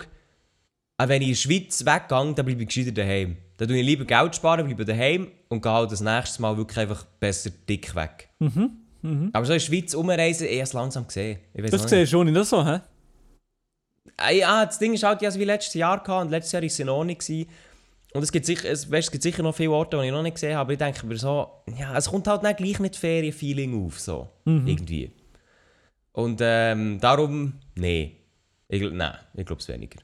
wenn 0.99 1.23
ich 1.23 1.29
in 1.29 1.35
die 1.35 1.37
Schweiz 1.37 1.85
weggehe, 1.85 2.35
dann 2.35 2.45
bleibe 2.45 2.63
ich 2.63 2.69
gescheiter 2.69 2.91
daheim. 2.91 3.37
Dann 3.57 3.69
tue 3.69 3.79
ich 3.79 3.87
lieber 3.87 4.05
Geld 4.05 4.35
sparen, 4.35 4.65
bleibe 4.67 4.85
daheim 4.85 5.29
und 5.49 5.63
gehe 5.63 5.73
halt 5.73 5.93
das 5.93 6.01
nächste 6.01 6.43
Mal 6.43 6.57
wirklich 6.57 6.79
einfach 6.79 7.05
besser 7.21 7.51
dick 7.69 7.95
weg. 7.95 8.29
Aber 9.33 9.47
so 9.47 9.53
in 9.53 9.59
die 9.61 9.65
Schweiz 9.65 9.95
umreisen, 9.95 10.49
ich 10.51 10.61
habe 10.61 10.71
langsam 10.75 11.07
gesehen. 11.07 11.39
Ich 11.55 11.63
Das 11.63 11.73
nicht. 11.73 11.89
siehst 11.89 11.93
du 11.93 12.07
schon 12.07 12.33
nicht 12.33 12.45
so, 12.47 12.65
hä? 12.67 12.81
Ah, 14.17 14.31
Ja, 14.31 14.67
das 14.67 14.79
Ding 14.79 14.93
ist 14.95 15.05
halt, 15.05 15.23
ich 15.23 15.29
hatte 15.29 15.39
wie 15.39 15.45
letztes 15.45 15.75
Jahr 15.75 16.03
gehabt, 16.03 16.25
und 16.25 16.31
letztes 16.31 16.53
Jahr 16.53 16.63
war 16.63 16.67
es 16.67 16.79
in 16.81 16.89
Ordnung. 16.89 17.17
gewesen. 17.19 17.47
Und 18.15 18.23
es 18.23 18.33
gibt, 18.33 18.47
sicher, 18.47 18.69
es, 18.71 18.91
weißt, 18.91 19.09
es 19.09 19.11
gibt 19.13 19.23
sicher 19.23 19.43
noch 19.43 19.55
viele 19.55 19.71
Orte, 19.71 19.99
die 20.01 20.07
ich 20.07 20.13
noch 20.13 20.23
nicht 20.23 20.35
gesehen 20.35 20.53
habe, 20.57 20.61
aber 20.63 20.73
ich 20.73 20.79
denke 20.79 21.07
mir 21.07 21.17
so, 21.19 21.49
ja, 21.79 21.97
es 21.97 22.09
kommt 22.09 22.27
halt 22.27 22.43
nicht 22.43 22.57
gleich 22.57 22.81
nicht 22.81 22.97
Ferien-Feeling 22.97 23.85
auf, 23.87 24.01
so, 24.01 24.29
irgendwie. 24.47 25.13
Und 26.19 26.41
ähm, 26.43 26.99
darum, 27.01 27.53
nee. 27.77 28.17
Ich, 28.67 28.83
nein, 28.83 29.15
ich 29.35 29.47
glaube 29.47 29.63
es 29.63 29.69
weniger. 29.69 30.01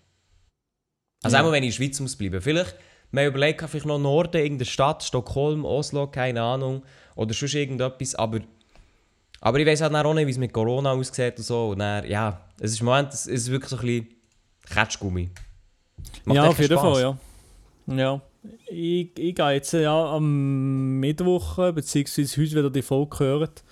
Also 1.24 1.34
Ja. 1.34 1.40
einmal, 1.40 1.52
wenn 1.54 1.64
ich 1.64 1.70
in 1.70 1.80
der 1.80 1.86
Schweiz 1.88 1.98
muss 1.98 2.14
bleiben. 2.14 2.40
Vielleicht, 2.40 2.76
man 3.10 3.26
überlegt 3.26 3.68
vielleicht 3.68 3.84
noch 3.84 3.98
Norden, 3.98 4.36
irgendeine 4.36 4.64
Stadt, 4.66 5.02
Stockholm, 5.02 5.64
Oslo, 5.64 6.06
keine 6.06 6.40
Ahnung, 6.40 6.84
oder 7.16 7.34
sonst 7.34 7.54
irgendetwas, 7.54 8.14
aber 8.14 8.38
aber 9.40 9.58
ich 9.58 9.66
weiß 9.66 9.80
halt 9.80 9.92
auch 9.92 10.14
nicht, 10.14 10.26
wie 10.28 10.30
es 10.30 10.38
mit 10.38 10.52
Corona 10.52 10.92
aussieht 10.92 11.36
und 11.36 11.44
so. 11.44 11.70
Und 11.70 11.80
dann, 11.80 12.08
ja, 12.08 12.40
es 12.60 12.70
ist 12.70 12.80
im 12.80 12.86
Moment 12.86 13.12
es 13.12 13.26
ist 13.26 13.50
wirklich 13.50 13.70
so 13.70 13.76
ein 13.76 13.82
bisschen 13.82 14.08
Ketschgummi. 14.72 15.30
Macht 16.26 16.36
ja, 16.36 16.44
auf 16.44 16.58
jeden 16.60 16.78
Spaß. 16.78 16.98
Fall, 16.98 17.02
ja. 17.02 17.96
Ja. 17.96 18.20
Ich, 18.68 19.18
ich 19.18 19.34
gehe 19.34 19.50
jetzt 19.50 19.72
ja 19.72 20.14
am 20.14 21.00
Mittwoch, 21.00 21.58
äh, 21.58 21.72
beziehungsweise 21.72 22.40
heute 22.40 22.50
wieder 22.52 22.70
die 22.70 22.82
Folge 22.82 23.16
gehört, 23.18 23.64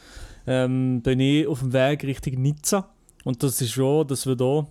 ähm, 0.46 1.02
bin 1.02 1.20
ich 1.20 1.46
auf 1.46 1.60
dem 1.60 1.72
Weg 1.72 2.04
Richtung 2.04 2.40
Nizza. 2.42 2.88
Und 3.24 3.42
das 3.42 3.60
ist 3.60 3.72
schon, 3.72 4.06
dass 4.06 4.26
wir 4.26 4.36
da 4.36 4.66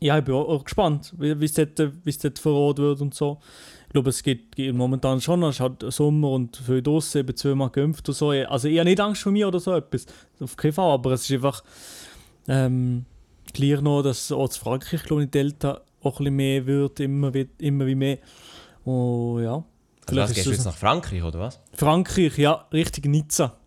Ja, 0.00 0.18
ich 0.18 0.24
bin 0.24 0.34
auch, 0.34 0.48
auch 0.48 0.64
gespannt, 0.64 1.14
wie 1.18 1.44
es 1.44 1.54
dort, 1.54 1.78
äh, 1.78 1.90
wie 2.04 2.10
es 2.10 2.18
dort 2.18 2.38
verroht 2.38 2.78
wird 2.78 3.00
und 3.00 3.14
so. 3.14 3.38
Ich 3.86 3.92
glaube, 3.92 4.08
es 4.08 4.22
geht, 4.22 4.56
geht 4.56 4.74
momentan 4.74 5.20
schon, 5.20 5.42
es 5.42 5.56
ist 5.56 5.60
halt 5.60 5.84
Sommer 5.92 6.30
und 6.30 6.56
viel 6.56 6.82
draussen, 6.82 7.18
eben 7.18 7.36
zweimal 7.36 7.68
geimpft 7.68 8.08
und 8.08 8.14
so. 8.14 8.30
Also 8.30 8.68
ich 8.68 8.78
habe 8.78 8.88
nicht 8.88 9.00
Angst 9.00 9.22
vor 9.22 9.32
mir 9.32 9.48
oder 9.48 9.60
so 9.60 9.74
etwas, 9.74 10.06
auf 10.40 10.56
keinen 10.56 10.72
Fall, 10.72 10.90
aber 10.90 11.12
es 11.12 11.28
ist 11.28 11.32
einfach 11.32 11.62
ähm, 12.48 13.04
klar 13.52 13.82
noch, 13.82 14.02
dass 14.02 14.32
auch 14.32 14.46
in 14.46 14.52
Frankreich, 14.52 15.02
glaube 15.02 15.24
ich, 15.24 15.30
Delta 15.30 15.82
auch 16.00 16.18
ein 16.20 16.24
bisschen 16.24 16.36
mehr 16.36 16.66
wird, 16.66 17.00
immer 17.00 17.34
wie, 17.34 17.48
immer 17.58 17.86
wie 17.86 17.94
mehr. 17.94 18.18
Oh 18.84 19.38
ja. 19.40 19.62
Also 20.06 20.20
was, 20.20 20.32
gehst 20.32 20.46
du 20.46 20.50
jetzt 20.50 20.64
nach 20.64 20.74
Frankreich, 20.76 21.22
oder 21.22 21.38
was? 21.38 21.60
Frankreich, 21.74 22.38
ja, 22.38 22.66
richtig 22.72 23.04
Nizza. 23.06 23.58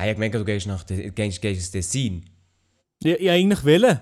Ah, 0.00 0.04
ich 0.04 0.08
hab 0.10 0.16
gemerkt, 0.16 0.34
du 0.34 0.44
gehst 0.46 0.66
nach 0.66 0.82
De 0.82 1.10
gehst, 1.10 1.42
gehst 1.42 1.60
ins 1.60 1.70
Tessin. 1.70 2.24
Ja, 3.02 3.16
ja 3.20 3.32
eigentlich 3.34 3.64
wollen. 3.66 4.00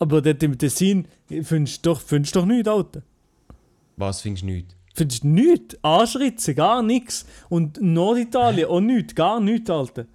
Aber 0.00 0.20
dort 0.20 0.42
im 0.42 0.58
Tessin 0.58 1.06
findest 1.42 1.86
du 1.86 1.90
doch, 1.90 2.00
findest 2.00 2.34
doch 2.34 2.44
nichts, 2.44 2.68
Alter. 2.68 3.02
Was 3.96 4.22
findest 4.22 4.42
du 4.42 4.46
nicht? 4.48 4.76
Findest 4.92 5.22
du 5.22 5.28
nichts? 5.28 5.76
Anschritzen, 5.82 6.54
gar 6.56 6.82
nichts. 6.82 7.26
Und 7.48 7.80
Norditalien 7.80 8.68
auch 8.68 8.80
nichts, 8.80 9.14
gar 9.14 9.40
nichts, 9.40 9.70
Alter. 9.70 10.06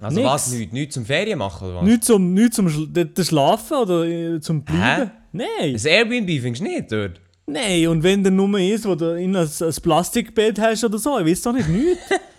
Also 0.00 0.16
Nix. 0.20 0.30
was 0.30 0.52
nicht? 0.52 0.72
Nicht 0.72 0.92
zum 0.94 1.04
Ferien 1.04 1.38
machen, 1.38 1.68
oder 1.68 1.76
was? 1.76 1.84
Nichts 1.84 2.06
zum, 2.06 2.32
nichts 2.32 2.56
zum 2.56 2.68
Schla 2.70 3.24
Schlafen 3.24 3.76
oder 3.76 4.04
äh, 4.06 4.40
zum 4.40 4.64
Bleiben. 4.64 5.10
Nein, 5.32 5.46
Ein 5.60 5.84
Airbnb 5.84 6.28
findest 6.40 6.60
du 6.60 6.64
nicht 6.64 6.90
dort? 6.90 7.20
nein. 7.46 7.86
Und 7.88 8.02
wenn 8.02 8.22
der 8.22 8.32
Nummer 8.32 8.58
ist, 8.58 8.86
wo 8.86 8.94
du 8.94 9.18
in 9.18 9.36
ein, 9.36 9.46
ein 9.46 9.74
Plastikbett 9.82 10.58
hast 10.58 10.82
oder 10.82 10.98
so, 10.98 11.18
ich 11.18 11.26
weiß 11.26 11.42
doch 11.42 11.52
nicht, 11.52 11.68
nichts. 11.68 12.00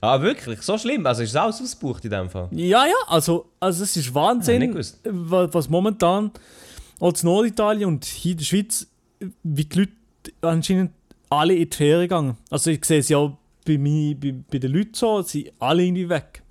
Ah, 0.00 0.20
wirklich? 0.20 0.62
So 0.62 0.78
schlimm? 0.78 1.04
Also 1.06 1.22
ist 1.22 1.30
es 1.30 1.36
alles 1.36 1.60
ausgebucht 1.60 2.04
in 2.04 2.10
dem 2.10 2.30
Fall? 2.30 2.48
ja, 2.52 2.86
ja, 2.86 2.94
also, 3.08 3.50
also 3.60 3.82
es 3.84 3.96
ist 3.96 4.06
Ja, 4.06 4.14
Wahnsinn, 4.14 4.74
wa- 5.04 5.48
was 5.52 5.68
momentan 5.68 6.30
auch 7.00 7.12
in 7.12 7.18
Norditalien 7.22 7.88
und 7.88 8.04
hier 8.04 8.32
in 8.32 8.38
der 8.38 8.44
Schweiz, 8.44 8.86
wie 9.42 9.64
die 9.64 9.78
Leute 9.78 9.92
anscheinend 10.42 10.92
alle 11.30 11.54
in 11.54 11.68
die 11.68 11.76
Ferien 11.76 12.02
gegangen. 12.02 12.36
Also 12.50 12.70
ich 12.70 12.84
sehe 12.84 12.98
es 13.00 13.08
ja 13.08 13.18
auch 13.18 13.36
bei, 13.66 13.78
mir, 13.78 14.14
bei, 14.14 14.34
bei 14.50 14.58
den 14.58 14.72
Leuten 14.72 14.94
so, 14.94 15.22
sie 15.22 15.42
sind 15.44 15.52
alle 15.58 15.82
irgendwie 15.84 16.08
weg. 16.08 16.42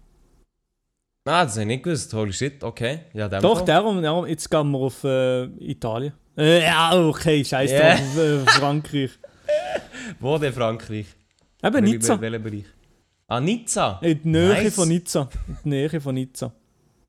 Ah, 1.25 1.43
das 1.45 1.53
habe 1.53 1.61
ich 1.61 1.67
nicht 1.67 1.83
gewusst. 1.83 2.13
Holy 2.13 2.33
shit, 2.33 2.63
okay. 2.63 3.01
Ja, 3.13 3.27
Doch, 3.29 3.57
Fall. 3.57 3.65
darum, 3.65 4.01
darum, 4.01 4.25
jetzt 4.25 4.49
gehen 4.49 4.71
wir 4.71 4.79
auf 4.79 5.03
äh, 5.03 5.43
Italien. 5.59 6.13
Äh, 6.35 6.63
ja, 6.63 6.91
okay, 7.07 7.45
scheiße, 7.45 7.75
Ja. 7.75 7.93
auf 7.93 8.17
äh, 8.17 8.39
Frankreich. 8.47 9.11
Wo 10.19 10.37
denn 10.37 10.51
Frankreich? 10.53 11.05
Eben 11.63 11.83
Nizza. 11.83 12.19
Welcher 12.19 12.39
Bereich? 12.39 12.65
Ah, 13.31 13.39
Nizza? 13.39 13.97
In 14.01 14.19
der 14.23 14.31
Nähe 14.49 14.63
Nice. 14.63 14.75
von 14.75 14.87
Nizza. 14.89 15.29
In 15.63 15.71
der 15.71 15.89
Nähe 15.89 16.01
von 16.01 16.13
Nizza. 16.15 16.51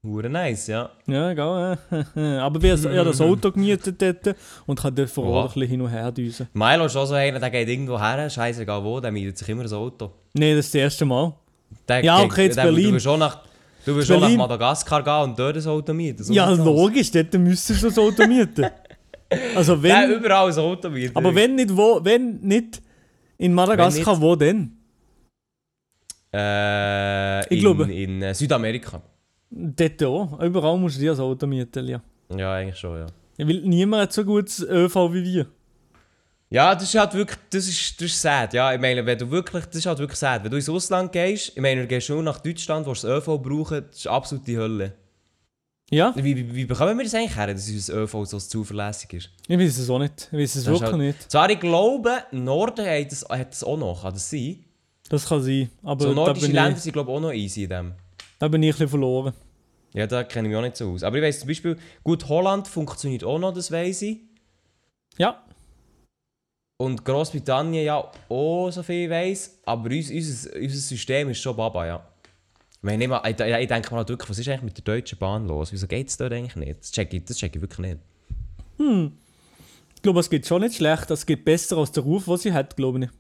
Hure 0.05 0.29
nice, 0.29 0.69
ja. 0.69 0.91
Ja, 1.07 1.33
geil. 1.35 1.79
Äh. 2.17 2.21
Aber 2.39 2.63
wir 2.63 2.73
haben 2.77 3.05
das 3.07 3.21
Auto 3.21 3.51
gemietet 3.51 4.01
dort 4.01 4.37
und 4.67 4.79
kann 4.81 4.95
dort 4.95 5.11
vor 5.11 5.25
Ort 5.27 5.51
ein 5.51 5.55
bisschen 5.55 5.69
hin 5.71 5.81
und 5.81 5.89
her 5.91 6.13
düsen. 6.13 6.49
Milo 6.55 6.85
ist 6.87 6.97
auch 6.97 7.07
so 7.07 7.15
einer, 7.15 7.41
der 7.41 7.51
geht 7.51 7.69
irgendwo 7.69 7.99
her, 8.01 8.31
scheißegal 8.31 8.85
wo, 8.85 9.01
der 9.01 9.11
mietet 9.11 9.39
sich 9.39 9.49
immer 9.49 9.65
ein 9.65 9.73
Auto. 9.73 10.13
Nein, 10.35 10.57
das 10.57 10.67
ist 10.67 10.75
das 10.75 10.81
erste 10.81 11.05
Mal. 11.05 11.33
Der 11.89 12.05
Ja, 12.05 12.21
geht- 12.23 12.31
okay, 12.33 12.45
jetzt 12.45 12.57
der- 12.57 12.63
Berlin. 12.65 12.85
Du 12.87 12.93
willst 12.93 13.05
schon 13.05 13.19
nach, 13.19 13.39
du 13.85 13.97
willst 13.97 14.09
schon 14.09 14.21
nach. 14.21 14.31
Madagaskar 14.31 15.03
gehen 15.03 15.31
und 15.31 15.39
dort 15.39 15.57
ein 15.57 15.67
Auto 15.67 15.93
mieten. 15.93 16.23
so 16.23 16.33
ja, 16.33 16.51
logisch, 16.51 17.11
dort 17.11 17.33
müsstest 17.35 17.83
du 17.83 17.89
das 17.89 17.99
Auto 17.99 18.27
mieten. 18.29 18.67
Also 19.57 19.77
Der 19.77 20.09
wenn, 20.09 20.19
überall 20.19 20.53
ein 20.53 20.59
Auto 20.59 20.89
mieten. 20.91 21.17
aber 21.17 21.35
wenn 21.35 21.55
nicht, 21.55 21.75
wo, 21.77 21.99
wenn 22.05 22.39
nicht 22.43 22.81
in 23.39 23.55
Madagaskar, 23.55 24.21
wo 24.21 24.37
denn? 24.37 24.77
Äh, 26.33 27.41
Ich 27.47 27.51
in, 27.53 27.61
glaube. 27.61 27.93
in 27.93 28.23
äh, 28.23 28.35
Südamerika. 28.35 29.03
Dort 29.51 30.03
auch. 30.05 30.41
Überall 30.41 30.79
musst 30.79 30.97
du 30.97 31.01
dir 31.01 31.13
ein 31.13 31.21
Auto 31.21 31.47
mieten, 31.47 31.87
ja. 31.87 32.01
Ja, 32.35 32.55
eigentlich 32.55 32.79
schon, 32.79 32.99
ja. 32.99 33.07
Weil 33.39 33.61
niemand 33.63 34.03
hat 34.05 34.13
so 34.13 34.25
gutes 34.25 34.61
ÖV 34.63 34.95
wie 35.13 35.25
wir. 35.25 35.47
Ja, 36.49 36.75
das 36.75 36.85
ist 36.85 36.95
halt 36.99 37.15
wirklich, 37.15 37.39
das 37.51 37.67
ist, 37.69 38.01
das 38.01 38.07
ist 38.09 38.21
sad, 38.21 38.53
ja. 38.55 38.73
Ich 38.75 38.81
meine, 38.81 39.05
wenn 39.05 39.19
du 39.19 39.31
wirklich, 39.31 39.65
das 39.67 39.77
ist 39.77 39.87
halt 39.87 39.99
wirklich 39.99 40.19
sad. 40.19 40.45
Wenn 40.45 40.51
du 40.51 40.57
ins 40.57 40.69
Ausland 40.69 41.11
gehst, 41.13 41.53
ich 41.55 41.61
meine, 41.63 41.83
du 41.83 41.87
gehst 41.87 42.09
nur 42.11 42.23
nach 42.23 42.41
Deutschland, 42.41 42.87
wo 42.87 42.91
du 42.93 42.95
das 43.01 43.05
ÖV 43.05 43.39
brauchen, 43.43 43.85
das 43.89 43.97
ist 43.99 44.07
absolut 44.07 44.47
die 44.47 44.57
Hölle. 44.57 44.93
Ja? 45.91 46.13
Wie, 46.17 46.37
wie, 46.37 46.55
wie 46.55 46.65
bekommen 46.65 46.97
wir 46.99 47.05
das 47.05 47.15
eigentlich 47.15 47.37
her, 47.37 47.47
dass 47.49 47.69
unser 47.69 47.95
ÖV 47.95 48.25
so 48.25 48.39
zuverlässig 48.39 49.13
ist? 49.15 49.31
Ich 49.49 49.59
weiß 49.59 49.79
es 49.79 49.91
auch 49.91 49.99
nicht. 49.99 50.29
Ich 50.33 50.39
weiß 50.39 50.55
es 50.57 50.65
Das 50.65 50.73
wirklich 50.73 50.91
halt- 50.93 50.99
nicht. 51.03 51.31
Zwar, 51.31 51.51
ich 51.51 51.61
glaube, 51.61 52.23
Norden 52.33 52.87
hat 52.87 53.13
das, 53.13 53.27
hat 53.29 53.51
das 53.53 53.65
auch 53.65 53.77
noch, 53.79 54.03
kann 54.03 54.15
das 54.15 54.29
sein? 54.31 54.65
Das 55.13 55.29
kann 55.29 55.43
sein. 55.43 55.71
Aber 55.83 56.05
So 56.05 56.13
nordische 56.15 56.47
Länder 56.47 56.71
ich, 56.73 56.79
sind, 56.79 56.93
glaube 56.95 57.11
ich, 57.11 57.17
auch 57.17 57.21
noch 57.21 57.33
easy 57.33 57.65
in 57.65 57.69
dem. 57.71 57.93
da 58.39 58.49
bin 58.49 58.63
ich 58.63 58.69
ein 58.69 58.73
bisschen 58.73 58.89
verloren. 58.89 59.35
Ja, 59.93 60.07
da 60.07 60.25
kenne 60.25 60.49
ich 60.49 60.53
mich 60.53 60.57
auch 60.59 60.63
nicht 60.63 60.77
so 60.79 60.91
aus. 60.91 61.03
Aber 61.03 61.17
ich 61.19 61.23
weiss 61.23 61.39
zum 61.41 61.49
Beispiel, 61.49 61.77
gut, 62.03 62.27
Holland 62.29 62.67
funktioniert 62.67 63.23
auch 63.23 63.39
noch, 63.39 63.53
das 63.53 63.71
weiss 63.71 64.01
ich. 64.03 64.21
Ja, 65.19 65.45
Und 66.79 67.05
Großbritannien 67.05 67.85
ja 67.85 68.03
auch, 68.29 68.71
so 68.73 68.83
viel 68.83 69.05
ich 69.05 69.11
weiss. 69.11 69.59
Aber 69.67 69.91
uns, 69.91 70.11
unser, 70.11 70.57
unser 70.59 70.77
System 70.79 71.29
ist 71.29 71.41
schon 71.43 71.55
Baba, 71.57 71.87
ja. 71.87 72.09
Ich, 72.85 73.07
mal- 73.09 73.21
ich, 73.27 73.39
ich 73.39 73.69
denke 73.69 73.91
mal 73.91 73.99
halt 73.99 74.09
wirklich, 74.09 74.31
was 74.31 74.39
ist 74.39 74.49
eigentlich 74.49 74.63
mit 74.63 74.77
der 74.79 74.85
Deutschen 74.85 75.19
Bahn 75.19 75.47
los? 75.47 75.71
Wieso 75.73 75.87
geht 75.87 76.09
es 76.09 76.17
dort 76.17 76.33
eigentlich 76.33 76.57
nicht? 76.57 76.81
Das 76.81 76.91
check 76.91 77.13
ich, 77.13 77.25
das 77.25 77.37
check 77.37 77.55
ich 77.55 77.61
wirklich 77.61 77.79
nicht. 77.87 77.99
ich 79.95 80.03
glaube, 80.03 80.21
es 80.21 80.31
geht 80.31 80.47
schon 80.47 80.63
nicht 80.63 80.77
schlecht. 80.77 81.11
Es 81.11 81.27
geht 81.27 81.45
besser 81.45 81.77
als 81.77 81.93
der 81.93 82.03
Ruf, 82.03 82.25
den 82.25 82.39
sie 82.39 82.53
hat, 82.55 82.75
glaube 82.77 83.05
ich. 83.05 83.11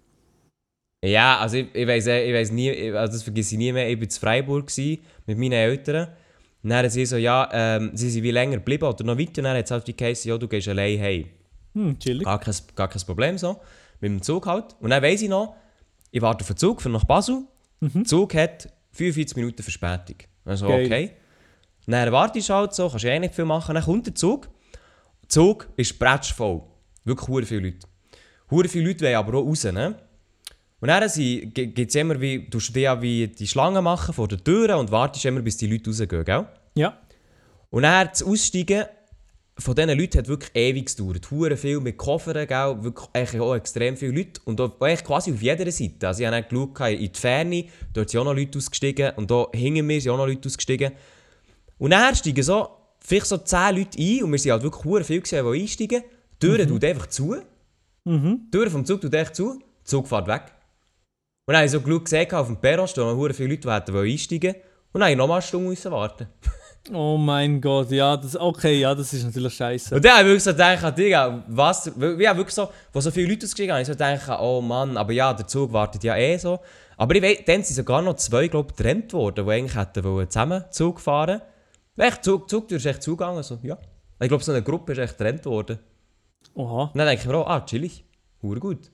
Ja, 1.04 1.38
also 1.38 1.56
ich, 1.56 1.74
ich 1.74 1.86
weiss, 1.86 2.06
ich 2.06 2.32
weiss 2.32 2.52
nie, 2.52 2.92
also 2.92 3.12
das 3.14 3.22
vergesse 3.22 3.54
ich 3.54 3.58
nie 3.58 3.72
mehr. 3.72 3.88
Ich 3.90 3.96
war 3.96 4.04
in 4.04 4.10
Freiburg 4.10 4.68
gewesen, 4.68 5.02
mit 5.26 5.38
meinen 5.38 5.52
Eltern. 5.52 6.08
Und 6.62 6.70
dann 6.70 6.88
sie 6.88 7.04
so, 7.04 7.16
ja, 7.16 7.48
ähm, 7.52 7.90
sie 7.94 8.08
sind 8.08 8.22
wie 8.22 8.30
länger 8.30 8.58
geblieben 8.58 8.84
oder 8.84 9.02
noch 9.02 9.18
weiter. 9.18 9.38
Und 9.38 9.44
dann 9.44 9.56
hat 9.56 9.64
es 9.64 9.70
halt 9.72 9.86
wie 9.88 9.96
geheißen, 9.96 10.28
ja, 10.28 10.38
du 10.38 10.46
gehst 10.46 10.68
allein 10.68 11.00
heim. 11.00 11.24
Hm, 11.74 11.98
chillig. 11.98 12.24
Gar 12.24 12.38
kein, 12.38 12.54
gar 12.76 12.88
kein 12.88 13.02
Problem 13.02 13.36
so. 13.36 13.60
Mit 14.00 14.10
dem 14.10 14.22
Zug 14.22 14.46
halt. 14.46 14.76
Und 14.80 14.90
dann 14.90 15.02
weiss 15.02 15.22
ich 15.22 15.28
noch, 15.28 15.56
ich 16.12 16.22
warte 16.22 16.42
auf 16.42 16.48
den 16.48 16.56
Zug 16.56 16.80
für 16.80 16.88
nach 16.88 17.04
Basel. 17.04 17.42
Der 17.80 18.04
Zug 18.04 18.34
hat 18.34 18.72
45 18.92 19.36
Minuten 19.36 19.62
Verspätung. 19.62 20.16
Also 20.44 20.68
Geil. 20.68 20.86
okay. 20.86 21.10
Dann 21.86 22.12
wartest 22.12 22.48
du 22.48 22.54
halt 22.54 22.74
so, 22.74 22.88
kannst 22.88 23.04
ja 23.04 23.10
eh 23.10 23.18
nicht 23.18 23.34
viel 23.34 23.44
machen. 23.44 23.74
Dann 23.74 23.82
kommt 23.82 24.06
der 24.06 24.14
Zug. 24.14 24.48
Der 25.22 25.28
Zug 25.28 25.68
ist 25.76 25.98
prätschvoll. 25.98 26.62
Wirklich 27.04 27.28
hure 27.28 27.44
viele 27.44 27.60
Leute. 27.62 27.88
Hure 28.50 28.68
viele 28.68 28.86
Leute 28.86 29.04
wollen 29.04 29.16
aber 29.16 29.38
auch 29.38 29.46
raus, 29.46 29.64
ne? 29.64 29.96
Und 30.82 30.88
dann 30.88 31.08
gibt 31.54 31.78
es 31.78 31.94
immer 31.94 32.20
wie, 32.20 32.48
du 32.50 32.58
dir 32.58 33.00
wie 33.00 33.28
die 33.28 33.46
Schlange 33.46 33.80
machen 33.80 34.12
vor 34.12 34.26
der 34.26 34.42
Tür 34.42 34.76
und 34.76 34.90
wartest 34.90 35.24
immer, 35.24 35.40
bis 35.40 35.56
die 35.56 35.68
Leute 35.68 35.90
rausgehen, 35.90 36.24
gell? 36.24 36.46
Ja. 36.74 36.98
Und 37.70 37.84
dann 37.84 38.08
das 38.08 38.24
Aussteigen 38.24 38.86
von 39.56 39.76
diesen 39.76 39.96
Leuten 39.96 40.18
hat 40.18 40.26
wirklich 40.26 40.50
ewig 40.56 40.96
gedauert. 40.96 41.30
Hure 41.30 41.56
viel 41.56 41.78
mit 41.78 41.96
Koffern, 41.96 42.48
gell? 42.48 42.82
Wirklich 42.82 43.08
eigentlich 43.12 43.40
auch 43.40 43.54
extrem 43.54 43.96
viele 43.96 44.10
Leute. 44.10 44.40
Und 44.44 44.60
auch 44.60 44.80
eigentlich 44.80 45.04
quasi 45.04 45.32
auf 45.32 45.40
jeder 45.40 45.70
Seite. 45.70 46.08
Also 46.08 46.20
ich 46.20 46.26
habe 46.26 46.42
dann 46.42 46.48
geschaut, 46.48 46.90
in 47.00 47.12
die 47.12 47.20
Ferne, 47.20 47.64
dort 47.92 48.10
sind 48.10 48.18
auch 48.18 48.24
noch 48.24 48.34
Leute 48.34 48.58
ausgestiegen. 48.58 49.12
Und 49.14 49.30
da 49.30 49.46
hinter 49.54 49.84
mir 49.84 50.00
sind 50.00 50.10
auch 50.10 50.16
noch 50.16 50.26
Leute 50.26 50.48
ausgestiegen. 50.48 50.90
Und 51.78 51.90
dann 51.90 52.12
steigen 52.16 52.42
so, 52.42 52.70
vielleicht 52.98 53.26
so 53.26 53.38
10 53.38 53.76
Leute 53.76 54.02
ein. 54.02 54.24
Und 54.24 54.32
wir 54.32 54.38
sind 54.40 54.50
halt 54.50 54.64
wirklich 54.64 54.84
hure 54.84 55.04
viel 55.04 55.20
gesehen, 55.20 55.46
die 55.48 55.60
einsteigen. 55.60 56.02
Die 56.42 56.46
Tür 56.46 56.66
tut 56.66 56.84
einfach 56.84 57.06
zu. 57.06 57.36
Mhm. 58.02 58.46
Die 58.46 58.50
Tür 58.50 58.68
vom 58.68 58.84
Zug 58.84 59.00
tut 59.00 59.14
echt 59.14 59.36
zu. 59.36 59.60
Der 59.60 59.84
Zug 59.84 60.08
fährt 60.08 60.26
weg. 60.26 60.42
Und 61.44 61.55
dann 61.55 61.57
habe 61.57 61.66
ich 61.66 61.72
so 61.72 61.81
geschaut, 61.81 62.05
gesehen, 62.05 62.33
auf 62.33 62.46
dem 62.46 62.57
Perron 62.57 62.87
stehen 62.87 63.05
noch 63.05 63.16
hure 63.16 63.35
viele 63.35 63.50
Leute, 63.50 63.85
die 63.92 64.12
einsteigen 64.12 64.55
Und 64.92 65.00
dann 65.00 65.16
nochmal 65.18 65.38
eine 65.38 65.42
Stunde 65.42 65.68
müssen 65.68 65.90
warten. 65.90 66.28
Oh 66.90 67.16
mein 67.16 67.61
Gott, 67.61 67.92
ja, 67.92 68.16
das, 68.16 68.35
okay, 68.35 68.81
ja, 68.81 68.92
das 68.92 69.12
ist 69.12 69.22
natürlich 69.22 69.55
scheiße. 69.55 69.94
Und 69.94 70.05
dann 70.05 70.14
habe 70.14 70.22
ich 70.22 70.26
wirklich 70.26 70.42
so 70.42 70.50
gedacht, 70.50 70.98
Digga, 70.98 71.44
was? 71.46 71.87
Ja, 71.96 72.37
wirklich 72.37 72.55
so, 72.57 72.68
wo 72.92 73.00
so 73.00 73.12
viele 73.12 73.28
Leute 73.28 73.46
ausgestiegen 73.46 73.68
sind, 73.68 73.72
habe 73.72 73.83
ich 73.83 73.87
so 73.87 73.92
gedacht, 74.26 74.40
oh 74.42 74.61
Mann, 74.61 74.96
aber 74.96 75.12
ja, 75.12 75.33
der 75.33 75.46
Zug 75.46 75.72
wartet 75.72 76.02
ja 76.02 76.16
eh 76.16 76.37
so. 76.38 76.59
Aber 76.96 77.14
ich 77.14 77.22
weiß, 77.22 77.44
dann 77.46 77.62
sind 77.62 77.76
sogar 77.76 78.02
noch 78.02 78.16
zwei, 78.16 78.48
glaube 78.48 78.70
ich, 78.72 78.76
getrennt 78.76 79.12
worden, 79.12 79.46
die 79.46 79.52
eigentlich 79.52 79.76
hätten 79.76 80.02
wollen 80.02 80.28
zusammen 80.28 80.64
Zug 80.72 80.98
fahren 80.98 81.40
Echt, 81.96 82.24
Zug, 82.24 82.50
Zugtür 82.50 82.78
ist 82.78 82.87
echt 82.87 83.02
zugegangen, 83.02 83.44
so, 83.44 83.59
ja. 83.62 83.78
Ich 84.20 84.26
glaube, 84.26 84.42
so 84.42 84.50
eine 84.50 84.62
Gruppe 84.62 84.92
ist 84.92 84.98
echt 84.98 85.16
getrennt 85.16 85.44
worden. 85.46 85.78
Oha. 86.55 86.85
Und 86.85 86.98
dann 86.98 87.07
denke 87.07 87.22
ich 87.22 87.28
mir 87.28 87.37
auch, 87.37 87.46
ah, 87.46 87.61
chillig, 87.61 88.05
gut. 88.40 88.90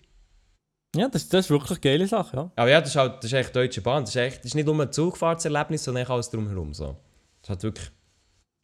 Ja, 0.96 1.08
das, 1.08 1.28
das 1.28 1.46
ist 1.46 1.50
wirklich 1.50 1.70
eine 1.72 1.80
geile 1.80 2.06
Sache, 2.06 2.36
ja. 2.36 2.50
Aber 2.56 2.70
ja, 2.70 2.80
das 2.80 2.90
ist 2.90 2.96
halt, 2.96 3.16
das 3.18 3.26
ist 3.26 3.32
echt 3.34 3.54
Deutsche 3.54 3.82
Bahn, 3.82 4.04
das 4.04 4.10
ist, 4.10 4.16
echt, 4.16 4.38
das 4.38 4.46
ist 4.46 4.54
nicht 4.54 4.66
nur 4.66 4.80
ein 4.80 4.90
Zugfahrtserlebnis, 4.90 5.84
sondern 5.84 6.02
echt 6.02 6.10
alles 6.10 6.30
drumherum, 6.30 6.72
so. 6.72 6.96
Das 7.42 7.42
ist 7.42 7.48
halt 7.50 7.62
wirklich, 7.62 7.86
das 7.86 7.94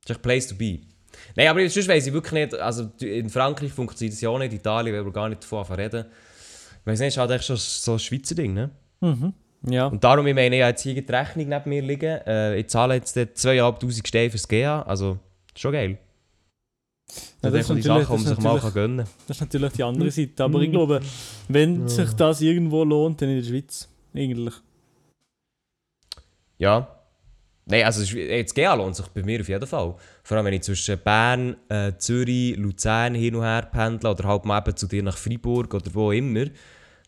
ist 0.04 0.10
echt 0.10 0.22
Place 0.22 0.46
to 0.48 0.54
be. 0.54 0.80
Nein, 1.36 1.48
aber 1.48 1.68
sonst 1.68 1.88
weiss 1.88 2.06
ich 2.06 2.12
wirklich 2.12 2.32
nicht, 2.32 2.54
also 2.54 2.90
in 3.00 3.28
Frankreich 3.28 3.72
funktioniert 3.72 4.14
das 4.14 4.20
ja 4.20 4.30
auch 4.30 4.38
nicht, 4.38 4.52
in 4.52 4.58
Italien, 4.58 4.96
weil 4.96 5.04
wir 5.04 5.12
gar 5.12 5.28
nicht 5.28 5.42
davon 5.42 5.64
reden. 5.76 6.06
Ich 6.80 6.86
weiss 6.86 7.00
nicht, 7.00 7.08
ist 7.08 7.18
halt 7.18 7.30
echt 7.30 7.44
schon 7.44 7.56
so 7.56 7.92
ein 7.92 7.98
Schweizer 7.98 8.34
Ding, 8.34 8.54
ne? 8.54 8.70
Mhm. 9.00 9.34
Ja. 9.66 9.86
Und 9.86 10.02
darum, 10.02 10.26
ich 10.26 10.34
meine, 10.34 10.56
ich 10.56 10.62
habe 10.62 10.70
jetzt 10.70 10.82
hier 10.82 10.94
die 10.94 11.12
Rechnung 11.12 11.48
neben 11.48 11.68
mir 11.70 11.82
liegen. 11.82 12.20
Äh, 12.26 12.56
ich 12.56 12.68
zahle 12.68 12.94
jetzt 12.94 13.16
dort 13.16 13.36
2'500 13.36 14.06
Steine 14.06 14.30
fürs 14.30 14.46
GH, 14.46 14.82
also 14.82 15.18
schon 15.56 15.72
geil. 15.72 15.98
Ja, 17.44 17.50
das 17.50 17.66
die 17.66 17.72
natürlich- 17.74 17.84
Sachen, 17.84 18.16
die 18.18 18.24
man 18.24 18.24
das 18.24 18.28
sich 18.28 18.38
ist 18.38 18.44
mal 18.64 18.70
gönnen 18.72 18.96
kann. 18.98 19.06
Das 19.28 19.36
ist 19.36 19.40
natürlich 19.40 19.72
die 19.72 19.82
andere 19.82 20.10
Seite. 20.10 20.44
Aber 20.44 20.60
ich 20.60 20.70
glaube, 20.70 21.00
wenn 21.48 21.88
sich 21.88 22.10
das 22.12 22.40
irgendwo 22.40 22.84
lohnt, 22.84 23.20
dann 23.22 23.28
in 23.30 23.36
der 23.42 23.48
Schweiz. 23.48 23.88
Eigentlich. 24.14 24.54
Ja. 26.58 26.88
Nein, 27.66 27.84
also 27.84 28.02
ist- 28.02 28.14
das 28.46 28.54
GA 28.54 28.74
lohnt 28.74 28.94
sich 28.94 29.06
bei 29.08 29.22
mir 29.22 29.40
auf 29.40 29.48
jeden 29.48 29.66
Fall. 29.66 29.94
Vor 30.22 30.36
allem, 30.36 30.46
wenn 30.46 30.54
ich 30.54 30.62
zwischen 30.62 30.98
Bern, 30.98 31.56
äh, 31.68 31.92
Zürich, 31.96 32.56
Luzern 32.56 33.14
hin 33.14 33.34
und 33.36 33.42
her 33.42 33.68
pendle 33.72 34.10
oder 34.10 34.24
halt 34.28 34.44
mal 34.44 34.58
eben 34.58 34.76
zu 34.76 34.86
dir 34.86 35.02
nach 35.02 35.16
Freiburg 35.16 35.72
oder 35.72 35.94
wo 35.94 36.12
immer, 36.12 36.44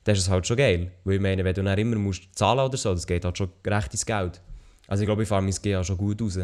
dann 0.05 0.14
ist 0.14 0.22
es 0.22 0.30
halt 0.30 0.47
schon 0.47 0.57
geil. 0.57 0.93
Weil 1.05 1.16
ich 1.16 1.20
meine, 1.20 1.45
wenn 1.45 1.55
du 1.55 1.62
dann 1.62 1.78
immer 1.78 1.97
musst 1.97 2.22
zahlen 2.34 2.61
oder 2.61 2.76
so, 2.78 2.95
das 2.95 3.07
geht 3.07 3.24
halt 3.24 3.37
schon 3.37 3.51
recht 3.66 3.93
ins 3.93 4.07
Geld. 4.07 4.41
Also 4.89 5.03
ich 5.03 5.07
glaube, 5.07 5.22
ich 5.22 5.28
fahre 5.28 5.43
mein 5.43 5.55
GA 5.62 5.82
schon 5.84 5.97
gut 5.97 6.20
raus. 6.22 6.39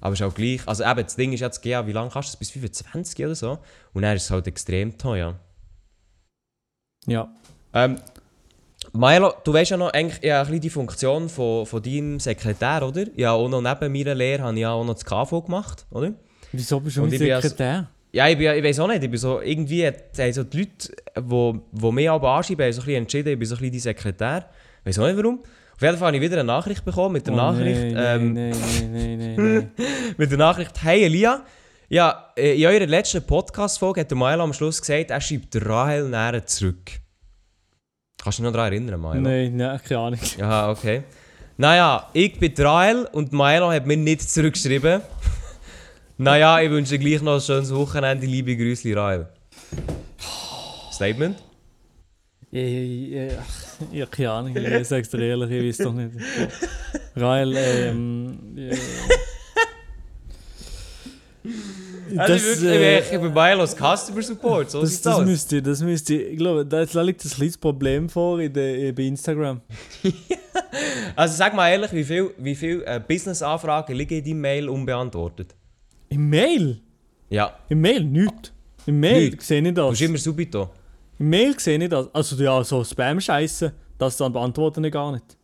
Aber 0.00 0.12
es 0.12 0.20
ist 0.20 0.26
auch 0.26 0.34
gleich, 0.34 0.60
also 0.66 0.84
eben, 0.84 1.02
das 1.02 1.16
Ding 1.16 1.32
ist 1.32 1.40
jetzt, 1.40 1.60
GA, 1.62 1.86
wie 1.86 1.92
lange 1.92 2.10
kannst 2.10 2.30
du 2.30 2.32
es? 2.32 2.36
Bis 2.36 2.50
25 2.50 3.24
oder 3.24 3.34
so? 3.34 3.58
Und 3.92 4.02
dann 4.02 4.16
ist 4.16 4.24
es 4.24 4.30
halt 4.30 4.46
extrem 4.46 4.96
teuer. 4.98 5.38
Ja. 7.06 7.28
Ähm, 7.72 7.98
Milo, 8.92 9.32
du 9.42 9.52
weißt 9.52 9.72
ja 9.72 9.76
noch 9.76 9.92
eigentlich 9.92 10.22
ja, 10.22 10.40
ein 10.40 10.46
bisschen 10.46 10.60
die 10.60 10.70
Funktion 10.70 11.28
von, 11.28 11.66
von 11.66 11.82
deinem 11.82 12.20
Sekretär, 12.20 12.86
oder? 12.86 13.04
Ja, 13.16 13.32
auch 13.32 13.48
noch 13.48 13.60
neben 13.60 13.92
meiner 13.92 14.14
Lehre 14.14 14.42
habe 14.42 14.54
ich 14.54 14.60
ja 14.60 14.72
auch 14.72 14.84
noch 14.84 14.94
das 14.94 15.04
KV 15.04 15.42
gemacht, 15.44 15.86
oder? 15.90 16.12
Wieso 16.52 16.78
bist 16.80 16.96
du 16.96 17.00
Und 17.02 17.06
mein 17.08 17.14
ich 17.14 17.18
bin 17.18 17.28
ja 17.28 17.40
Sekretär? 17.40 17.88
Ich, 18.12 18.38
bin, 18.38 18.54
ich 18.54 18.62
weiß 18.64 18.78
auch 18.80 18.86
nicht, 18.86 19.02
ich 19.02 19.10
bin 19.10 19.18
so, 19.18 19.40
irgendwie 19.40 19.86
hat- 19.86 20.16
haben 20.18 20.32
so 20.32 20.44
die 20.44 20.58
Leute, 20.58 20.92
die, 21.18 21.60
die 21.72 21.92
mich 21.92 22.08
aber 22.10 22.30
anschreiben, 22.30 22.64
haben 22.64 22.72
so 22.72 22.80
ein 22.82 22.84
bisschen 22.86 23.02
entschieden, 23.02 23.32
ich 23.32 23.38
bin 23.38 23.48
so 23.48 23.54
ein 23.56 23.58
bisschen 23.58 23.72
die 23.72 23.78
Sekretär. 23.80 24.48
Ich 24.80 24.86
weiß 24.86 24.98
auch 25.00 25.06
nicht 25.08 25.16
warum. 25.16 25.40
Auf 25.74 25.82
jeden 25.82 25.96
Fall 25.98 26.06
habe 26.08 26.16
ich 26.16 26.22
wieder 26.22 26.34
eine 26.36 26.44
Nachricht 26.44 26.84
bekommen 26.84 27.14
mit 27.14 27.26
der 27.26 27.34
Oh, 27.34 27.36
Nachricht, 27.36 27.94
Nein, 27.94 28.20
ähm, 28.20 28.32
nein, 28.34 28.50
nein, 28.50 28.92
nein, 28.92 29.18
nein, 29.18 29.34
nein. 29.36 29.70
mit 30.16 30.30
der 30.30 30.38
Nachricht, 30.38 30.82
hey 30.82 31.04
Elia, 31.04 31.42
ja, 31.88 32.30
äh, 32.36 32.60
in 32.60 32.66
eurer 32.66 32.86
letzten 32.86 33.26
Podcast-Folge 33.26 34.00
hat 34.02 34.10
der 34.10 34.16
Milo 34.16 34.44
am 34.44 34.52
Schluss 34.52 34.80
gesagt, 34.80 35.10
er 35.10 35.20
schreibt 35.20 35.54
Rahel 35.66 36.08
näher 36.08 36.46
zurück. 36.46 36.92
Kannst 38.22 38.38
du 38.38 38.42
dich 38.42 38.50
noch 38.50 38.56
daran 38.56 38.72
erinnern, 38.72 39.00
Milo? 39.00 39.20
Nein, 39.20 39.56
nein, 39.56 39.80
keine 39.86 40.00
Ahnung. 40.00 40.20
Ja, 40.38 40.70
okay. 40.70 41.02
Naja, 41.56 42.08
ich 42.12 42.38
bin 42.38 42.52
Rael 42.58 43.08
und 43.12 43.32
Milo 43.32 43.70
hat 43.70 43.86
mir 43.86 43.96
nicht 43.96 44.28
zurückgeschrieben. 44.30 45.02
naja, 46.18 46.60
ich 46.60 46.70
wünsche 46.70 46.98
dir 46.98 47.04
gleich 47.04 47.22
noch 47.22 47.34
ein 47.34 47.40
schönes 47.40 47.74
Wochenende, 47.74 48.26
liebe 48.26 48.56
Grüße, 48.56 48.94
Rael. 48.96 49.28
Statement? 50.92 51.36
Ja, 52.54 53.32
ja, 53.90 54.06
keine 54.06 54.30
Ahnung, 54.30 54.56
ich 54.56 54.86
sag's 54.88 55.10
dir 55.10 55.20
ehrlich, 55.22 55.50
ich 55.50 55.80
weiß 55.80 55.86
doch 55.86 55.92
nicht. 55.92 56.10
Rael, 57.16 57.52
ähm. 57.56 58.38
Ja. 58.54 58.76
Das, 62.14 62.42
ich, 62.42 62.60
wirklich, 62.62 63.10
äh, 63.10 63.14
ich 63.16 63.20
bin 63.20 63.34
Milos 63.34 63.74
Customer 63.74 64.22
Support, 64.22 64.70
so 64.70 64.80
das, 64.82 65.00
das 65.02 65.16
aus. 65.16 65.24
müsste, 65.26 65.60
das 65.60 65.82
müsste, 65.82 66.14
ich 66.14 66.38
glaube, 66.38 66.64
da, 66.64 66.82
liegt 67.02 67.24
ein 67.24 67.30
kleines 67.30 67.58
Problem 67.58 68.08
vor 68.08 68.38
in 68.40 68.52
der, 68.52 68.78
äh, 68.78 68.92
bei 68.92 69.02
Instagram. 69.02 69.60
Also 71.16 71.36
sag 71.36 71.54
mal 71.54 71.70
ehrlich, 71.70 71.92
wie 71.92 72.02
viele 72.02 72.30
wie 72.38 72.54
viel, 72.54 72.82
äh, 72.86 73.00
Business-Anfragen 73.00 73.94
liegen 73.94 74.18
in 74.18 74.24
deinem 74.24 74.40
Mail 74.40 74.68
unbeantwortet? 74.68 75.54
Im 76.08 76.28
Mail? 76.28 76.80
Ja, 77.30 77.56
Im 77.68 77.80
Mail? 77.80 78.02
Nichts. 78.02 78.52
Im 78.86 78.98
Mail 78.98 79.30
Nichts. 79.30 79.46
sehe 79.46 79.60
ich 79.60 79.68
du 79.68 79.72
das. 79.72 79.90
bist 79.90 80.02
immer 80.02 80.18
subito. 80.18 80.70
Mail 81.28 81.58
sehe 81.58 81.82
ich 81.82 81.88
das. 81.88 82.12
Also 82.14 82.42
ja, 82.42 82.62
so 82.64 82.82
Spam-Scheiße, 82.82 83.72
das 83.98 84.16
dann 84.16 84.32
beantworte 84.32 84.84
ich 84.84 84.92
gar 84.92 85.12
nicht. 85.12 85.36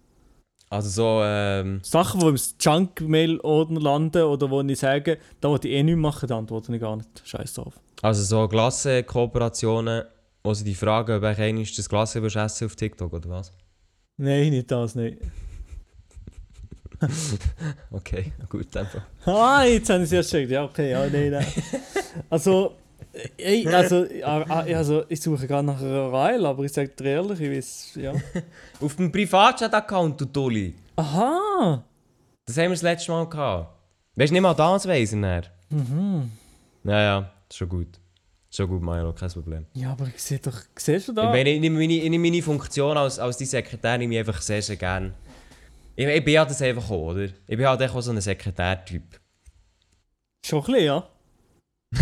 Also 0.68 0.88
so, 0.88 1.20
ähm, 1.24 1.80
Sachen, 1.82 2.20
die 2.20 2.26
im 2.26 2.38
Junk-Mail-Ordner 2.60 3.80
landen 3.80 4.22
oder 4.22 4.48
wo 4.50 4.60
ich 4.60 4.78
sage, 4.78 5.18
da 5.40 5.48
wollte 5.48 5.66
ich 5.66 5.74
eh 5.74 5.82
nichts 5.82 6.00
machen, 6.00 6.28
da 6.28 6.38
antworte 6.38 6.72
ich 6.72 6.80
gar 6.80 6.96
nicht. 6.96 7.08
Scheiß 7.24 7.54
drauf. 7.54 7.80
also 8.02 8.22
so 8.22 8.46
Glasse-Kooperationen, 8.46 10.04
wo 10.44 10.54
sie 10.54 10.64
dich 10.64 10.78
fragen, 10.78 11.16
ob 11.16 11.24
ich 11.24 11.38
einmal 11.38 11.64
das 11.64 12.14
willst 12.14 12.36
essen 12.36 12.66
auf 12.66 12.76
TikTok 12.76 13.12
oder 13.12 13.28
was? 13.30 13.52
Nein, 14.16 14.50
nicht 14.50 14.70
das, 14.70 14.94
nein. 14.94 15.18
Okay, 17.90 18.32
gut, 18.48 18.76
einfach. 18.76 19.02
Ah, 19.24 19.64
jetzt 19.64 19.88
habe 19.88 20.00
ich 20.00 20.04
es 20.04 20.12
erst 20.12 20.30
gecheckt. 20.32 20.50
Ja, 20.50 20.64
okay, 20.64 20.90
ja, 20.90 21.08
nein, 21.08 21.30
nein. 21.30 21.46
Also, 22.30 22.76
ey, 23.36 23.66
also, 23.68 24.04
ja, 24.06 24.42
also 24.76 25.04
ich 25.08 25.20
suche 25.20 25.46
gerade 25.46 25.66
nach 25.66 25.80
einer 25.80 26.12
Rail, 26.12 26.44
aber 26.46 26.64
ich 26.64 26.72
sage 26.72 26.88
dir 26.90 27.04
ehrlich, 27.06 27.40
ich 27.40 27.50
weiß, 27.56 27.94
ja. 27.96 28.12
Auf 28.80 28.96
dem 28.96 29.10
Privatchat-Account, 29.12 30.20
du 30.20 30.24
Tolli. 30.26 30.74
Aha! 30.96 31.84
Das 32.46 32.56
haben 32.56 32.64
wir 32.64 32.70
das 32.70 32.82
letzte 32.82 33.12
Mal 33.12 33.28
gehabt. 33.28 33.76
Weißt 34.16 34.30
du 34.30 34.34
nicht 34.34 34.42
mal 34.42 34.54
das 34.54 34.86
weisen, 34.88 35.22
er? 35.24 35.42
Mhm. 35.70 36.30
Ja, 36.84 37.00
ja, 37.00 37.32
schon 37.52 37.68
gut. 37.68 37.88
Schon 38.52 38.68
gut, 38.68 38.82
Milo, 38.82 39.12
kein 39.12 39.30
Problem. 39.30 39.66
Ja, 39.74 39.92
aber 39.92 40.08
ich 40.08 40.20
sehe 40.20 40.40
doch, 40.40 40.58
siehst 40.76 41.08
du 41.08 41.12
Ich 41.12 41.16
da? 41.16 41.30
meine, 41.30 41.50
ich 41.50 41.60
nehme 41.60 41.78
meine, 41.78 41.92
ich 41.92 42.10
nehme 42.10 42.28
meine 42.28 42.42
Funktion 42.42 42.96
als, 42.96 43.18
als 43.20 43.36
die 43.36 43.44
Sekretär 43.44 43.96
nehme 43.98 44.14
ich 44.14 44.18
einfach 44.20 44.42
sehr, 44.42 44.60
sehr 44.60 44.76
gerne. 44.76 45.12
Ich, 45.94 46.06
ich 46.06 46.24
bin 46.24 46.34
ja 46.34 46.44
das 46.44 46.60
einfach 46.60 46.90
auch, 46.90 47.10
oder? 47.12 47.24
Ich 47.24 47.56
bin 47.56 47.66
halt 47.66 47.82
auch 47.82 48.00
so 48.00 48.10
ein 48.10 48.20
Sekretärtyp. 48.20 49.20
Schon 50.44 50.60
ein 50.60 50.64
bisschen, 50.66 50.84
ja. 50.84 51.08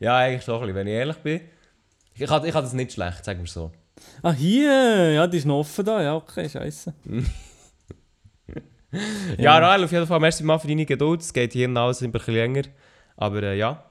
Ja, 0.00 0.16
eigentlich 0.18 0.44
schon 0.44 0.54
ein 0.54 0.60
bisschen, 0.60 0.74
wenn 0.74 0.86
ich 0.86 0.92
ehrlich 0.92 1.16
bin. 1.18 1.40
Ich 2.16 2.30
habe 2.30 2.46
ich 2.46 2.54
das 2.54 2.72
nicht 2.72 2.92
schlecht, 2.92 3.24
sagen 3.24 3.40
wir 3.40 3.46
so. 3.46 3.70
Ah, 4.22 4.32
hier, 4.32 5.12
ja, 5.12 5.26
die 5.26 5.38
ist 5.38 5.46
noch 5.46 5.58
offen 5.58 5.84
da, 5.84 6.02
ja, 6.02 6.14
okay, 6.14 6.48
scheiße. 6.48 6.94
Ja, 9.38 9.58
Rael, 9.58 9.84
auf 9.84 9.92
jeden 9.92 10.06
Fall, 10.06 10.20
merci 10.20 10.44
mal 10.44 10.58
für 10.58 10.68
deine 10.68 10.86
Geduld. 10.86 11.20
Es 11.20 11.32
geht 11.32 11.52
hier 11.52 11.66
hinaus 11.66 12.02
ein 12.02 12.12
bisschen 12.12 12.34
länger. 12.34 12.62
Aber 13.16 13.42
äh, 13.42 13.58
ja. 13.58 13.84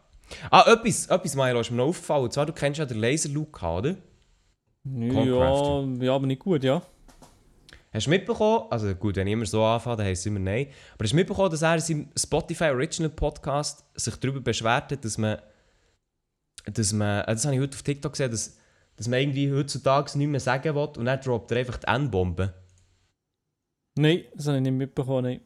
Ah, 0.49 0.63
etwas, 0.71 1.07
etwas, 1.07 1.35
Milo, 1.35 1.59
ist 1.59 1.71
mir 1.71 1.77
noch 1.77 1.87
aufgefallen. 1.87 2.23
Und 2.23 2.33
zwar, 2.33 2.45
du 2.45 2.53
kennst 2.53 2.79
ja 2.79 2.85
den 2.85 2.99
Laser 2.99 3.29
Luke, 3.29 3.65
oder? 3.65 3.95
Ja, 4.85 5.23
ja, 5.99 6.15
aber 6.15 6.27
nicht 6.27 6.39
gut, 6.39 6.63
ja. 6.63 6.81
Hast 7.93 8.07
du 8.07 8.09
mitbekommen, 8.09 8.65
also 8.71 8.93
gut, 8.95 9.17
wenn 9.17 9.27
ich 9.27 9.33
immer 9.33 9.45
so 9.45 9.63
anfange, 9.63 9.97
dann 9.97 10.05
heisst 10.07 10.21
es 10.21 10.25
immer 10.25 10.39
nein. 10.39 10.67
Aber 10.95 11.03
hast 11.03 11.11
du 11.11 11.15
mitbekommen, 11.15 11.51
dass 11.51 11.61
er 11.61 11.75
in 11.75 11.79
seinem 11.79 12.07
Spotify 12.17 12.65
Original 12.65 13.11
Podcast 13.11 13.85
sich 13.93 14.15
darüber 14.15 14.39
beschwert 14.39 14.91
hat, 14.91 15.05
dass 15.05 15.17
man, 15.17 15.37
dass 16.65 16.93
man, 16.93 17.23
äh, 17.23 17.27
das 17.27 17.45
habe 17.45 17.55
ich 17.55 17.61
heute 17.61 17.75
auf 17.75 17.83
TikTok 17.83 18.13
gesehen, 18.13 18.31
dass, 18.31 18.57
dass 18.95 19.07
man 19.07 19.19
irgendwie 19.19 19.51
heutzutage 19.51 20.17
nicht 20.17 20.27
mehr 20.27 20.39
sagen 20.39 20.75
will 20.75 20.89
und 20.97 21.05
dann 21.05 21.19
droppt 21.19 21.51
er 21.51 21.57
einfach 21.59 21.77
die 21.77 21.87
N-Bombe. 21.87 22.53
Nein, 23.95 24.23
das 24.35 24.47
habe 24.47 24.57
ich 24.57 24.63
nicht 24.63 24.73
mitbekommen, 24.73 25.23
nein. 25.23 25.41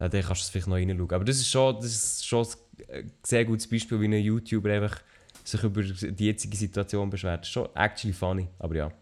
Ja, 0.00 0.08
dann 0.08 0.22
kannst 0.22 0.42
du 0.42 0.44
es 0.44 0.50
vielleicht 0.50 0.66
noch 0.66 0.76
reinschauen. 0.76 1.10
Aber 1.10 1.24
das 1.24 1.36
ist 1.36 1.48
schon, 1.48 1.76
das 1.76 1.86
ist 1.86 2.26
schon 2.26 2.46
ein 2.88 3.12
sehr 3.22 3.44
gutes 3.44 3.68
Beispiel, 3.68 4.00
wie 4.00 4.06
ein 4.06 4.12
YouTuber 4.14 4.70
einfach 4.70 5.00
sich 5.44 5.62
über 5.62 5.82
die 5.82 6.26
jetzige 6.26 6.56
Situation 6.56 7.08
beschwert. 7.10 7.40
Das 7.40 7.48
ist 7.48 7.52
schon 7.52 7.68
actually 7.74 8.12
funny, 8.12 8.48
aber 8.58 8.74
ja. 8.74 8.92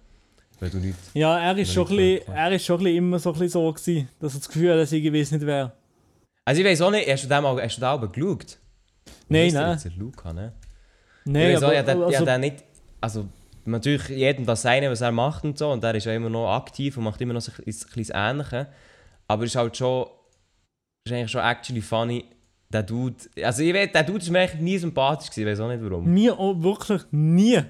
Wenn 0.60 0.70
du 0.70 0.78
nicht... 0.78 0.98
Ja, 1.14 1.38
er 1.38 1.56
ist, 1.56 1.72
schon 1.72 1.86
bisschen, 1.86 2.34
er 2.34 2.52
ist 2.52 2.64
schon 2.64 2.84
immer 2.86 3.18
so, 3.18 3.32
bisschen 3.32 3.48
so 3.48 3.72
gewesen, 3.72 4.08
dass 4.18 4.34
er 4.34 4.40
das 4.40 4.48
Gefühl 4.48 4.72
hat, 4.72 4.78
dass 4.78 4.90
ich 4.90 5.02
gewiss 5.02 5.30
nicht 5.30 5.46
wäre. 5.46 5.72
Also 6.44 6.60
ich 6.60 6.66
weiß 6.66 6.80
auch 6.80 6.90
nicht, 6.90 7.08
hast 7.08 7.24
du 7.24 7.28
den 7.28 7.42
mal, 7.42 7.62
hast 7.62 7.76
du 7.76 7.80
den 7.80 8.00
mal 8.00 8.08
geschaut? 8.08 8.58
Nein, 9.28 9.52
nein. 9.52 9.78
Luca, 9.96 10.32
ne? 10.32 10.52
Nein, 11.32 11.50
ich 11.50 11.56
weiß 11.56 11.62
auch, 11.62 11.66
aber, 11.68 11.74
ja, 11.74 11.82
der, 11.82 11.96
ja, 11.96 12.04
also, 12.06 12.24
der 12.24 12.38
nicht... 12.38 12.64
Also 13.00 13.26
natürlich 13.64 14.08
jedem 14.08 14.46
das 14.46 14.62
Seine, 14.62 14.90
was 14.90 15.00
er 15.00 15.12
macht 15.12 15.44
und 15.44 15.58
so. 15.58 15.70
Und 15.70 15.84
er 15.84 15.94
ist 15.94 16.04
ja 16.06 16.14
immer 16.14 16.30
noch 16.30 16.54
aktiv 16.54 16.96
und 16.96 17.04
macht 17.04 17.20
immer 17.20 17.34
noch 17.34 17.40
so 17.40 17.52
ein 17.52 17.64
bisschen 17.64 17.90
das 17.96 18.10
Ähnliche. 18.14 18.66
Aber 19.26 19.44
es 19.44 19.50
ist 19.50 19.56
halt 19.56 19.76
schon... 19.76 20.06
ist 21.06 21.12
eigentlich 21.12 21.30
schon 21.30 21.42
actually 21.42 21.80
funny. 21.82 22.24
Der 22.70 22.82
Dude... 22.82 23.16
Also 23.42 23.62
ich 23.62 23.72
weiß, 23.74 23.92
der 23.92 24.02
Dude 24.04 24.18
ist 24.18 24.30
mir 24.30 24.40
eigentlich 24.40 24.60
nie 24.60 24.78
sympathisch 24.78 25.30
gewesen, 25.30 25.46
ich 25.46 25.52
weiß 25.52 25.60
auch 25.60 25.68
nicht 25.68 25.82
warum. 25.82 26.12
Mir 26.12 26.38
auch 26.38 26.60
wirklich 26.62 27.02
nie. 27.10 27.60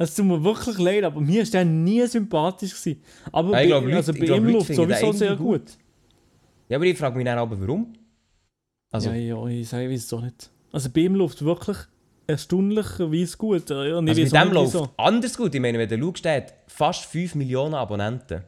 Es 0.00 0.14
tut 0.14 0.26
mir 0.26 0.42
wirklich 0.44 0.78
leid, 0.78 1.04
aber 1.04 1.20
mir 1.20 1.42
ist 1.42 1.52
der 1.52 1.64
nie 1.64 2.06
sympathisch 2.06 2.70
gewesen. 2.70 3.02
Aber 3.32 3.52
Ja, 3.52 3.60
ich 3.60 3.64
bei, 3.64 3.66
glaub, 3.66 3.84
Leute- 3.84 3.96
also 3.96 4.12
ich 4.12 4.20
bei 4.20 4.26
glaub, 4.26 4.38
ihm 4.38 4.46
läuft 4.48 4.74
sowieso 4.74 5.12
sehr 5.12 5.30
irgendwie 5.30 5.44
gut. 5.44 5.78
Ja, 6.68 6.76
aber 6.76 6.84
ich 6.84 6.96
frage 6.96 7.16
mich 7.16 7.24
dann 7.24 7.38
aber, 7.38 7.60
warum? 7.60 7.94
Also, 8.92 9.10
ja, 9.10 9.16
ja, 9.16 9.46
ich 9.46 9.68
sage, 9.68 9.86
ich 9.86 9.92
weiß 9.92 10.04
es 10.04 10.12
auch 10.12 10.22
nicht. 10.22 10.50
Also 10.72 10.88
bei 10.90 11.00
ihm 11.00 11.14
läuft 11.14 11.42
wirklich 11.44 11.76
erstaunlicherweise 12.28 13.36
gut. 13.36 13.68
Ja, 13.70 13.96
und 13.98 14.06
ich 14.08 14.18
also 14.18 14.22
mit 14.22 14.32
dem 14.46 14.52
läuft 14.52 14.74
wieso. 14.74 14.88
anders 14.96 15.36
gut. 15.36 15.54
Ich 15.54 15.60
meine, 15.60 15.78
wenn 15.78 15.88
du 15.88 16.06
schaust, 16.06 16.24
der 16.24 16.36
hat 16.36 16.54
fast 16.68 17.04
5 17.06 17.34
Millionen 17.34 17.74
Abonnenten. 17.74 18.44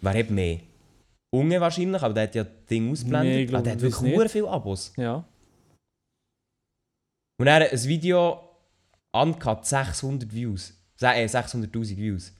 Wer 0.00 0.18
hat 0.18 0.30
mehr? 0.30 0.60
Unge 1.30 1.60
wahrscheinlich, 1.60 2.02
aber 2.02 2.14
der 2.14 2.22
hat 2.24 2.34
ja 2.34 2.44
das 2.44 2.64
Ding 2.70 2.90
ausgeblendet. 2.90 3.28
Nee, 3.34 3.42
ich 3.42 3.48
glaub, 3.48 3.60
ah, 3.60 3.62
der 3.64 3.72
hat 3.74 3.80
wirklich 3.82 4.14
sehr 4.14 4.28
viele 4.30 4.48
Abos. 4.48 4.92
Ja. 4.96 5.24
Und 7.40 7.46
er 7.46 7.54
hat 7.64 7.72
ein 7.72 7.84
Video 7.84 8.40
uncut 9.12 9.66
600 9.66 10.32
Views. 10.32 10.74
Se- 10.96 11.06
Äh, 11.06 11.26
600'000 11.28 11.96
Views. 11.96 12.32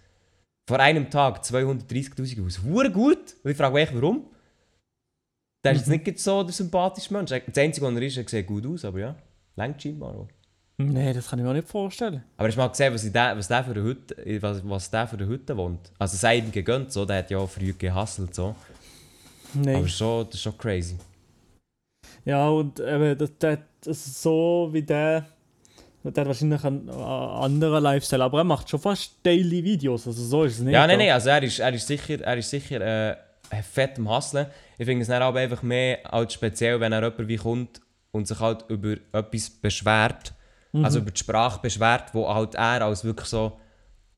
Vor 0.69 0.81
einem 0.81 1.09
Tag 1.11 1.43
230'000 1.45 2.37
Views. 2.37 2.63
Hure 2.63 2.91
gut. 2.91 3.37
Und 3.43 3.51
ich 3.51 3.57
frage 3.57 3.75
mich, 3.75 3.95
warum? 3.95 4.27
Der 5.65 5.73
ist 5.73 5.87
jetzt 5.87 5.89
Mhm. 5.89 6.03
nicht 6.05 6.19
so 6.21 6.43
der 6.43 6.53
sympathische 6.53 7.13
Mensch. 7.13 7.31
Das 7.31 7.59
Einzige, 7.59 7.87
was 7.87 7.95
er 7.95 8.03
ist, 8.03 8.17
er 8.17 8.29
sieht 8.29 8.47
gut 8.47 8.67
aus, 8.67 8.85
aber 8.85 8.99
ja. 9.01 9.17
Längt 9.59 9.83
scheinbar 9.83 10.15
auch. 10.15 10.29
Nein, 10.81 11.13
das 11.13 11.29
kann 11.29 11.41
ich 11.41 11.45
mir 11.45 11.51
auch 11.51 11.55
nicht 11.55 11.69
vorstellen. 11.69 12.23
Aber 12.37 12.49
du 12.49 12.57
mal 12.57 12.69
gesehen, 12.69 12.95
was, 12.95 13.11
der, 13.11 13.37
was, 13.37 13.49
der 13.49 13.65
für 13.65 13.73
eine 13.73 13.83
Hütte, 13.83 14.17
was, 14.41 14.61
was 14.63 14.91
der 14.91 15.09
für 15.09 15.17
eine 15.17 15.27
Hütte 15.27 15.57
wohnt? 15.57 15.91
Also 15.99 16.15
es 16.15 16.21
sei 16.21 16.37
ihm 16.39 16.53
gegönnt, 16.53 16.93
so. 16.93 17.05
der 17.05 17.19
hat 17.19 17.31
ja 17.31 17.39
auch 17.39 17.51
früh 17.51 17.73
gehasselt. 17.73 18.33
So. 18.33 18.55
Nein. 19.55 19.75
Aber 19.75 19.89
schon, 19.89 20.27
das 20.27 20.37
ist 20.37 20.43
schon 20.43 20.57
crazy. 20.57 20.97
Ja, 22.25 22.49
und 22.49 22.79
eben, 22.79 23.19
das, 23.19 23.31
das, 23.41 23.59
das 23.81 24.07
ist 24.07 24.23
so 24.23 24.69
wie 24.71 24.83
der. 24.83 25.27
Der 26.05 26.23
hat 26.23 26.29
wahrscheinlich 26.29 26.65
einen, 26.65 26.89
einen 26.89 27.01
anderen 27.01 27.83
Lifestyle, 27.83 28.23
aber 28.23 28.39
er 28.39 28.45
macht 28.45 28.71
schon 28.71 28.81
fast 28.81 29.17
daily 29.25 29.63
Videos, 29.63 30.07
also 30.07 30.23
so 30.23 30.45
ist 30.45 30.55
es 30.55 30.61
nicht. 30.61 30.73
Ja, 30.73 30.87
nein, 30.87 30.99
nein, 30.99 31.11
also 31.11 31.29
er 31.29 31.43
ist, 31.43 31.59
er 31.59 31.75
ist 31.75 31.87
sicher, 31.87 32.21
er 32.21 32.37
ist 32.39 32.49
sicher 32.49 32.81
äh, 32.81 33.11
äh, 33.51 33.63
fett 33.63 33.99
am 33.99 34.09
Hustlen. 34.09 34.47
Ich 34.79 34.87
finde 34.87 35.03
es 35.03 35.09
dann 35.09 35.21
aber 35.21 35.41
einfach 35.41 35.63
mehr 35.63 35.99
als 36.11 36.33
speziell, 36.33 36.81
wenn 36.81 36.93
er 36.93 37.03
jemand 37.03 37.29
wie 37.29 37.37
kommt 37.37 37.81
und 38.13 38.27
sich 38.27 38.41
halt 38.41 38.65
über 38.69 38.97
etwas 39.13 39.51
beschwert, 39.51 40.35
also 40.73 40.99
über 40.99 41.11
die 41.11 41.19
Sprache 41.19 41.61
beschwert, 41.61 42.15
wo 42.15 42.33
halt 42.33 42.55
er 42.55 42.83
als 42.83 43.05
wirklich 43.05 43.29
so, 43.29 43.59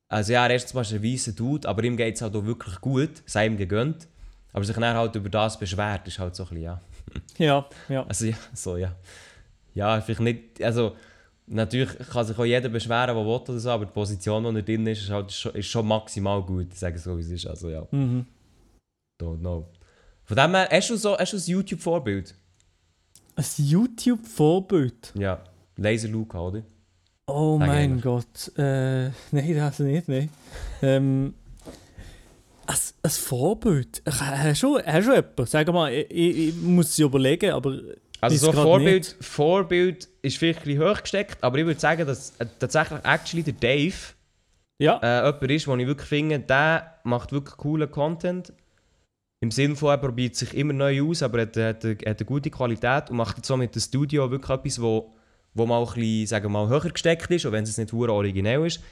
also 0.09 0.33
ja, 0.33 0.47
er 0.47 0.57
ist 0.57 0.69
zum 0.69 0.79
Beispiel 0.79 0.99
ein 0.99 1.05
weißer 1.05 1.33
Dude, 1.33 1.69
aber 1.69 1.85
ihm 1.85 1.97
geht 1.97 2.17
es 2.17 2.23
halt 2.23 2.35
auch 2.35 2.45
wirklich 2.45 2.81
gut, 2.81 3.23
sei 3.27 3.47
ihm 3.47 3.57
gegönnt, 3.57 4.09
aber 4.53 4.65
sich 4.65 4.75
dann 4.75 4.97
halt 4.97 5.15
über 5.15 5.29
das 5.29 5.59
beschwert, 5.59 6.07
ist 6.09 6.19
halt 6.19 6.35
so 6.35 6.45
ein 6.45 6.49
bisschen, 6.49 6.63
ja. 6.63 6.81
Ja, 7.39 7.67
ja. 7.89 8.07
Also 8.07 8.27
ja, 8.27 8.37
so 8.53 8.77
ja. 8.77 8.95
Ja, 9.75 10.01
vielleicht 10.01 10.21
nicht, 10.21 10.63
also 10.63 10.97
natürlich 11.47 11.97
kann 12.11 12.27
sich 12.27 12.39
auch 12.39 12.45
jeder 12.45 12.69
beschweren, 12.69 13.07
der 13.07 13.17
will 13.17 13.27
oder 13.27 13.59
so, 13.59 13.71
aber 13.71 13.87
die 13.87 13.93
Position, 13.93 14.43
der 14.43 14.55
er 14.55 14.63
drin 14.63 14.87
ist, 14.87 15.03
ist, 15.03 15.11
halt 15.11 15.33
schon, 15.33 15.55
ist 15.55 15.67
schon 15.67 15.87
maximal 15.87 16.43
gut, 16.43 16.69
ich 16.73 16.79
sage 16.79 16.97
es 16.97 17.05
so, 17.05 17.17
wie 17.17 17.23
es 17.23 17.31
ist, 17.31 17.47
also 17.47 17.71
ja. 17.71 17.87
Mhm. 17.91 18.27
Don't 19.21 19.39
know. 19.39 19.69
Von 20.25 20.37
dem 20.37 20.55
her, 20.55 20.69
hast 20.71 20.91
du 20.91 20.97
so 20.97 21.17
hast 21.19 21.33
du 21.33 21.37
ein 21.37 21.43
YouTube-Vorbild? 21.45 22.35
Ein 23.37 23.45
YouTube-Vorbild. 23.57 25.13
Ja. 25.17 25.43
Laser 25.77 26.09
Luca, 26.09 26.41
oder? 26.41 26.63
Oh 27.27 27.59
Sag 27.59 27.69
mein 27.69 27.91
ehrlich. 27.91 28.03
Gott. 28.03 28.53
Äh, 28.59 29.11
nein, 29.31 29.55
das 29.55 29.79
nicht, 29.79 30.09
nein. 30.09 30.29
Ähm, 30.83 31.35
ein, 32.67 32.77
ein 33.03 33.11
Vorbild? 33.11 34.03
Hast 34.07 34.63
du, 34.63 34.79
hast 34.79 35.07
du 35.07 35.15
jemanden? 35.15 35.47
Sag 35.47 35.73
mal, 35.73 35.93
ich, 35.93 36.11
ich, 36.11 36.49
ich 36.49 36.57
muss 36.57 36.91
es 36.91 36.99
überlegen, 36.99 37.53
aber... 37.53 37.79
Also 38.23 38.37
so 38.37 38.53
Vorbild, 38.53 39.17
Vorbild 39.21 40.09
ist 40.21 40.37
vielleicht 40.37 40.67
ein 40.67 40.79
hoch 40.79 41.01
gesteckt, 41.01 41.43
aber 41.43 41.57
ich 41.57 41.65
würde 41.65 41.81
sagen, 41.81 42.07
dass 42.07 42.35
äh, 42.39 42.47
tatsächlich 42.59 43.01
actually 43.03 43.43
der 43.43 43.55
Dave 43.55 43.97
Ja, 44.79 44.99
äh, 45.03 45.25
jemand 45.25 45.51
ist, 45.51 45.67
den 45.67 45.81
ich 45.81 45.87
wirklich 45.87 46.09
finde, 46.09 46.39
der 46.41 46.97
macht 47.05 47.33
wirklich 47.33 47.57
coolen 47.57 47.91
Content. 47.91 48.53
Im 49.43 49.51
Sinne 49.51 49.75
von, 49.75 49.91
er 49.91 49.99
probiert 49.99 50.37
sich 50.37 50.55
immer 50.55 50.75
neu 50.75 51.03
aus, 51.03 51.23
aber 51.23 51.39
er 51.39 51.47
hat, 51.47 51.57
hat, 51.57 51.85
hat 51.85 52.07
eine 52.07 52.27
gute 52.27 52.51
Qualität 52.51 53.11
und 53.11 53.17
macht 53.17 53.39
jetzt 53.39 53.47
so 53.49 53.57
mit 53.57 53.75
dem 53.75 53.81
Studio 53.81 54.31
wirklich 54.31 54.51
etwas, 54.51 54.83
wo, 54.83 55.15
wo 55.55 55.65
mal 55.65 55.81
ein 55.81 55.87
bisschen, 55.87 56.27
sagen 56.27 56.45
wir 56.47 56.51
mal, 56.51 56.69
höher 56.69 56.91
gesteckt 56.91 57.31
ist, 57.31 57.47
auch 57.47 57.53
wenn 57.53 57.65
es 57.65 57.79
nicht 57.79 57.93
hure 57.93 58.13
originell 58.13 58.67
ist. 58.67 58.83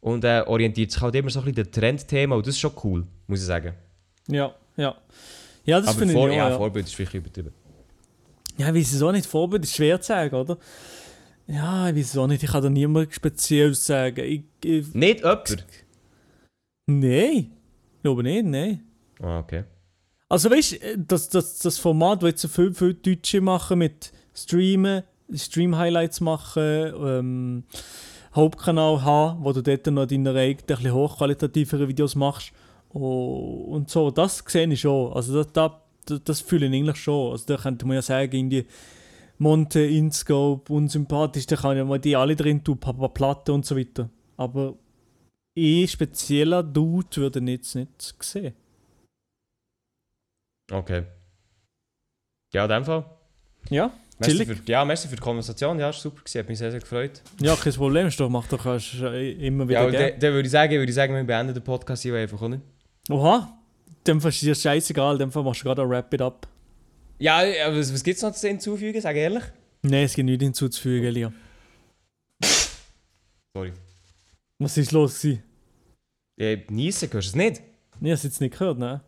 Und 0.00 0.24
er 0.24 0.48
orientiert 0.48 0.90
sich 0.90 1.00
halt 1.00 1.14
immer 1.14 1.30
so 1.30 1.38
ein 1.40 1.44
bisschen 1.46 1.64
den 1.64 1.72
Trendthema 1.72 2.34
und 2.34 2.46
das 2.46 2.54
ist 2.54 2.60
schon 2.60 2.72
cool, 2.82 3.06
muss 3.28 3.40
ich 3.40 3.46
sagen. 3.46 3.74
ja, 4.28 4.54
ja. 4.76 4.96
Ja, 5.64 5.80
das 5.80 5.96
finde 5.96 6.14
ich 6.14 6.18
auch, 6.18 6.28
ja, 6.28 6.48
ja. 6.50 6.56
Vorbild 6.56 6.86
ist 6.86 6.94
vielleicht 6.94 7.14
übertrieben. 7.14 7.52
Ja, 8.56 8.68
ich 8.68 8.74
weiß 8.74 8.92
es 8.92 9.02
auch 9.02 9.10
nicht. 9.10 9.26
Vorbild 9.26 9.64
ist 9.64 9.74
schwer 9.74 10.00
zu 10.00 10.08
sagen, 10.08 10.34
oder? 10.34 10.58
Ja, 11.48 11.88
ich 11.88 11.96
weiß 11.96 12.10
es 12.10 12.16
auch 12.16 12.28
nicht. 12.28 12.42
Ich 12.42 12.50
kann 12.50 12.62
da 12.62 12.70
niemand 12.70 13.12
speziell 13.12 13.74
sagen. 13.74 14.24
Ich, 14.24 14.42
ich, 14.64 14.94
Nicht 14.94 15.18
jemand? 15.20 15.66
nein. 16.86 17.52
Ich 17.96 18.02
glaube 18.02 18.22
nicht, 18.22 18.44
nein. 18.46 18.84
Ah, 19.20 19.40
okay. 19.40 19.64
Also 20.28 20.50
weißt 20.50 20.72
du, 20.72 20.98
das, 20.98 21.28
das, 21.28 21.58
das 21.58 21.78
Format, 21.78 22.22
das 22.22 22.30
jetzt 22.30 22.42
so 22.42 22.48
viel, 22.48 22.74
viel 22.74 22.94
Deutsche 22.94 23.40
machen 23.40 23.78
mit 23.78 24.12
Streamen, 24.34 25.02
Stream-Highlights 25.32 26.20
machen, 26.20 26.62
ähm, 26.62 27.64
Hauptkanal 28.34 29.02
haben, 29.02 29.44
wo 29.44 29.52
du 29.52 29.62
dort 29.62 29.86
noch 29.86 30.06
deine 30.06 30.30
eigenen, 30.30 30.58
ein 30.58 30.66
bisschen 30.66 30.92
hochqualitativere 30.92 31.88
Videos 31.88 32.16
machst 32.16 32.52
oh, 32.90 33.68
und 33.70 33.88
so, 33.88 34.10
das 34.10 34.42
sehe 34.46 34.70
ich 34.70 34.80
schon. 34.80 35.12
Also 35.12 35.42
das, 35.42 35.70
das, 36.04 36.22
das, 36.24 36.40
fühle 36.40 36.66
ich 36.66 36.72
eigentlich 36.72 36.96
schon. 36.96 37.32
Also 37.32 37.46
da 37.46 37.56
könnte 37.56 37.86
man 37.86 37.94
ja 37.94 38.02
sagen, 38.02 38.34
irgendwie 38.36 38.66
Monte, 39.38 39.80
Inscope, 39.80 40.72
unsympathisch, 40.72 41.46
da 41.46 41.56
kann 41.56 41.78
ich 41.78 41.84
mal 41.84 41.98
die 41.98 42.16
alle 42.16 42.36
drin 42.36 42.64
tun, 42.64 42.78
Papa 42.78 43.08
Platte 43.08 43.52
und 43.52 43.64
so 43.64 43.76
weiter. 43.76 44.10
Aber 44.36 44.74
ich 45.54 45.90
spezieller 45.90 46.62
Dude 46.62 47.16
würde 47.16 47.38
ich 47.40 47.48
jetzt 47.48 47.74
nicht 47.74 48.14
sehen. 48.20 48.54
Okay. 50.70 51.04
Ja, 52.52 52.64
in 52.64 52.70
dem 52.70 52.84
Fall. 52.84 53.04
Ja, 53.70 53.92
Merci 54.18 54.38
chillig. 54.38 54.58
für, 54.58 54.70
ja, 54.70 54.84
merci 54.84 55.08
für 55.08 55.16
die 55.16 55.20
Konversation. 55.22 55.78
Ja, 55.78 55.92
super 55.92 56.22
gewesen. 56.22 56.38
Hat 56.38 56.48
mich 56.48 56.58
sehr, 56.58 56.70
sehr 56.70 56.80
gefreut. 56.80 57.20
Ja, 57.40 57.54
kein 57.54 57.72
Problem, 57.74 58.06
ist 58.06 58.18
doch, 58.18 58.30
mach 58.30 58.48
doch 58.48 58.62
kannst 58.62 58.94
du 58.94 59.06
immer 59.06 59.68
wieder 59.68 59.84
Ja, 59.84 59.90
dann 59.90 60.20
dann 60.20 60.32
würde 60.32 60.46
ich 60.46 60.52
sagen, 60.52 60.72
würde 60.72 60.88
ich 60.88 60.94
sagen, 60.94 61.14
wir 61.14 61.24
beenden 61.24 61.52
den 61.52 61.62
Podcast 61.62 62.02
hier 62.02 62.14
einfach, 62.14 62.40
oder? 62.40 62.60
Oha, 63.10 63.58
dem 64.06 64.20
Fall 64.20 64.30
ist 64.30 64.40
dir 64.42 64.54
scheißegal, 64.54 65.18
dem 65.18 65.30
Fall 65.30 65.42
machst 65.42 65.60
du 65.60 65.64
gerade 65.64 65.82
ein 65.82 65.90
Wrap 65.90 66.12
it 66.14 66.22
up. 66.22 66.48
Ja, 67.18 67.38
aber 67.66 67.78
was, 67.78 67.92
was 67.92 68.02
gibt 68.02 68.16
es 68.16 68.22
noch 68.22 68.32
zu 68.32 68.48
hinzufügen? 68.48 69.00
Sag 69.00 69.16
ehrlich. 69.16 69.44
Nein, 69.82 70.04
es 70.04 70.14
gibt 70.14 70.26
nichts 70.26 70.42
hinzuzufügen, 70.42 71.12
Lia. 71.12 71.32
Sorry. 73.54 73.72
Was 74.58 74.76
ist 74.78 74.92
los 74.92 75.20
gewesen? 75.20 75.42
Ja, 76.38 76.56
Niesen, 76.70 77.12
hörst 77.12 77.28
du 77.28 77.30
es 77.30 77.34
nicht? 77.36 77.62
Ich 77.92 77.96
habe 77.96 78.10
es 78.10 78.22
jetzt 78.22 78.40
nicht 78.40 78.52
gehört, 78.58 78.78
ne? 78.78 79.02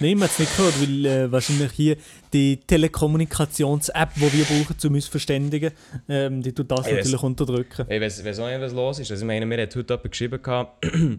Nein, 0.00 0.16
man 0.16 0.28
hat 0.28 0.30
es 0.30 0.38
nicht 0.38 0.56
gehört, 0.56 0.80
weil 0.80 1.06
äh, 1.06 1.32
wahrscheinlich 1.32 1.72
hier 1.72 1.96
die 2.32 2.58
Telekommunikations-App, 2.58 4.14
die 4.14 4.32
wir 4.32 4.44
brauchen, 4.44 4.76
um 4.84 4.94
uns 4.94 5.06
zu 5.06 5.10
verständigen, 5.10 5.72
ähm, 6.08 6.40
die 6.40 6.52
tut 6.52 6.70
das 6.70 6.86
Ey, 6.86 6.94
natürlich 6.94 7.22
unterdrücken. 7.24 7.84
Ich 7.90 8.00
weiß, 8.00 8.38
auch 8.38 8.46
nicht, 8.46 8.60
was 8.60 8.72
los 8.72 9.00
ist. 9.00 9.10
Also, 9.10 9.24
ich 9.24 9.26
meine, 9.26 9.44
mir 9.44 9.60
hat 9.60 9.74
heute 9.74 9.94
jemand 9.94 10.12
geschrieben, 10.12 10.40
gehabt, 10.40 10.84
mir 10.94 11.18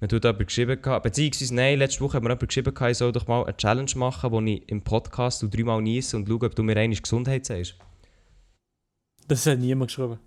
hat 0.00 0.12
heute 0.12 0.28
jemand 0.28 0.46
geschrieben, 0.48 0.82
gehabt, 0.82 1.04
beziehungsweise, 1.04 1.54
nein, 1.54 1.78
letzte 1.78 2.00
Woche 2.00 2.16
hat 2.16 2.24
mir 2.24 2.30
jemand 2.30 2.48
geschrieben, 2.48 2.74
gehabt, 2.74 2.90
ich 2.90 2.98
soll 2.98 3.12
doch 3.12 3.28
mal 3.28 3.44
eine 3.44 3.56
Challenge 3.56 3.92
machen, 3.94 4.32
wo 4.32 4.40
ich 4.40 4.68
im 4.68 4.82
Podcast 4.82 5.46
dreimal 5.48 5.80
niese 5.80 6.16
und 6.16 6.26
schaue, 6.26 6.46
ob 6.46 6.56
du 6.56 6.64
mir 6.64 6.76
einmal 6.76 6.98
Gesundheit 6.98 7.46
sagst. 7.46 7.76
Das 9.28 9.46
hat 9.46 9.60
niemand 9.60 9.90
geschrieben. 9.90 10.18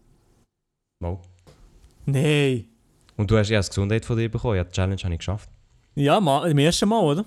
Mal. 1.01 1.19
Nein. 2.05 2.69
Und 3.17 3.29
du 3.29 3.37
hast 3.37 3.49
ja 3.49 3.59
das 3.59 3.67
Gesundheit 3.67 4.05
von 4.05 4.17
dir 4.17 4.31
bekommen. 4.31 4.55
Ja, 4.55 4.63
die 4.63 4.71
Challenge 4.71 5.01
habe 5.03 5.13
ich 5.13 5.19
geschafft. 5.19 5.49
Ja, 5.95 6.21
mal, 6.21 6.49
im 6.49 6.57
ersten 6.57 6.87
Mal, 6.87 7.01
oder? 7.01 7.25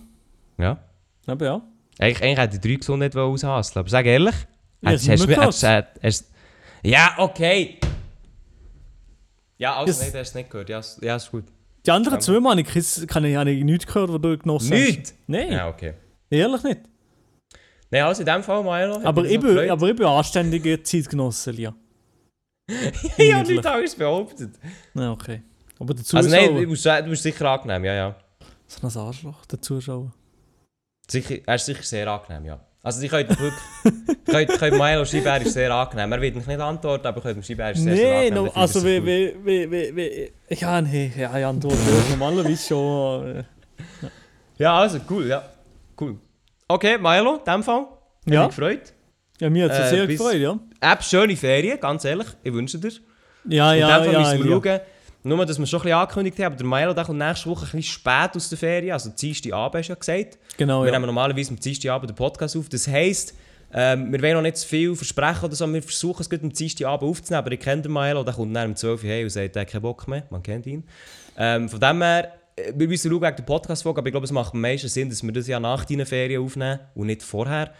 Ja. 0.59 0.79
Aber 1.27 1.45
ja. 1.47 1.63
Eigentlich, 1.99 2.23
eigentlich 2.23 2.39
hätte 2.39 2.57
ich 2.57 2.61
drei 2.63 2.75
Gesundheit 2.75 3.17
aushasseln 3.17 3.81
aber 3.81 3.89
sag 3.89 4.07
ehrlich. 4.07 4.35
Hast- 4.85 5.09
hast 5.09 5.27
hast- 5.37 5.63
hast- 5.63 6.03
hast- 6.03 6.31
Ja, 6.83 7.15
okay. 7.19 7.79
Ja, 9.59 9.77
also, 9.77 9.87
Das- 9.87 10.01
nein, 10.03 10.13
du 10.13 10.19
hast 10.19 10.29
es 10.29 10.35
nicht 10.35 10.51
gehört. 10.51 10.69
Ja, 10.69 10.79
ist- 10.81 11.03
ja 11.03 11.17
ist 11.17 11.31
gut. 11.31 11.45
Die 11.87 11.91
anderen 11.91 12.21
zwei 12.21 12.41
Mal 12.41 12.59
ich, 12.59 12.67
kann 13.07 13.25
ich, 13.25 13.37
habe 13.37 13.51
ich 13.51 13.63
nichts 13.65 13.87
gehört, 13.87 14.13
was 14.13 14.21
du 14.21 14.39
genossen 14.39 14.71
Nicht? 14.71 15.01
hast. 15.01 15.15
Nein, 15.27 15.53
Ja, 15.53 15.69
okay. 15.69 15.95
ehrlich 16.31 16.63
nicht. 16.63 16.81
Nein, 17.91 18.03
also 18.03 18.23
in 18.23 18.27
dem 18.27 18.43
Fall, 18.43 18.63
Milo. 18.63 18.97
hat 18.99 19.05
Aber 19.05 19.25
ich, 19.25 19.39
bin, 19.39 19.71
aber 19.71 19.89
ich 19.91 19.97
bin 19.97 20.07
anständiger 20.07 20.83
Zeitgenosse, 20.83 21.51
Lia. 21.51 21.75
Ich 23.19 23.33
habe 23.33 23.47
nichts 23.47 23.67
anderes 23.67 23.95
behauptet. 23.95 24.59
Ja, 24.95 25.13
okay. 25.13 25.43
Aber 25.79 25.93
der 25.95 26.05
Zuschauer... 26.05 26.25
Also 26.25 26.35
nein, 26.37 26.55
du 26.63 26.69
bist, 26.71 26.85
du 26.87 27.03
bist 27.05 27.23
sicher 27.23 27.51
angenehm, 27.51 27.85
ja, 27.85 27.95
ja. 27.95 28.17
So 28.67 28.87
ein 28.87 29.07
Arschloch, 29.07 29.45
der 29.47 29.61
Zuschauer. 29.61 30.13
Sicher, 31.09 31.37
er 31.47 31.55
ist 31.57 31.67
sicher 31.67 31.83
sehr 31.83 32.09
angenehm, 32.09 32.45
ja. 32.45 32.61
Also 32.83 33.01
die 33.01 33.09
könnt 33.09 33.29
wirklich... 33.31 33.53
könnt, 34.27 34.49
könnt 34.59 34.79
Milo 34.79 35.05
schreiben, 35.05 35.27
er 35.27 35.43
ist 35.43 35.53
sehr 35.55 35.71
angenehm. 35.73 36.13
Er 36.13 36.21
wird 36.21 36.35
mich 36.37 36.47
nicht 36.47 36.61
antworten, 36.61 37.07
aber 37.07 37.21
könnt 37.21 37.37
ihm 37.39 37.43
schreiben, 37.43 37.61
er 37.61 37.71
ist 37.73 37.83
sehr, 37.83 37.97
sehr 37.97 38.09
Nein, 38.09 38.17
angenehm. 38.19 38.35
no, 38.35 38.43
findet 38.45 38.57
also 38.57 38.85
wie, 38.85 39.07
wie, 39.07 39.35
wie, 39.45 39.71
wie, 39.71 39.97
wie, 39.97 40.55
ja, 40.55 40.81
nee, 40.83 41.13
ja, 41.17 41.39
ich 41.39 41.45
antworte 41.45 41.77
normalerweise 42.11 42.67
schon. 42.69 43.37
äh, 43.37 43.45
Ja, 44.59 44.79
also, 44.79 44.99
cool, 45.11 45.27
ja. 45.27 45.43
Cool. 46.01 46.17
Okay, 46.69 46.99
Milo, 46.99 47.37
in 47.37 47.45
dem 47.53 47.63
Fall. 47.63 47.87
Ja, 48.27 48.47
mich 48.47 48.57
gefreut. 48.57 48.93
ja 49.41 49.51
mir 49.51 49.65
hat 49.65 49.73
es 49.73 49.79
Äh, 49.79 49.89
sehr 49.97 50.07
gefreut, 50.07 50.37
ja. 50.37 50.59
App, 50.81 51.03
schöne 51.03 51.37
Ferien, 51.37 51.79
ganz 51.81 52.05
ehrlich. 52.05 52.29
Ich 52.43 52.53
wünsche 52.53 52.79
dir. 52.79 52.93
Ja, 53.49 53.73
In 53.75 53.81
ja, 53.81 53.99
dem 53.99 54.05
Fall 54.05 54.13
ja. 54.13 54.19
müssen 54.21 54.45
wir 54.45 54.51
ja. 54.51 54.63
schauen, 54.63 54.81
nur 55.25 55.45
dass 55.47 55.59
wir 55.59 55.67
schon 55.67 55.81
ein 55.81 55.85
bisschen 55.85 55.99
angekündigt 55.99 56.39
haben, 56.39 56.47
aber 56.47 56.57
der 56.57 56.67
Milo 56.67 56.95
der 56.95 57.05
kommt 57.05 57.19
nächste 57.19 57.49
Woche 57.49 57.65
ein 57.65 57.73
bisschen 57.73 57.83
spät 57.83 58.37
aus 58.37 58.49
der 58.51 58.59
Ferien, 58.59 58.93
also 58.93 59.11
Dienstagabend 59.11 59.79
hast 59.79 59.89
du 59.89 59.93
ja 59.93 59.99
gesagt. 59.99 60.39
Genau, 60.59 60.83
wir 60.83 60.87
ja. 60.87 60.93
nehmen 60.93 61.07
normalerweise 61.07 61.51
am 61.51 61.59
Dienstagabend 61.59 62.11
den 62.11 62.15
Podcast 62.15 62.57
auf. 62.57 62.69
Das 62.69 62.87
heisst, 62.87 63.35
ähm, 63.73 64.13
wir 64.13 64.21
wollen 64.21 64.35
noch 64.35 64.43
nicht 64.43 64.59
zu 64.59 64.69
viel 64.69 64.95
versprechen 64.95 65.47
oder 65.47 65.55
so, 65.55 65.73
wir 65.73 65.83
versuchen 65.83 66.21
es 66.21 66.29
gut 66.29 66.43
am 66.43 66.53
Dienstagabend 66.53 67.09
aufzunehmen, 67.09 67.39
aber 67.39 67.53
ich 67.53 67.61
kenne 67.61 67.83
den 67.83 67.93
Milo, 67.93 68.23
der 68.23 68.35
kommt 68.35 68.55
dann 68.55 68.71
um 68.71 68.77
12 68.77 69.03
Uhr 69.03 69.09
hey 69.09 69.25
und 69.25 69.31
sagt, 69.31 69.57
er 69.57 69.63
hat 69.63 69.71
keinen 69.71 69.83
Bock 69.83 70.07
mehr, 70.07 70.25
man 70.29 70.43
kennt 70.43 70.67
ihn. 70.67 70.85
Ähm, 71.39 71.71
von 71.71 71.81
dem 71.81 72.03
her, 72.03 72.33
äh, 72.57 72.73
wir 72.77 72.87
müssen 72.87 73.11
schauen 73.11 73.23
wegen 73.23 73.37
der 73.37 73.45
Podcast-Folge, 73.45 74.01
aber 74.01 74.09
ich 74.09 74.13
glaube, 74.13 74.27
es 74.27 74.33
macht 74.33 74.53
am 74.53 74.61
meisten 74.61 74.89
Sinn, 74.89 75.09
dass 75.09 75.23
wir 75.23 75.33
das 75.33 75.49
ja 75.49 75.59
nach 75.59 75.87
deinen 75.87 76.05
Ferien 76.05 76.43
aufnehmen 76.43 76.81
und 76.95 77.07
nicht 77.07 77.23
vorher. 77.23 77.73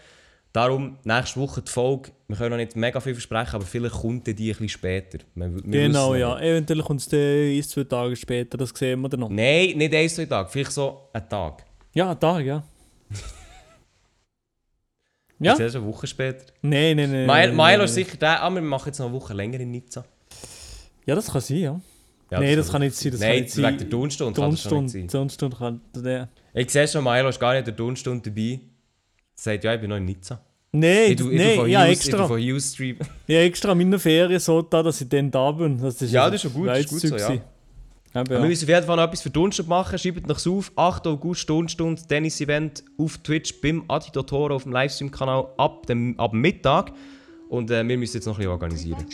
Darum, 0.55 0.97
nächste 1.03 1.37
Woche 1.41 1.61
die 1.61 1.69
Folge, 1.69 2.11
wir 2.29 2.37
können 2.37 2.51
noch 2.51 2.57
nicht 2.57 2.77
mega 2.77 3.01
viel 3.01 3.13
versprechen, 3.13 3.55
aber 3.55 3.65
vielleicht 3.65 3.95
kommt 3.95 4.25
die 4.25 4.31
ein 4.31 4.37
bisschen 4.37 4.69
später. 4.69 5.17
Wir, 5.35 5.53
wir 5.53 5.61
Genau, 5.63 6.15
ja. 6.15 6.39
Eventuell 6.39 6.81
kommt 6.81 7.01
es 7.01 7.11
ein, 7.11 7.61
zwei 7.63 7.83
Tage 7.83 8.15
später, 8.15 8.57
das 8.57 8.69
sehen 8.69 9.01
wir 9.01 9.09
dann 9.09 9.19
noch. 9.19 9.29
Nein, 9.29 9.73
nicht 9.75 9.93
ein, 9.93 10.07
zwei 10.07 10.25
Tage, 10.25 10.47
vielleicht 10.47 10.71
so 10.71 11.09
einen 11.11 11.27
Tag. 11.27 11.65
Ja, 11.93 12.09
ein 12.09 12.17
Tag, 12.17 12.45
ja. 12.45 12.63
ja? 15.39 15.51
Jetzt 15.51 15.59
erst 15.59 15.75
eine 15.75 15.85
Woche 15.85 16.07
später. 16.07 16.45
Nein, 16.61 16.95
nein, 16.95 17.11
nein. 17.11 17.25
Milo, 17.25 17.27
nein, 17.27 17.49
Milo 17.49 17.63
nein, 17.63 17.81
ist 17.81 17.95
nein. 17.97 18.05
sicher 18.05 18.15
der, 18.15 18.41
aber 18.41 18.55
wir 18.55 18.61
machen 18.61 18.87
jetzt 18.87 18.99
noch 18.99 19.07
eine 19.07 19.15
Woche 19.15 19.33
länger 19.33 19.59
in 19.59 19.71
Nizza. 19.71 20.05
Ja, 21.05 21.15
das 21.15 21.29
kann 21.29 21.41
sein, 21.41 21.57
ja. 21.57 21.81
Ja, 22.31 22.39
Nein, 22.39 22.55
das 22.55 22.71
kann 22.71 22.81
nicht 22.81 22.95
sein, 22.95 23.11
das 23.11 23.19
kann 23.19 23.29
Nein, 23.29 23.41
nicht 23.41 23.53
sein. 23.53 23.65
wegen 23.65 23.77
der 23.77 23.89
Tonstunde 23.89 24.39
kann 24.39 24.51
das 24.51 24.61
schon 24.61 24.85
nicht 24.85 25.11
sein. 25.11 25.51
Kann. 25.51 25.81
Der. 25.97 26.29
Ich 26.53 26.71
sehe 26.71 26.87
schon, 26.87 27.03
Milo 27.03 27.27
ist 27.27 27.41
gar 27.41 27.51
nicht 27.51 27.59
in 27.59 27.65
der 27.65 27.75
Tonstunde 27.75 28.29
dabei. 28.29 28.61
Er 28.61 29.35
sagt, 29.35 29.65
ja, 29.65 29.75
ich 29.75 29.81
bin 29.81 29.89
noch 29.89 29.97
in 29.97 30.05
Nizza. 30.05 30.44
Nein, 30.79 31.11
Ich 31.13 31.19
nein, 31.19 31.55
von 31.55 31.69
ja, 31.69 31.85
extra. 31.85 32.37
Ja, 33.27 33.39
extra 33.39 33.73
meine 33.73 33.97
Ferien 33.97 34.39
so 34.39 34.61
da, 34.61 34.83
dass 34.83 34.99
ich 35.01 35.07
dann 35.09 35.31
da 35.31 35.51
bin. 35.51 35.77
Das 35.77 36.01
ist 36.01 36.11
Ja, 36.11 36.25
das 36.25 36.35
ist 36.35 36.41
schon 36.43 36.53
gut, 36.53 36.67
das 36.67 36.79
ist 36.79 36.89
gut 36.89 36.99
so, 36.99 37.07
ja. 37.15 37.27
gewesen. 37.27 37.41
Eben, 38.13 38.29
Wir 38.29 38.39
ja. 38.39 38.45
müssen 38.45 38.63
auf 38.65 38.69
jeden 38.69 38.85
Fall 38.85 38.95
noch 38.95 39.03
etwas 39.03 39.21
für 39.21 39.29
Dunststund 39.29 39.69
machen. 39.69 39.97
Schreibt 39.97 40.27
noch 40.27 40.45
auf. 40.47 40.71
8. 40.75 41.07
August, 41.07 41.49
Dunststund, 41.49 42.07
Tennis-Event 42.07 42.83
auf 42.97 43.17
Twitch 43.19 43.61
beim 43.61 43.83
Adi 43.87 44.09
Dottore 44.11 44.53
auf 44.53 44.63
dem 44.63 44.71
Livestream-Kanal 44.73 45.47
ab, 45.57 45.85
dem, 45.87 46.19
ab 46.19 46.33
Mittag. 46.33 46.91
Und 47.49 47.71
äh, 47.71 47.87
wir 47.87 47.97
müssen 47.97 48.17
jetzt 48.17 48.25
noch 48.25 48.33
ein 48.35 48.37
bisschen 48.37 48.51
organisieren. 48.51 49.05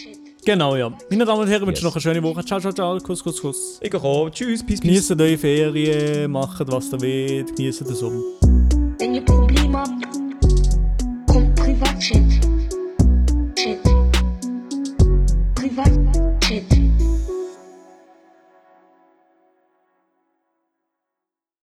Genau, 0.45 0.75
ja. 0.75 0.91
Meine 1.09 1.25
Damen 1.25 1.41
und 1.41 1.47
Herren, 1.47 1.67
wünsche 1.67 1.81
Yes. 1.81 1.83
noch 1.83 1.95
eine 1.95 2.01
schöne 2.01 2.23
Woche. 2.23 2.43
Ciao, 2.43 2.59
ciao, 2.59 2.71
ciao. 2.71 2.97
Kuss, 2.97 3.23
kuss, 3.23 3.39
kuss. 3.41 3.79
Ich 3.81 3.91
gehe 3.91 3.99
kommen. 3.99 4.31
Tschüss, 4.31 4.65
peace, 4.65 4.79
peace. 4.79 5.07
Genießt 5.07 5.11
eure 5.11 5.37
Ferien, 5.37 6.31
macht 6.31 6.59
was 6.67 6.91
ihr 6.93 7.01
wollt, 7.01 7.55
genießt 7.55 7.81
den 7.81 7.95
Sommer. 7.95 8.50
Kommt 12.09 12.40